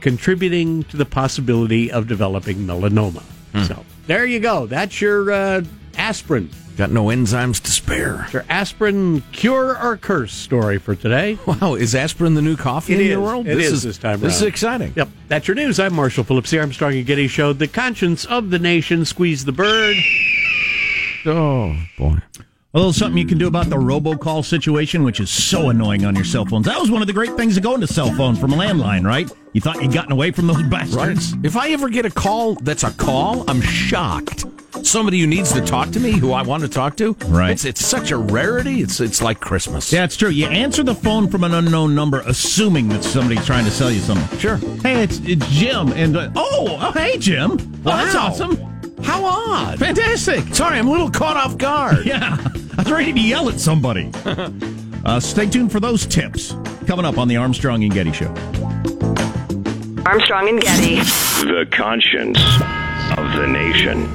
contributing 0.00 0.82
to 0.84 0.96
the 0.96 1.04
possibility 1.06 1.90
of 1.90 2.08
developing 2.08 2.58
melanoma. 2.58 3.22
So 3.66 3.84
there 4.06 4.24
you 4.26 4.40
go. 4.40 4.66
That's 4.66 5.00
your 5.00 5.30
uh, 5.30 5.62
aspirin. 5.96 6.50
Got 6.76 6.90
no 6.90 7.04
enzymes 7.06 7.60
to 7.62 7.70
spare. 7.70 8.26
Your 8.32 8.44
aspirin 8.48 9.22
cure 9.32 9.78
or 9.78 9.96
curse 9.98 10.32
story 10.32 10.78
for 10.78 10.94
today. 10.94 11.38
Wow, 11.46 11.74
is 11.74 11.94
aspirin 11.94 12.34
the 12.34 12.40
new 12.42 12.56
coffee 12.56 12.94
It 12.94 12.96
in 13.00 13.02
is. 13.02 13.08
your 13.10 13.20
world? 13.20 13.46
It 13.46 13.58
is 13.60 13.82
this 13.82 13.98
time 13.98 14.20
This 14.20 14.36
is 14.36 14.42
around. 14.42 14.48
exciting. 14.48 14.92
Yep. 14.96 15.08
That's 15.28 15.46
your 15.46 15.54
news. 15.54 15.78
I'm 15.78 15.94
Marshall 15.94 16.24
Phillips, 16.24 16.50
the 16.50 16.60
Armstrong 16.60 16.94
and 16.94 17.04
Getty 17.06 17.28
Show, 17.28 17.52
the 17.52 17.68
conscience 17.68 18.24
of 18.24 18.50
the 18.50 18.58
nation. 18.58 19.04
Squeeze 19.04 19.44
the 19.44 19.52
bird. 19.52 19.96
Oh, 21.26 21.76
boy. 21.98 22.16
A 22.74 22.78
little 22.78 22.92
something 22.94 23.18
you 23.18 23.26
can 23.26 23.36
do 23.36 23.46
about 23.48 23.68
the 23.68 23.76
robocall 23.76 24.42
situation, 24.42 25.04
which 25.04 25.20
is 25.20 25.28
so 25.30 25.68
annoying 25.68 26.06
on 26.06 26.14
your 26.14 26.24
cell 26.24 26.46
phones. 26.46 26.64
That 26.64 26.80
was 26.80 26.90
one 26.90 27.02
of 27.02 27.06
the 27.06 27.12
great 27.12 27.36
things 27.36 27.58
of 27.58 27.62
going 27.62 27.82
to 27.82 27.86
cell 27.86 28.10
phone 28.14 28.34
from 28.34 28.54
a 28.54 28.56
landline, 28.56 29.04
right? 29.06 29.30
You 29.52 29.60
thought 29.60 29.82
you'd 29.82 29.92
gotten 29.92 30.10
away 30.12 30.30
from 30.30 30.46
those 30.46 30.62
bastards. 30.70 31.34
If 31.42 31.54
I 31.54 31.70
ever 31.72 31.90
get 31.90 32.06
a 32.06 32.10
call 32.10 32.54
that's 32.54 32.82
a 32.82 32.90
call, 32.92 33.44
I'm 33.48 33.60
shocked. 33.60 34.46
Somebody 34.84 35.20
who 35.20 35.26
needs 35.26 35.52
to 35.52 35.60
talk 35.60 35.90
to 35.92 36.00
me, 36.00 36.12
who 36.12 36.32
I 36.32 36.42
want 36.42 36.62
to 36.62 36.68
talk 36.68 36.96
to, 36.96 37.16
Right. 37.26 37.50
It's 37.52 37.64
it's 37.64 37.84
such 37.84 38.10
a 38.10 38.16
rarity. 38.16 38.80
It's 38.82 39.00
it's 39.00 39.22
like 39.22 39.40
Christmas. 39.40 39.92
Yeah, 39.92 40.04
it's 40.04 40.16
true. 40.16 40.28
You 40.28 40.46
answer 40.46 40.82
the 40.82 40.94
phone 40.94 41.28
from 41.28 41.44
an 41.44 41.54
unknown 41.54 41.94
number, 41.94 42.20
assuming 42.26 42.88
that 42.90 43.02
somebody's 43.02 43.44
trying 43.46 43.64
to 43.64 43.70
sell 43.70 43.90
you 43.90 44.00
something. 44.00 44.38
Sure. 44.38 44.56
Hey, 44.82 45.02
it's, 45.02 45.18
it's 45.20 45.46
Jim. 45.48 45.92
And 45.92 46.16
uh, 46.16 46.30
oh, 46.36 46.76
oh, 46.80 46.92
hey, 46.92 47.16
Jim. 47.18 47.50
Well, 47.82 47.96
that's 47.96 48.14
Wow. 48.14 48.26
awesome. 48.26 48.56
How 49.02 49.24
odd. 49.24 49.78
Fantastic. 49.78 50.54
Sorry, 50.54 50.78
I'm 50.78 50.88
a 50.88 50.90
little 50.90 51.10
caught 51.10 51.36
off 51.36 51.56
guard. 51.58 52.04
Yeah, 52.06 52.36
I 52.76 52.82
was 52.82 52.90
ready 52.92 53.12
to 53.12 53.20
yell 53.20 53.48
at 53.48 53.58
somebody. 53.60 54.10
uh, 55.04 55.20
stay 55.20 55.46
tuned 55.46 55.72
for 55.72 55.80
those 55.80 56.04
tips 56.06 56.54
coming 56.86 57.04
up 57.06 57.18
on 57.18 57.28
the 57.28 57.36
Armstrong 57.36 57.82
and 57.84 57.92
Getty 57.92 58.12
Show. 58.12 58.28
Armstrong 60.04 60.48
and 60.48 60.60
Getty. 60.60 60.96
The 61.46 61.66
conscience 61.70 62.38
of 63.18 63.32
the 63.40 63.46
nation. 63.46 64.08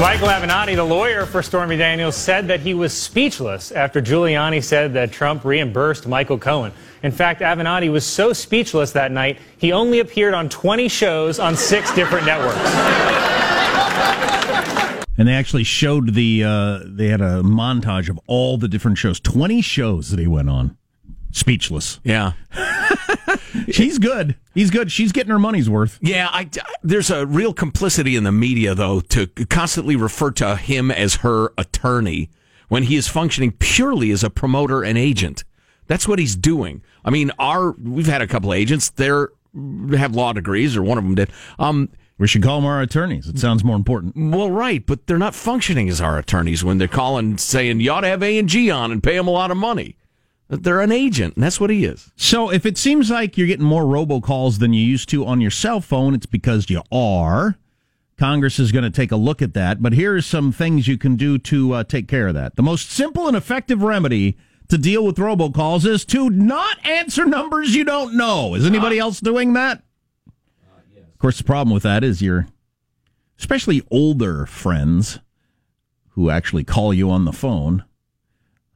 Michael 0.00 0.26
Avenatti, 0.26 0.74
the 0.74 0.82
lawyer 0.82 1.24
for 1.24 1.40
Stormy 1.40 1.76
Daniels, 1.76 2.16
said 2.16 2.48
that 2.48 2.58
he 2.58 2.74
was 2.74 2.92
speechless 2.92 3.70
after 3.70 4.02
Giuliani 4.02 4.62
said 4.62 4.92
that 4.94 5.12
Trump 5.12 5.44
reimbursed 5.44 6.08
Michael 6.08 6.36
Cohen. 6.36 6.72
In 7.04 7.12
fact, 7.12 7.40
Avenatti 7.40 7.92
was 7.92 8.04
so 8.04 8.32
speechless 8.32 8.90
that 8.90 9.12
night, 9.12 9.38
he 9.56 9.70
only 9.70 10.00
appeared 10.00 10.34
on 10.34 10.48
20 10.48 10.88
shows 10.88 11.38
on 11.38 11.54
six 11.54 11.94
different 11.94 12.26
networks. 12.26 12.58
And 15.16 15.28
they 15.28 15.34
actually 15.34 15.62
showed 15.62 16.14
the, 16.14 16.42
uh, 16.42 16.80
they 16.84 17.06
had 17.06 17.20
a 17.20 17.42
montage 17.42 18.08
of 18.08 18.18
all 18.26 18.58
the 18.58 18.66
different 18.66 18.98
shows. 18.98 19.20
20 19.20 19.62
shows 19.62 20.10
that 20.10 20.18
he 20.18 20.26
went 20.26 20.50
on. 20.50 20.76
Speechless. 21.30 22.00
Yeah. 22.02 22.32
He's 23.66 23.98
good. 23.98 24.36
He's 24.54 24.70
good. 24.70 24.90
She's 24.90 25.12
getting 25.12 25.30
her 25.30 25.38
money's 25.38 25.70
worth. 25.70 25.98
Yeah, 26.00 26.28
I, 26.32 26.48
there's 26.82 27.10
a 27.10 27.26
real 27.26 27.52
complicity 27.52 28.16
in 28.16 28.24
the 28.24 28.32
media, 28.32 28.74
though, 28.74 29.00
to 29.00 29.26
constantly 29.26 29.96
refer 29.96 30.30
to 30.32 30.56
him 30.56 30.90
as 30.90 31.16
her 31.16 31.52
attorney 31.56 32.30
when 32.68 32.84
he 32.84 32.96
is 32.96 33.08
functioning 33.08 33.52
purely 33.52 34.10
as 34.10 34.24
a 34.24 34.30
promoter 34.30 34.82
and 34.82 34.98
agent. 34.98 35.44
That's 35.86 36.08
what 36.08 36.18
he's 36.18 36.34
doing. 36.36 36.82
I 37.04 37.10
mean, 37.10 37.30
our 37.38 37.72
we've 37.72 38.06
had 38.06 38.22
a 38.22 38.26
couple 38.26 38.52
of 38.52 38.58
agents. 38.58 38.90
They're 38.90 39.30
have 39.96 40.14
law 40.14 40.32
degrees, 40.32 40.76
or 40.76 40.82
one 40.82 40.98
of 40.98 41.04
them 41.04 41.14
did. 41.14 41.30
Um, 41.58 41.90
we 42.18 42.28
should 42.28 42.42
call 42.42 42.60
them 42.60 42.66
our 42.66 42.80
attorneys. 42.80 43.26
It 43.28 43.38
sounds 43.38 43.64
more 43.64 43.76
important. 43.76 44.14
Well, 44.16 44.50
right, 44.50 44.84
but 44.84 45.06
they're 45.06 45.18
not 45.18 45.34
functioning 45.34 45.88
as 45.88 46.00
our 46.00 46.18
attorneys 46.18 46.64
when 46.64 46.78
they're 46.78 46.88
calling 46.88 47.38
saying 47.38 47.80
you 47.80 47.90
ought 47.90 48.02
to 48.02 48.08
have 48.08 48.22
A 48.22 48.38
and 48.38 48.48
G 48.48 48.70
on 48.70 48.92
and 48.92 49.02
pay 49.02 49.16
them 49.16 49.26
a 49.26 49.32
lot 49.32 49.50
of 49.50 49.56
money. 49.56 49.96
They're 50.48 50.80
an 50.80 50.92
agent, 50.92 51.34
and 51.34 51.42
that's 51.42 51.58
what 51.58 51.70
he 51.70 51.84
is. 51.84 52.12
So 52.16 52.50
if 52.50 52.66
it 52.66 52.76
seems 52.76 53.10
like 53.10 53.38
you're 53.38 53.46
getting 53.46 53.64
more 53.64 53.84
robocalls 53.84 54.58
than 54.58 54.72
you 54.72 54.84
used 54.84 55.08
to 55.10 55.24
on 55.24 55.40
your 55.40 55.50
cell 55.50 55.80
phone, 55.80 56.14
it's 56.14 56.26
because 56.26 56.68
you 56.68 56.82
are. 56.92 57.56
Congress 58.16 58.58
is 58.58 58.70
going 58.70 58.84
to 58.84 58.90
take 58.90 59.10
a 59.10 59.16
look 59.16 59.42
at 59.42 59.54
that, 59.54 59.82
but 59.82 59.92
here 59.92 60.14
are 60.14 60.22
some 60.22 60.52
things 60.52 60.86
you 60.86 60.98
can 60.98 61.16
do 61.16 61.38
to 61.38 61.72
uh, 61.72 61.84
take 61.84 62.06
care 62.06 62.28
of 62.28 62.34
that. 62.34 62.56
The 62.56 62.62
most 62.62 62.90
simple 62.90 63.26
and 63.26 63.36
effective 63.36 63.82
remedy 63.82 64.36
to 64.68 64.78
deal 64.78 65.04
with 65.04 65.16
robocalls 65.16 65.86
is 65.86 66.04
to 66.06 66.30
not 66.30 66.84
answer 66.86 67.24
numbers 67.24 67.74
you 67.74 67.84
don't 67.84 68.14
know. 68.16 68.54
Is 68.54 68.64
anybody 68.64 68.98
else 68.98 69.20
doing 69.20 69.54
that? 69.54 69.82
Of 70.96 71.18
course, 71.18 71.38
the 71.38 71.44
problem 71.44 71.72
with 71.72 71.82
that 71.82 72.04
is 72.04 72.22
your, 72.22 72.46
especially 73.38 73.82
older 73.90 74.46
friends 74.46 75.18
who 76.10 76.30
actually 76.30 76.64
call 76.64 76.94
you 76.94 77.10
on 77.10 77.24
the 77.24 77.32
phone. 77.32 77.84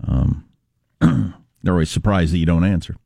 Um, 0.06 0.44
they're 1.62 1.74
always 1.74 1.90
surprised 1.90 2.32
that 2.32 2.38
you 2.38 2.46
don't 2.46 2.64
answer. 2.64 2.96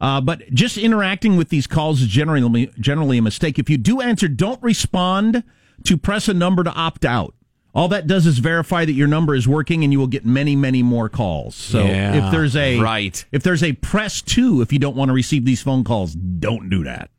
Uh, 0.00 0.20
but 0.20 0.42
just 0.52 0.76
interacting 0.76 1.36
with 1.36 1.48
these 1.48 1.66
calls 1.66 2.02
is 2.02 2.08
generally 2.08 2.70
generally 2.78 3.18
a 3.18 3.22
mistake. 3.22 3.58
If 3.58 3.70
you 3.70 3.78
do 3.78 4.00
answer, 4.00 4.28
don't 4.28 4.62
respond 4.62 5.44
to 5.84 5.96
press 5.96 6.28
a 6.28 6.34
number 6.34 6.62
to 6.64 6.72
opt 6.72 7.04
out. 7.04 7.34
All 7.74 7.88
that 7.88 8.06
does 8.06 8.24
is 8.26 8.38
verify 8.38 8.84
that 8.84 8.92
your 8.92 9.08
number 9.08 9.34
is 9.34 9.48
working, 9.48 9.82
and 9.82 9.92
you 9.92 9.98
will 9.98 10.06
get 10.06 10.24
many, 10.24 10.54
many 10.54 10.82
more 10.82 11.08
calls. 11.08 11.54
So 11.56 11.84
Yeah, 11.84 12.26
if 12.26 12.30
there's 12.32 12.54
a 12.54 12.78
right. 12.78 13.24
if 13.32 13.42
there's 13.42 13.62
a 13.64 13.72
press 13.72 14.22
two, 14.22 14.60
if 14.62 14.72
you 14.72 14.78
don't 14.78 14.94
want 14.96 15.08
to 15.08 15.12
receive 15.12 15.44
these 15.44 15.60
phone 15.62 15.82
calls, 15.84 16.14
don't 16.14 16.68
do 16.70 16.84
that. 16.84 17.10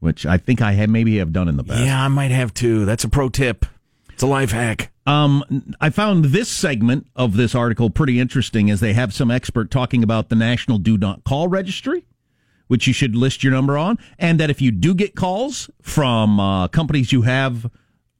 Which 0.00 0.24
I 0.26 0.36
think 0.38 0.62
I 0.62 0.72
have 0.72 0.88
maybe 0.90 1.18
have 1.18 1.32
done 1.32 1.48
in 1.48 1.56
the 1.56 1.64
past. 1.64 1.80
Yeah, 1.80 2.00
I 2.04 2.06
might 2.08 2.30
have 2.30 2.54
too. 2.54 2.84
That's 2.84 3.02
a 3.02 3.08
pro 3.08 3.28
tip. 3.28 3.66
It's 4.18 4.24
a 4.24 4.26
life 4.26 4.50
hack. 4.50 4.90
Um, 5.06 5.44
I 5.80 5.90
found 5.90 6.24
this 6.24 6.48
segment 6.48 7.06
of 7.14 7.36
this 7.36 7.54
article 7.54 7.88
pretty 7.88 8.18
interesting 8.18 8.68
as 8.68 8.80
they 8.80 8.92
have 8.92 9.14
some 9.14 9.30
expert 9.30 9.70
talking 9.70 10.02
about 10.02 10.28
the 10.28 10.34
National 10.34 10.78
Do 10.78 10.98
Not 10.98 11.22
Call 11.22 11.46
Registry, 11.46 12.04
which 12.66 12.88
you 12.88 12.92
should 12.92 13.14
list 13.14 13.44
your 13.44 13.52
number 13.52 13.78
on, 13.78 13.96
and 14.18 14.40
that 14.40 14.50
if 14.50 14.60
you 14.60 14.72
do 14.72 14.92
get 14.92 15.14
calls 15.14 15.70
from 15.82 16.40
uh, 16.40 16.66
companies 16.66 17.12
you 17.12 17.22
have 17.22 17.70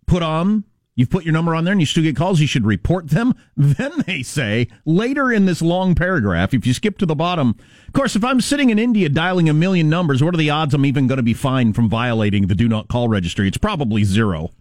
put 0.06 0.22
on, 0.22 0.62
you've 0.94 1.10
put 1.10 1.24
your 1.24 1.32
number 1.32 1.52
on 1.52 1.64
there 1.64 1.72
and 1.72 1.80
you 1.80 1.86
still 1.86 2.04
get 2.04 2.14
calls, 2.14 2.38
you 2.38 2.46
should 2.46 2.64
report 2.64 3.08
them. 3.08 3.34
Then 3.56 3.90
they 4.06 4.22
say 4.22 4.68
later 4.84 5.32
in 5.32 5.46
this 5.46 5.60
long 5.60 5.96
paragraph, 5.96 6.54
if 6.54 6.64
you 6.64 6.74
skip 6.74 6.98
to 6.98 7.06
the 7.06 7.16
bottom, 7.16 7.56
of 7.88 7.92
course, 7.92 8.14
if 8.14 8.22
I'm 8.22 8.40
sitting 8.40 8.70
in 8.70 8.78
India 8.78 9.08
dialing 9.08 9.48
a 9.48 9.52
million 9.52 9.90
numbers, 9.90 10.22
what 10.22 10.32
are 10.32 10.38
the 10.38 10.50
odds 10.50 10.74
I'm 10.74 10.86
even 10.86 11.08
going 11.08 11.16
to 11.16 11.24
be 11.24 11.34
fined 11.34 11.74
from 11.74 11.88
violating 11.88 12.46
the 12.46 12.54
Do 12.54 12.68
Not 12.68 12.86
Call 12.86 13.08
Registry? 13.08 13.48
It's 13.48 13.58
probably 13.58 14.04
zero. 14.04 14.52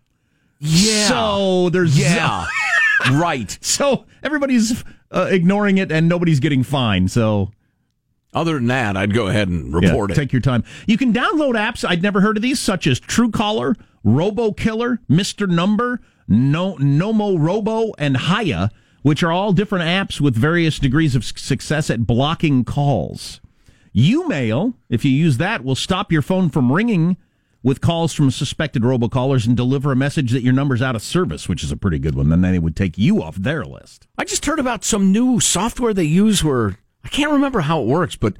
Yeah. 0.59 1.07
So 1.07 1.69
there's 1.69 1.97
Yeah. 1.97 2.45
right. 3.11 3.57
So 3.61 4.05
everybody's 4.23 4.83
uh, 5.11 5.27
ignoring 5.29 5.77
it 5.77 5.91
and 5.91 6.09
nobody's 6.09 6.39
getting 6.39 6.63
fined. 6.63 7.11
So 7.11 7.51
Other 8.33 8.55
than 8.55 8.67
that, 8.67 8.97
I'd 8.97 9.13
go 9.13 9.27
ahead 9.27 9.47
and 9.47 9.73
report 9.73 10.09
yeah, 10.09 10.13
it. 10.13 10.15
Take 10.15 10.33
your 10.33 10.41
time. 10.41 10.63
You 10.85 10.97
can 10.97 11.13
download 11.13 11.53
apps. 11.53 11.87
I'd 11.87 12.01
never 12.03 12.21
heard 12.21 12.37
of 12.37 12.43
these, 12.43 12.59
such 12.59 12.87
as 12.87 12.99
Truecaller, 12.99 13.75
RoboKiller, 14.05 14.99
Mister 15.07 15.47
Number, 15.47 16.01
no 16.27 16.75
Nomorobo, 16.75 17.93
and 17.97 18.17
Hiya, 18.17 18.71
which 19.03 19.23
are 19.23 19.31
all 19.31 19.53
different 19.53 19.85
apps 19.85 20.19
with 20.19 20.35
various 20.35 20.79
degrees 20.79 21.15
of 21.15 21.23
success 21.23 21.89
at 21.89 22.05
blocking 22.05 22.63
calls. 22.65 23.39
YouMail, 23.95 24.73
if 24.89 25.03
you 25.05 25.11
use 25.11 25.37
that, 25.37 25.63
will 25.63 25.75
stop 25.75 26.11
your 26.11 26.21
phone 26.21 26.49
from 26.49 26.71
ringing 26.71 27.17
with 27.63 27.81
calls 27.81 28.13
from 28.13 28.31
suspected 28.31 28.83
robocallers 28.83 29.45
and 29.47 29.57
deliver 29.57 29.91
a 29.91 29.95
message 29.95 30.31
that 30.31 30.43
your 30.43 30.53
number's 30.53 30.81
out 30.81 30.95
of 30.95 31.01
service, 31.01 31.49
which 31.49 31.63
is 31.63 31.71
a 31.71 31.77
pretty 31.77 31.99
good 31.99 32.15
one. 32.15 32.29
Then 32.29 32.41
they 32.41 32.59
would 32.59 32.75
take 32.75 32.97
you 32.97 33.21
off 33.21 33.35
their 33.35 33.65
list. 33.65 34.07
I 34.17 34.23
just 34.23 34.45
heard 34.45 34.59
about 34.59 34.83
some 34.83 35.11
new 35.11 35.39
software 35.39 35.93
they 35.93 36.03
use 36.03 36.43
where 36.43 36.77
I 37.03 37.07
can't 37.09 37.31
remember 37.31 37.61
how 37.61 37.81
it 37.81 37.87
works, 37.87 38.15
but 38.15 38.33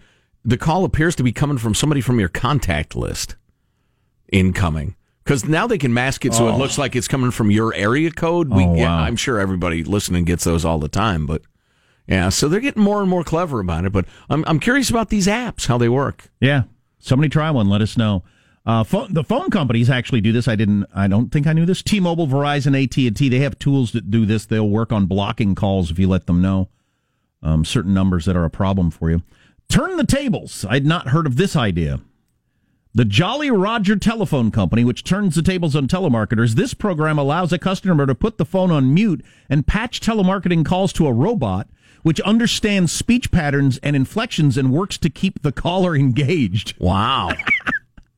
the 0.46 0.58
call 0.58 0.86
appears 0.86 1.16
to 1.18 1.24
be 1.24 1.32
coming 1.34 1.58
from 1.58 1.74
somebody 1.76 2.00
from 2.00 2.20
your 2.20 2.30
contact 2.30 2.96
list 2.96 3.36
incoming. 4.32 4.96
Because 5.24 5.44
now 5.46 5.68
they 5.68 5.78
can 5.78 5.94
mask 5.94 6.24
it 6.26 6.34
so 6.34 6.48
it 6.48 6.54
Oh. 6.54 6.58
looks 6.58 6.78
like 6.78 6.96
it's 6.96 7.08
coming 7.08 7.32
from 7.32 7.52
your 7.52 7.74
area 7.74 8.12
code. 8.12 8.48
We, 8.50 8.64
Oh, 8.64 8.76
yeah, 8.76 8.84
wow. 8.96 9.04
I'm 9.04 9.18
sure 9.18 9.40
everybody 9.40 9.84
listening 9.84 10.24
gets 10.24 10.46
those 10.46 10.64
all 10.64 10.80
the 10.80 10.88
time, 10.88 11.26
but 11.26 11.42
yeah, 12.08 12.30
so 12.30 12.48
they're 12.48 12.62
getting 12.62 12.82
more 12.84 13.02
and 13.02 13.10
more 13.10 13.26
clever 13.26 13.60
about 13.60 13.84
it. 13.84 13.92
But 13.92 14.06
I'm 14.30 14.46
I'm 14.48 14.60
curious 14.62 14.90
about 14.90 15.10
these 15.10 15.28
apps, 15.28 15.68
how 15.68 15.78
they 15.78 15.90
work. 15.90 16.30
Yeah. 16.40 16.64
Somebody 17.00 17.28
try 17.28 17.52
one. 17.52 17.68
Let 17.68 17.82
us 17.82 17.98
know. 17.98 18.24
Uh, 18.68 18.84
phone, 18.84 19.14
the 19.14 19.24
phone 19.24 19.50
companies 19.50 19.90
actually 19.90 20.20
do 20.20 20.34
this. 20.34 20.46
I 20.46 20.58
didn't. 20.58 20.86
I 20.94 21.08
don't 21.08 21.32
think 21.32 21.48
I 21.48 21.54
knew 21.54 21.66
this. 21.66 21.82
T-Mobile, 21.82 22.28
Verizon, 22.28 22.76
AT 22.76 22.98
and 22.98 23.16
T. 23.16 23.30
They 23.30 23.40
have 23.40 23.58
tools 23.58 23.94
that 23.94 24.12
do 24.12 24.26
this. 24.26 24.46
They'll 24.46 24.68
work 24.68 24.92
on 24.92 25.06
blocking 25.06 25.56
calls 25.56 25.90
if 25.90 25.98
you 25.98 26.10
let 26.10 26.28
them 26.28 26.42
know 26.42 26.68
um, 27.42 27.64
certain 27.64 27.94
numbers 27.94 28.26
that 28.26 28.36
are 28.36 28.44
a 28.44 28.50
problem 28.50 28.92
for 28.92 29.10
you. 29.10 29.24
Turn 29.70 29.96
the 29.96 30.06
tables. 30.06 30.66
I'd 30.70 30.86
not 30.86 31.10
heard 31.10 31.26
of 31.26 31.38
this 31.38 31.56
idea. 31.56 32.02
The 32.94 33.06
Jolly 33.06 33.50
Roger 33.50 33.96
Telephone 33.96 34.52
Company, 34.52 34.84
which 34.84 35.06
turns 35.06 35.36
the 35.36 35.42
tables 35.42 35.74
on 35.74 35.88
telemarketers, 35.88 36.56
this 36.56 36.74
program 36.74 37.18
allows 37.18 37.54
a 37.54 37.60
customer 37.60 38.06
to 38.06 38.16
put 38.16 38.38
the 38.38 38.46
phone 38.46 38.72
on 38.72 38.94
mute 38.94 39.24
and 39.50 39.66
patch 39.66 40.02
telemarketing 40.02 40.66
calls 40.66 40.92
to 40.94 41.08
a 41.08 41.14
robot, 41.14 41.70
which 42.04 42.20
understands 42.22 42.92
speech 42.92 43.32
patterns 43.32 43.78
and 43.84 43.96
inflections 43.96 44.58
and 44.58 44.74
works 44.74 44.98
to 44.98 45.10
keep 45.10 45.42
the 45.42 45.54
caller 45.54 45.96
engaged. 45.96 46.76
Wow. 46.80 47.32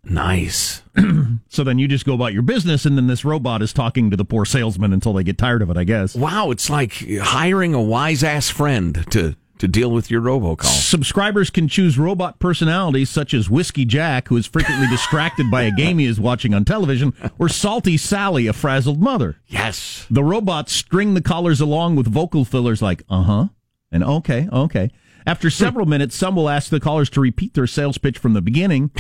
Nice. 0.09 0.81
So 1.51 1.63
then 1.63 1.79
you 1.79 1.87
just 1.87 2.05
go 2.05 2.13
about 2.13 2.31
your 2.31 2.43
business, 2.43 2.85
and 2.85 2.95
then 2.95 3.07
this 3.07 3.25
robot 3.25 3.63
is 3.63 3.73
talking 3.73 4.11
to 4.11 4.15
the 4.17 4.23
poor 4.23 4.45
salesman 4.45 4.93
until 4.93 5.13
they 5.13 5.23
get 5.23 5.37
tired 5.39 5.63
of 5.63 5.71
it, 5.71 5.77
I 5.77 5.83
guess. 5.83 6.13
Wow, 6.13 6.51
it's 6.51 6.69
like 6.69 7.03
hiring 7.21 7.73
a 7.73 7.81
wise 7.81 8.23
ass 8.23 8.49
friend 8.49 9.03
to 9.11 9.35
to 9.57 9.67
deal 9.67 9.91
with 9.91 10.09
your 10.09 10.21
robocall. 10.21 10.65
Subscribers 10.65 11.49
can 11.49 11.67
choose 11.67 11.97
robot 11.97 12.39
personalities 12.39 13.09
such 13.09 13.33
as 13.33 13.49
Whiskey 13.49 13.83
Jack, 13.83 14.29
who 14.29 14.37
is 14.37 14.45
frequently 14.45 14.87
distracted 14.91 15.49
by 15.51 15.63
a 15.63 15.71
game 15.71 15.97
he 15.97 16.05
is 16.05 16.19
watching 16.19 16.53
on 16.53 16.65
television, 16.65 17.13
or 17.37 17.49
Salty 17.49 17.97
Sally, 17.97 18.47
a 18.47 18.53
frazzled 18.53 19.01
mother. 19.01 19.37
Yes. 19.47 20.05
The 20.09 20.23
robots 20.23 20.71
string 20.71 21.13
the 21.13 21.21
callers 21.21 21.59
along 21.59 21.95
with 21.95 22.07
vocal 22.07 22.45
fillers 22.45 22.81
like, 22.81 23.03
uh 23.09 23.23
huh, 23.23 23.47
and 23.91 24.03
okay, 24.03 24.47
okay. 24.51 24.91
After 25.25 25.49
several 25.49 25.85
minutes, 25.85 26.15
some 26.15 26.35
will 26.35 26.49
ask 26.49 26.69
the 26.69 26.79
callers 26.79 27.09
to 27.11 27.21
repeat 27.21 27.53
their 27.53 27.67
sales 27.67 27.97
pitch 27.97 28.17
from 28.17 28.33
the 28.33 28.41
beginning, 28.41 28.91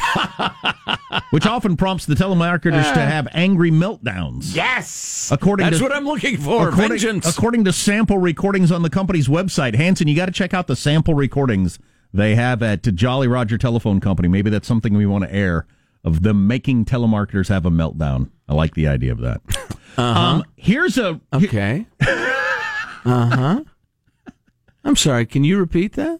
which 1.31 1.45
often 1.45 1.75
prompts 1.77 2.05
the 2.05 2.15
telemarketers 2.15 2.93
to 2.93 2.99
have 2.99 3.27
angry 3.31 3.71
meltdowns. 3.71 4.55
Yes. 4.55 5.29
According 5.31 5.65
That's 5.65 5.77
to, 5.77 5.83
what 5.83 5.91
I'm 5.93 6.05
looking 6.05 6.37
for. 6.37 6.69
According, 6.69 6.89
Vengeance. 6.89 7.25
according 7.37 7.65
to 7.65 7.73
sample 7.73 8.17
recordings 8.17 8.71
on 8.71 8.81
the 8.81 8.89
company's 8.89 9.27
website, 9.27 9.75
Hanson, 9.75 10.07
you 10.07 10.15
got 10.15 10.27
to 10.27 10.31
check 10.31 10.53
out 10.53 10.67
the 10.67 10.75
sample 10.75 11.13
recordings 11.13 11.79
they 12.13 12.35
have 12.35 12.61
at 12.63 12.83
Jolly 12.83 13.27
Roger 13.27 13.57
Telephone 13.57 13.99
Company. 13.99 14.27
Maybe 14.27 14.49
that's 14.49 14.67
something 14.67 14.93
we 14.95 15.05
want 15.05 15.23
to 15.23 15.33
air 15.33 15.65
of 16.03 16.23
them 16.23 16.47
making 16.47 16.85
telemarketers 16.85 17.49
have 17.49 17.65
a 17.65 17.69
meltdown. 17.69 18.29
I 18.47 18.53
like 18.53 18.73
the 18.73 18.87
idea 18.87 19.11
of 19.11 19.19
that. 19.19 19.41
Uh-huh. 19.97 20.19
Um, 20.19 20.45
here's 20.55 20.97
a 20.97 21.19
okay. 21.33 21.85
uh 22.01 22.05
huh. 23.05 23.63
I'm 24.83 24.95
sorry. 24.95 25.25
Can 25.25 25.43
you 25.43 25.57
repeat 25.57 25.93
that? 25.93 26.19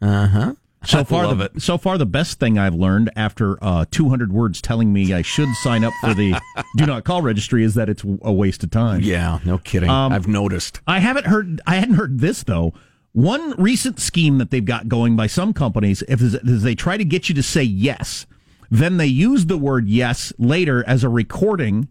Uh 0.00 0.26
huh. 0.26 0.54
So 0.82 1.04
far, 1.04 1.34
the, 1.34 1.50
so 1.58 1.76
far, 1.76 1.98
the 1.98 2.06
best 2.06 2.40
thing 2.40 2.58
I've 2.58 2.74
learned 2.74 3.10
after 3.14 3.62
uh, 3.62 3.84
200 3.90 4.32
words 4.32 4.62
telling 4.62 4.94
me 4.94 5.12
I 5.12 5.20
should 5.20 5.50
sign 5.56 5.84
up 5.84 5.92
for 6.00 6.14
the 6.14 6.40
Do 6.76 6.86
Not 6.86 7.04
Call 7.04 7.20
registry 7.20 7.64
is 7.64 7.74
that 7.74 7.90
it's 7.90 8.02
a 8.22 8.32
waste 8.32 8.64
of 8.64 8.70
time. 8.70 9.02
Yeah, 9.02 9.40
no 9.44 9.58
kidding. 9.58 9.90
Um, 9.90 10.10
I've 10.10 10.26
noticed. 10.26 10.80
I 10.86 11.00
haven't 11.00 11.26
heard. 11.26 11.60
I 11.66 11.76
hadn't 11.76 11.96
heard 11.96 12.20
this 12.20 12.44
though. 12.44 12.72
One 13.12 13.50
recent 13.60 14.00
scheme 14.00 14.38
that 14.38 14.50
they've 14.50 14.64
got 14.64 14.88
going 14.88 15.16
by 15.16 15.26
some 15.26 15.52
companies 15.52 16.02
if 16.08 16.22
is, 16.22 16.34
is 16.34 16.62
they 16.62 16.74
try 16.74 16.96
to 16.96 17.04
get 17.04 17.28
you 17.28 17.34
to 17.34 17.42
say 17.42 17.62
yes, 17.62 18.24
then 18.70 18.96
they 18.96 19.06
use 19.06 19.46
the 19.46 19.58
word 19.58 19.86
yes 19.86 20.32
later 20.38 20.82
as 20.86 21.04
a 21.04 21.08
recording, 21.10 21.88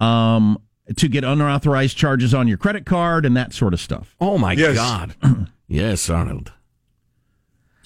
um, 0.00 0.60
to 0.96 1.08
get 1.08 1.24
unauthorized 1.24 1.96
charges 1.96 2.34
on 2.34 2.46
your 2.48 2.58
credit 2.58 2.84
card 2.86 3.24
and 3.24 3.36
that 3.36 3.52
sort 3.52 3.72
of 3.74 3.80
stuff. 3.80 4.14
Oh 4.20 4.38
my 4.38 4.52
Yes. 4.52 4.76
God. 4.76 5.14
yes, 5.68 6.08
Arnold. 6.10 6.52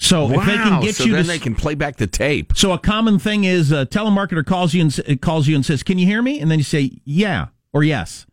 So 0.01 0.31
if 0.31 0.45
they 0.45 0.55
can 0.55 0.81
get 0.81 0.95
so 0.95 1.03
you 1.03 1.11
then 1.11 1.23
to, 1.23 1.27
they 1.27 1.39
can 1.39 1.55
play 1.55 1.75
back 1.75 1.97
the 1.97 2.07
tape. 2.07 2.53
So 2.55 2.71
a 2.71 2.79
common 2.79 3.19
thing 3.19 3.43
is 3.43 3.71
a 3.71 3.85
telemarketer 3.85 4.45
calls 4.45 4.73
you 4.73 4.81
and 4.81 5.21
calls 5.21 5.47
you 5.47 5.55
and 5.55 5.65
says, 5.65 5.83
"Can 5.83 5.97
you 5.97 6.05
hear 6.05 6.21
me?" 6.21 6.39
And 6.39 6.49
then 6.49 6.57
you 6.57 6.63
say, 6.63 6.99
"Yeah" 7.03 7.47
or 7.73 7.83
"Yes." 7.83 8.25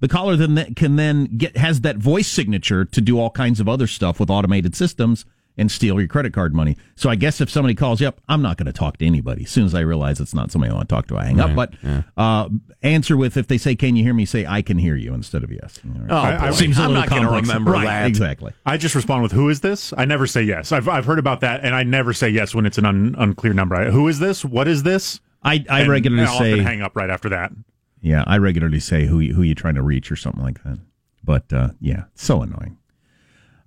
The 0.00 0.08
caller 0.08 0.34
then 0.36 0.74
can 0.74 0.96
then 0.96 1.26
get 1.36 1.56
has 1.56 1.82
that 1.82 1.96
voice 1.96 2.26
signature 2.26 2.84
to 2.84 3.00
do 3.00 3.20
all 3.20 3.30
kinds 3.30 3.60
of 3.60 3.68
other 3.68 3.86
stuff 3.86 4.18
with 4.18 4.30
automated 4.30 4.74
systems 4.74 5.24
and 5.58 5.70
steal 5.70 5.98
your 6.00 6.08
credit 6.08 6.32
card 6.32 6.54
money. 6.54 6.76
So 6.96 7.10
I 7.10 7.14
guess 7.14 7.40
if 7.40 7.50
somebody 7.50 7.74
calls 7.74 8.00
you 8.00 8.08
up, 8.08 8.20
I'm 8.28 8.40
not 8.40 8.56
going 8.56 8.66
to 8.66 8.72
talk 8.72 8.96
to 8.98 9.06
anybody. 9.06 9.44
As 9.44 9.50
soon 9.50 9.66
as 9.66 9.74
I 9.74 9.80
realize 9.80 10.18
it's 10.20 10.32
not 10.34 10.50
somebody 10.50 10.70
I 10.72 10.74
want 10.74 10.88
to 10.88 10.94
talk 10.94 11.06
to, 11.08 11.16
I 11.18 11.24
hang 11.26 11.40
up. 11.40 11.54
Right, 11.56 11.70
But 11.82 12.02
uh, 12.16 12.48
answer 12.82 13.16
with 13.16 13.36
if 13.36 13.48
they 13.48 13.58
say, 13.58 13.74
"Can 13.76 13.94
you 13.96 14.02
hear 14.02 14.14
me?" 14.14 14.24
Say, 14.24 14.46
"I 14.46 14.62
can 14.62 14.78
hear 14.78 14.96
you" 14.96 15.12
instead 15.14 15.44
of 15.44 15.52
yes. 15.52 15.78
Oh, 16.08 16.14
I- 16.16 16.48
I- 16.48 16.50
seems 16.52 16.78
a 16.78 16.82
I'm 16.82 16.88
little 16.88 17.02
not 17.02 17.10
gonna 17.10 17.22
complex. 17.22 17.48
remember 17.48 17.70
right, 17.72 17.84
that. 17.84 18.06
exactly. 18.06 18.52
I 18.64 18.76
just 18.78 18.94
respond 18.94 19.22
with 19.22 19.32
"Who 19.32 19.48
is 19.50 19.60
this?" 19.60 19.92
I 19.96 20.04
never 20.06 20.26
say 20.26 20.42
yes. 20.42 20.72
I've 20.72 20.88
I've 20.88 21.04
heard 21.04 21.18
about 21.18 21.40
that, 21.40 21.64
and 21.64 21.74
I 21.74 21.82
never 21.82 22.12
say 22.12 22.28
yes 22.30 22.54
when 22.54 22.64
it's 22.66 22.78
an 22.78 22.86
un, 22.86 23.14
unclear 23.18 23.52
number. 23.52 23.74
I, 23.76 23.90
Who 23.90 24.08
is 24.08 24.18
this? 24.20 24.44
What 24.44 24.68
is 24.68 24.82
this? 24.84 25.20
I 25.42 25.64
I 25.68 25.80
And 25.80 25.90
regularly 25.90 26.24
I'll 26.24 26.38
say 26.38 26.52
often 26.52 26.64
hang 26.64 26.82
up 26.82 26.96
right 26.96 27.10
after 27.10 27.28
that. 27.30 27.52
Yeah, 28.00 28.24
I 28.26 28.38
regularly 28.38 28.80
say 28.80 29.06
who 29.06 29.20
you, 29.20 29.34
who 29.34 29.42
you 29.42 29.54
trying 29.54 29.74
to 29.76 29.82
reach 29.82 30.10
or 30.10 30.16
something 30.16 30.42
like 30.42 30.62
that. 30.64 30.78
But 31.24 31.52
uh, 31.52 31.68
yeah, 31.80 32.04
so 32.14 32.42
annoying. 32.42 32.78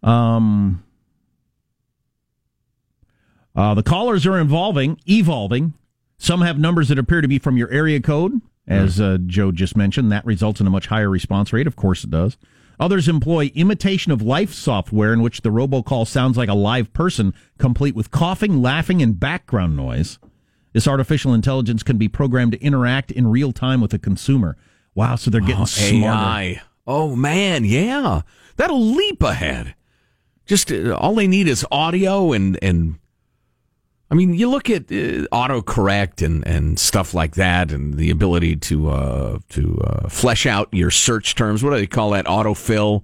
Um, 0.03 0.83
uh, 3.55 3.73
the 3.73 3.83
callers 3.83 4.25
are 4.25 4.37
involving 4.39 4.99
evolving. 5.07 5.73
Some 6.17 6.41
have 6.41 6.57
numbers 6.57 6.89
that 6.89 6.99
appear 6.99 7.21
to 7.21 7.27
be 7.27 7.39
from 7.39 7.57
your 7.57 7.69
area 7.71 7.99
code, 7.99 8.41
as 8.67 8.99
uh, 9.01 9.17
Joe 9.25 9.51
just 9.51 9.75
mentioned. 9.75 10.11
That 10.11 10.25
results 10.25 10.61
in 10.61 10.67
a 10.67 10.69
much 10.69 10.87
higher 10.87 11.09
response 11.09 11.51
rate. 11.53 11.67
Of 11.67 11.75
course, 11.75 12.03
it 12.03 12.09
does. 12.11 12.37
Others 12.79 13.07
employ 13.07 13.51
imitation 13.55 14.11
of 14.11 14.21
life 14.21 14.53
software 14.53 15.13
in 15.13 15.21
which 15.21 15.41
the 15.41 15.49
robocall 15.49 16.05
sounds 16.07 16.37
like 16.37 16.49
a 16.49 16.53
live 16.53 16.91
person, 16.93 17.33
complete 17.57 17.95
with 17.95 18.11
coughing, 18.11 18.61
laughing, 18.61 19.01
and 19.01 19.19
background 19.19 19.77
noise. 19.77 20.19
This 20.73 20.87
artificial 20.87 21.33
intelligence 21.33 21.83
can 21.83 21.97
be 21.97 22.09
programmed 22.09 22.51
to 22.51 22.61
interact 22.61 23.11
in 23.11 23.27
real 23.27 23.53
time 23.53 23.79
with 23.79 23.93
a 23.93 23.99
consumer. 23.99 24.57
Wow, 24.93 25.15
so 25.15 25.31
they're 25.31 25.39
getting 25.41 25.61
Oh, 25.61 25.65
smarter. 25.65 26.05
AI. 26.07 26.61
Oh 26.87 27.15
man, 27.15 27.63
yeah, 27.65 28.21
that'll 28.57 28.85
leap 28.85 29.23
ahead. 29.23 29.73
Just 30.45 30.71
uh, 30.71 30.93
all 30.95 31.15
they 31.15 31.27
need 31.27 31.47
is 31.47 31.65
audio 31.71 32.31
and 32.33 32.57
and. 32.61 32.95
I 34.15 34.17
mean, 34.17 34.33
you 34.33 34.49
look 34.49 34.69
at 34.69 34.83
uh, 34.83 35.27
autocorrect 35.33 36.25
and, 36.25 36.47
and 36.47 36.79
stuff 36.79 37.13
like 37.13 37.35
that, 37.35 37.73
and 37.73 37.95
the 37.95 38.11
ability 38.11 38.55
to 38.55 38.87
uh, 38.87 39.39
to 39.49 39.81
uh, 39.85 40.07
flesh 40.07 40.45
out 40.45 40.69
your 40.71 40.89
search 40.89 41.35
terms. 41.35 41.61
What 41.61 41.71
do 41.71 41.75
they 41.75 41.85
call 41.85 42.11
that? 42.11 42.23
Autofill. 42.23 43.03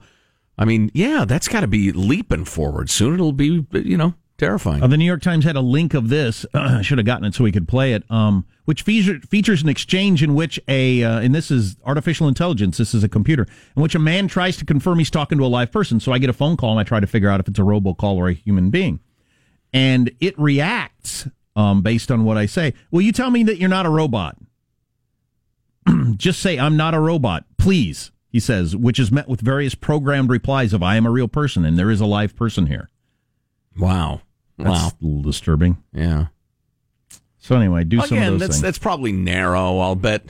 I 0.57 0.63
mean, 0.63 0.89
yeah, 0.93 1.25
that's 1.25 1.49
got 1.49 1.61
to 1.61 1.67
be 1.67 1.91
leaping 1.91 2.45
forward. 2.45 2.89
Soon 2.89 3.13
it'll 3.13 3.33
be, 3.33 3.65
you 3.73 3.97
know, 3.97 4.13
terrifying. 4.37 4.83
Uh, 4.83 4.87
the 4.87 4.95
New 4.95 5.03
York 5.03 5.21
Times 5.21 5.43
had 5.43 5.57
a 5.57 5.61
link 5.61 5.93
of 5.93 6.07
this. 6.07 6.45
I 6.53 6.81
should 6.81 6.97
have 6.97 7.05
gotten 7.05 7.25
it 7.25 7.35
so 7.35 7.43
we 7.43 7.51
could 7.51 7.67
play 7.67 7.91
it. 7.91 8.09
Um, 8.09 8.45
which 8.63 8.83
feature, 8.83 9.19
features 9.19 9.61
an 9.61 9.67
exchange 9.67 10.23
in 10.23 10.33
which 10.33 10.61
a, 10.69 11.03
uh, 11.03 11.19
and 11.19 11.35
this 11.35 11.51
is 11.51 11.75
artificial 11.83 12.29
intelligence. 12.29 12.77
This 12.77 12.93
is 12.93 13.03
a 13.03 13.09
computer 13.09 13.45
in 13.75 13.81
which 13.81 13.95
a 13.95 13.99
man 13.99 14.29
tries 14.29 14.55
to 14.57 14.65
confirm 14.65 14.99
he's 14.99 15.11
talking 15.11 15.37
to 15.39 15.43
a 15.43 15.47
live 15.47 15.73
person. 15.73 15.99
So 15.99 16.13
I 16.13 16.19
get 16.19 16.29
a 16.29 16.33
phone 16.33 16.55
call 16.55 16.71
and 16.71 16.79
I 16.79 16.83
try 16.83 17.01
to 17.01 17.07
figure 17.07 17.27
out 17.27 17.41
if 17.41 17.49
it's 17.49 17.59
a 17.59 17.63
robocall 17.63 18.15
or 18.15 18.29
a 18.29 18.33
human 18.33 18.69
being, 18.69 19.01
and 19.73 20.11
it 20.19 20.37
reacts 20.39 21.27
um, 21.55 21.81
based 21.81 22.11
on 22.11 22.23
what 22.23 22.37
I 22.37 22.45
say. 22.45 22.73
Will 22.91 23.01
you 23.01 23.11
tell 23.11 23.29
me 23.31 23.43
that 23.43 23.57
you're 23.57 23.69
not 23.69 23.85
a 23.85 23.89
robot? 23.89 24.37
Just 26.17 26.39
say 26.41 26.59
I'm 26.59 26.77
not 26.77 26.93
a 26.93 26.99
robot, 26.99 27.45
please. 27.57 28.11
He 28.29 28.39
says, 28.39 28.75
which 28.75 28.97
is 28.99 29.11
met 29.11 29.27
with 29.27 29.41
various 29.41 29.75
programmed 29.75 30.29
replies 30.29 30.71
of 30.73 30.81
"I 30.81 30.95
am 30.95 31.05
a 31.05 31.11
real 31.11 31.27
person 31.27 31.65
and 31.65 31.77
there 31.77 31.91
is 31.91 31.99
a 32.01 32.05
live 32.05 32.35
person 32.35 32.67
here." 32.67 32.89
Wow. 33.77 34.21
That's 34.57 34.69
Wow. 34.69 34.87
a 34.89 35.05
little 35.05 35.21
disturbing. 35.23 35.77
Yeah. 35.93 36.27
So 37.39 37.55
anyway, 37.55 37.83
do 37.83 37.99
some 38.01 38.17
Again, 38.17 38.33
of 38.33 38.33
those 38.33 38.39
that's 38.39 38.55
things. 38.57 38.61
that's 38.61 38.77
probably 38.77 39.11
narrow. 39.11 39.79
I'll 39.79 39.95
bet. 39.95 40.23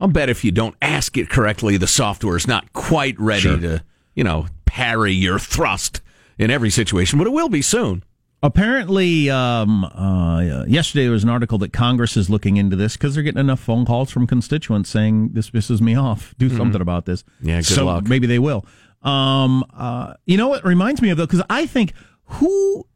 I'll 0.00 0.08
bet 0.08 0.28
if 0.30 0.44
you 0.44 0.52
don't 0.52 0.76
ask 0.80 1.16
it 1.16 1.28
correctly, 1.28 1.76
the 1.76 1.86
software 1.88 2.36
is 2.36 2.46
not 2.46 2.72
quite 2.72 3.18
ready 3.20 3.42
Sure. 3.42 3.58
to, 3.58 3.84
you 4.14 4.22
know, 4.24 4.46
parry 4.64 5.12
your 5.12 5.38
thrust 5.38 6.00
in 6.38 6.50
every 6.50 6.70
situation, 6.70 7.18
but 7.18 7.26
it 7.26 7.30
will 7.30 7.48
be 7.48 7.62
soon. 7.62 8.04
Apparently, 8.40 9.28
um, 9.28 9.84
uh, 9.84 10.64
yesterday 10.66 11.04
there 11.04 11.12
was 11.12 11.24
an 11.24 11.30
article 11.30 11.58
that 11.58 11.72
Congress 11.72 12.16
is 12.16 12.30
looking 12.30 12.56
into 12.56 12.76
this 12.76 12.96
because 12.96 13.14
they're 13.14 13.24
getting 13.24 13.40
enough 13.40 13.58
phone 13.58 13.84
calls 13.84 14.12
from 14.12 14.28
constituents 14.28 14.88
saying 14.88 15.30
this 15.32 15.50
pisses 15.50 15.80
me 15.80 15.96
off. 15.96 16.36
Do 16.38 16.48
something 16.48 16.80
about 16.80 17.04
this. 17.04 17.24
Mm-hmm. 17.24 17.48
Yeah, 17.48 17.56
good 17.56 17.66
so 17.66 17.86
luck. 17.86 18.06
Maybe 18.06 18.28
they 18.28 18.38
will. 18.38 18.64
Um, 19.02 19.64
uh, 19.74 20.14
you 20.24 20.36
know 20.36 20.48
what 20.48 20.60
it 20.60 20.68
reminds 20.68 21.02
me 21.02 21.10
of 21.10 21.18
though, 21.18 21.26
because 21.26 21.42
I 21.50 21.66
think 21.66 21.92
who 22.24 22.86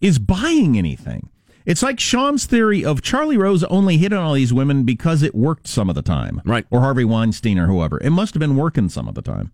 is 0.00 0.20
buying 0.20 0.78
anything? 0.78 1.30
It's 1.66 1.82
like 1.82 1.98
Sean's 2.00 2.46
theory 2.46 2.84
of 2.84 3.02
Charlie 3.02 3.36
Rose 3.36 3.64
only 3.64 3.98
hit 3.98 4.12
on 4.12 4.22
all 4.22 4.34
these 4.34 4.54
women 4.54 4.84
because 4.84 5.22
it 5.22 5.34
worked 5.34 5.66
some 5.66 5.88
of 5.88 5.96
the 5.96 6.02
time, 6.02 6.40
right? 6.44 6.64
Or 6.70 6.80
Harvey 6.80 7.04
Weinstein 7.04 7.58
or 7.58 7.66
whoever. 7.66 8.00
It 8.00 8.10
must 8.10 8.34
have 8.34 8.40
been 8.40 8.56
working 8.56 8.88
some 8.88 9.08
of 9.08 9.14
the 9.14 9.22
time. 9.22 9.52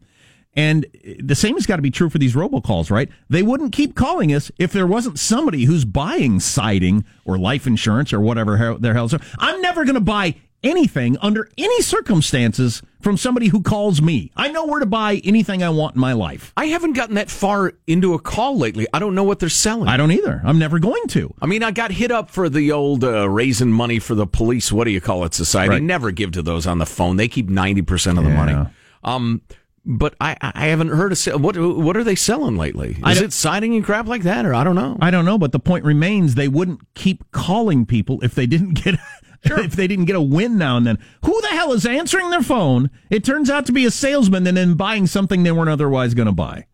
And 0.57 0.87
the 1.21 1.35
same 1.35 1.55
has 1.55 1.67
got 1.67 1.77
to 1.77 1.83
be 1.83 1.91
true 1.91 2.09
for 2.09 2.19
these 2.19 2.35
robocalls, 2.35 2.91
right? 2.91 3.09
They 3.29 3.43
wouldn't 3.43 3.73
keep 3.73 3.95
calling 3.97 4.33
us 4.33 4.51
if 4.59 4.73
there 4.73 4.87
wasn't 4.87 5.19
somebody 5.19 5.65
who's 5.65 5.85
buying 5.85 6.39
siding 6.39 7.05
or 7.25 7.39
life 7.39 7.67
insurance 7.67 8.13
or 8.13 8.21
whatever 8.21 8.57
hell- 8.57 8.79
their 8.79 8.95
hell's. 8.95 9.15
I'm 9.39 9.61
never 9.61 9.85
going 9.85 9.97
to 9.97 10.01
buy 10.01 10.37
anything 10.63 11.17
under 11.21 11.51
any 11.59 11.83
circumstances 11.83 12.83
from 13.01 13.17
somebody 13.19 13.49
who 13.49 13.61
calls 13.63 14.01
me. 14.01 14.31
I 14.37 14.49
know 14.51 14.65
where 14.65 14.81
to 14.81 14.87
buy 14.87 15.17
anything 15.25 15.63
I 15.63 15.69
want 15.69 15.97
in 15.97 16.01
my 16.01 16.15
life. 16.15 16.53
I 16.57 16.67
haven't 16.67 16.95
gotten 16.95 17.17
that 17.17 17.31
far 17.31 17.75
into 17.87 18.15
a 18.15 18.19
call 18.19 18.57
lately. 18.57 18.87
I 18.95 18.99
don't 18.99 19.15
know 19.15 19.25
what 19.25 19.41
they're 19.41 19.49
selling. 19.51 19.89
I 19.89 19.97
don't 19.99 20.11
either. 20.13 20.41
I'm 20.45 20.59
never 20.59 20.79
going 20.79 21.07
to. 21.09 21.35
I 21.43 21.47
mean, 21.47 21.63
I 21.63 21.71
got 21.71 21.91
hit 21.91 22.11
up 22.11 22.31
for 22.31 22.49
the 22.49 22.73
old 22.73 23.05
uh, 23.05 23.29
raising 23.29 23.73
money 23.73 23.99
for 23.99 24.15
the 24.15 24.27
police. 24.27 24.73
What 24.73 24.85
do 24.85 24.91
you 24.91 25.01
call 25.03 25.25
it? 25.25 25.35
Society. 25.35 25.69
Right. 25.71 25.83
Never 25.83 26.11
give 26.13 26.31
to 26.33 26.43
those 26.43 26.67
on 26.67 26.79
the 26.79 26.87
phone. 26.87 27.17
They 27.19 27.29
keep 27.29 27.49
ninety 27.51 27.83
percent 27.83 28.19
of 28.19 28.25
the 28.25 28.31
money. 28.31 28.57
Um, 29.03 29.43
but 29.85 30.15
I, 30.21 30.37
I 30.41 30.67
haven't 30.67 30.89
heard 30.89 31.13
of 31.13 31.19
se- 31.19 31.35
what 31.35 31.57
what 31.59 31.97
are 31.97 32.05
they 32.05 32.15
selling 32.15 32.57
lately? 32.57 32.97
Is 33.07 33.21
it 33.21 33.33
siding 33.33 33.75
and 33.75 33.85
crap 33.85 34.07
like 34.07 34.23
that, 34.23 34.47
or 34.47 34.55
I 34.55 34.65
don't 34.65 34.75
know. 34.75 34.97
I 35.01 35.11
don't 35.11 35.25
know, 35.25 35.39
but 35.39 35.53
the 35.53 35.59
point 35.59 35.85
remains 35.85 36.35
they 36.35 36.49
wouldn't 36.49 36.81
keep 36.95 37.31
calling 37.33 37.85
people 37.87 38.21
if 38.23 38.35
they 38.35 38.47
didn't 38.47 38.75
get 38.75 38.97
if 39.43 39.77
they 39.77 39.87
didn't 39.87 40.07
get 40.07 40.17
a 40.17 40.23
win 40.23 40.57
now 40.57 40.77
and 40.77 40.87
then. 40.87 40.99
Who 41.25 41.41
the 41.43 41.49
hell 41.49 41.73
is 41.73 41.85
answering 41.85 42.31
their 42.31 42.43
phone? 42.43 42.91
It 43.11 43.25
turns 43.25 43.51
out 43.51 43.67
to 43.67 43.73
be 43.73 43.85
a 43.85 43.91
salesman 43.91 44.47
and 44.47 44.57
then 44.57 44.75
buying 44.75 45.07
something 45.07 45.43
they 45.43 45.53
weren't 45.53 45.71
otherwise 45.71 46.15
going 46.15 46.27
to 46.27 46.33
buy. 46.33 46.67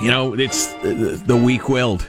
You 0.00 0.10
know, 0.10 0.34
it's 0.34 0.66
the, 0.74 1.20
the 1.26 1.36
weak 1.36 1.68
willed. 1.68 2.06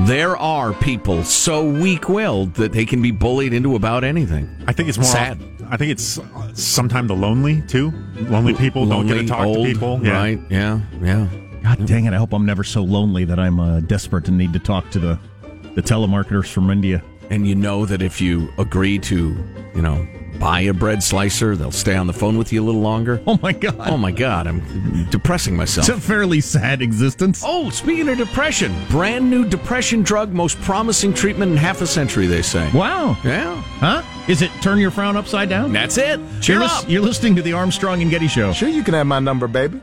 There 0.00 0.36
are 0.36 0.72
people 0.72 1.24
so 1.24 1.68
weak 1.68 2.08
willed 2.08 2.54
that 2.54 2.72
they 2.72 2.84
can 2.84 3.00
be 3.00 3.10
bullied 3.10 3.52
into 3.52 3.76
about 3.76 4.04
anything. 4.04 4.48
I 4.66 4.72
think 4.72 4.88
it's 4.88 4.98
more 4.98 5.06
sad. 5.06 5.38
I 5.70 5.76
think 5.76 5.92
it's 5.92 6.18
sometimes 6.54 7.08
the 7.08 7.14
lonely 7.14 7.62
too. 7.62 7.92
Lonely 8.28 8.54
people 8.54 8.86
don't 8.86 9.06
get 9.06 9.14
to 9.14 9.26
talk 9.26 9.46
old, 9.46 9.66
to 9.66 9.72
people. 9.72 10.00
Yeah. 10.02 10.12
Right? 10.12 10.40
Yeah. 10.50 10.80
Yeah. 11.00 11.28
God 11.62 11.86
dang 11.86 12.06
it! 12.06 12.14
I 12.14 12.16
hope 12.16 12.32
I'm 12.32 12.46
never 12.46 12.64
so 12.64 12.82
lonely 12.82 13.24
that 13.26 13.38
I'm 13.38 13.60
uh, 13.60 13.80
desperate 13.80 14.26
and 14.28 14.38
need 14.38 14.52
to 14.54 14.58
talk 14.58 14.90
to 14.90 14.98
the 14.98 15.18
the 15.74 15.82
telemarketers 15.82 16.50
from 16.50 16.70
India. 16.70 17.02
And 17.30 17.46
you 17.46 17.54
know 17.54 17.86
that 17.86 18.02
if 18.02 18.20
you 18.20 18.52
agree 18.58 18.98
to, 18.98 19.36
you 19.74 19.82
know, 19.82 20.06
buy 20.40 20.62
a 20.62 20.74
bread 20.74 21.02
slicer, 21.02 21.54
they'll 21.54 21.70
stay 21.70 21.94
on 21.94 22.06
the 22.08 22.12
phone 22.12 22.36
with 22.38 22.52
you 22.52 22.62
a 22.62 22.64
little 22.64 22.80
longer. 22.80 23.22
Oh 23.26 23.38
my 23.40 23.52
god! 23.52 23.76
Oh 23.78 23.96
my 23.96 24.10
god! 24.10 24.48
I'm 24.48 25.06
depressing 25.10 25.54
myself. 25.54 25.88
It's 25.88 25.96
a 25.96 26.00
fairly 26.00 26.40
sad 26.40 26.82
existence. 26.82 27.42
Oh, 27.44 27.70
speaking 27.70 28.08
of 28.08 28.18
depression, 28.18 28.74
brand 28.88 29.30
new 29.30 29.48
depression 29.48 30.02
drug, 30.02 30.32
most 30.32 30.60
promising 30.62 31.14
treatment 31.14 31.52
in 31.52 31.58
half 31.58 31.80
a 31.82 31.86
century, 31.86 32.26
they 32.26 32.42
say. 32.42 32.68
Wow! 32.72 33.16
Yeah. 33.22 33.54
Huh? 33.78 34.02
Is 34.28 34.42
it 34.42 34.50
turn 34.60 34.78
your 34.78 34.90
frown 34.90 35.16
upside 35.16 35.48
down? 35.48 35.72
That's 35.72 35.98
it. 35.98 36.18
Cheer 36.40 36.56
you're, 36.56 36.64
up. 36.64 36.88
you're 36.88 37.02
listening 37.02 37.36
to 37.36 37.42
the 37.42 37.52
Armstrong 37.52 38.02
and 38.02 38.10
Getty 38.10 38.28
Show. 38.28 38.52
Sure, 38.52 38.68
you 38.68 38.82
can 38.82 38.94
have 38.94 39.06
my 39.06 39.20
number, 39.20 39.46
baby. 39.46 39.80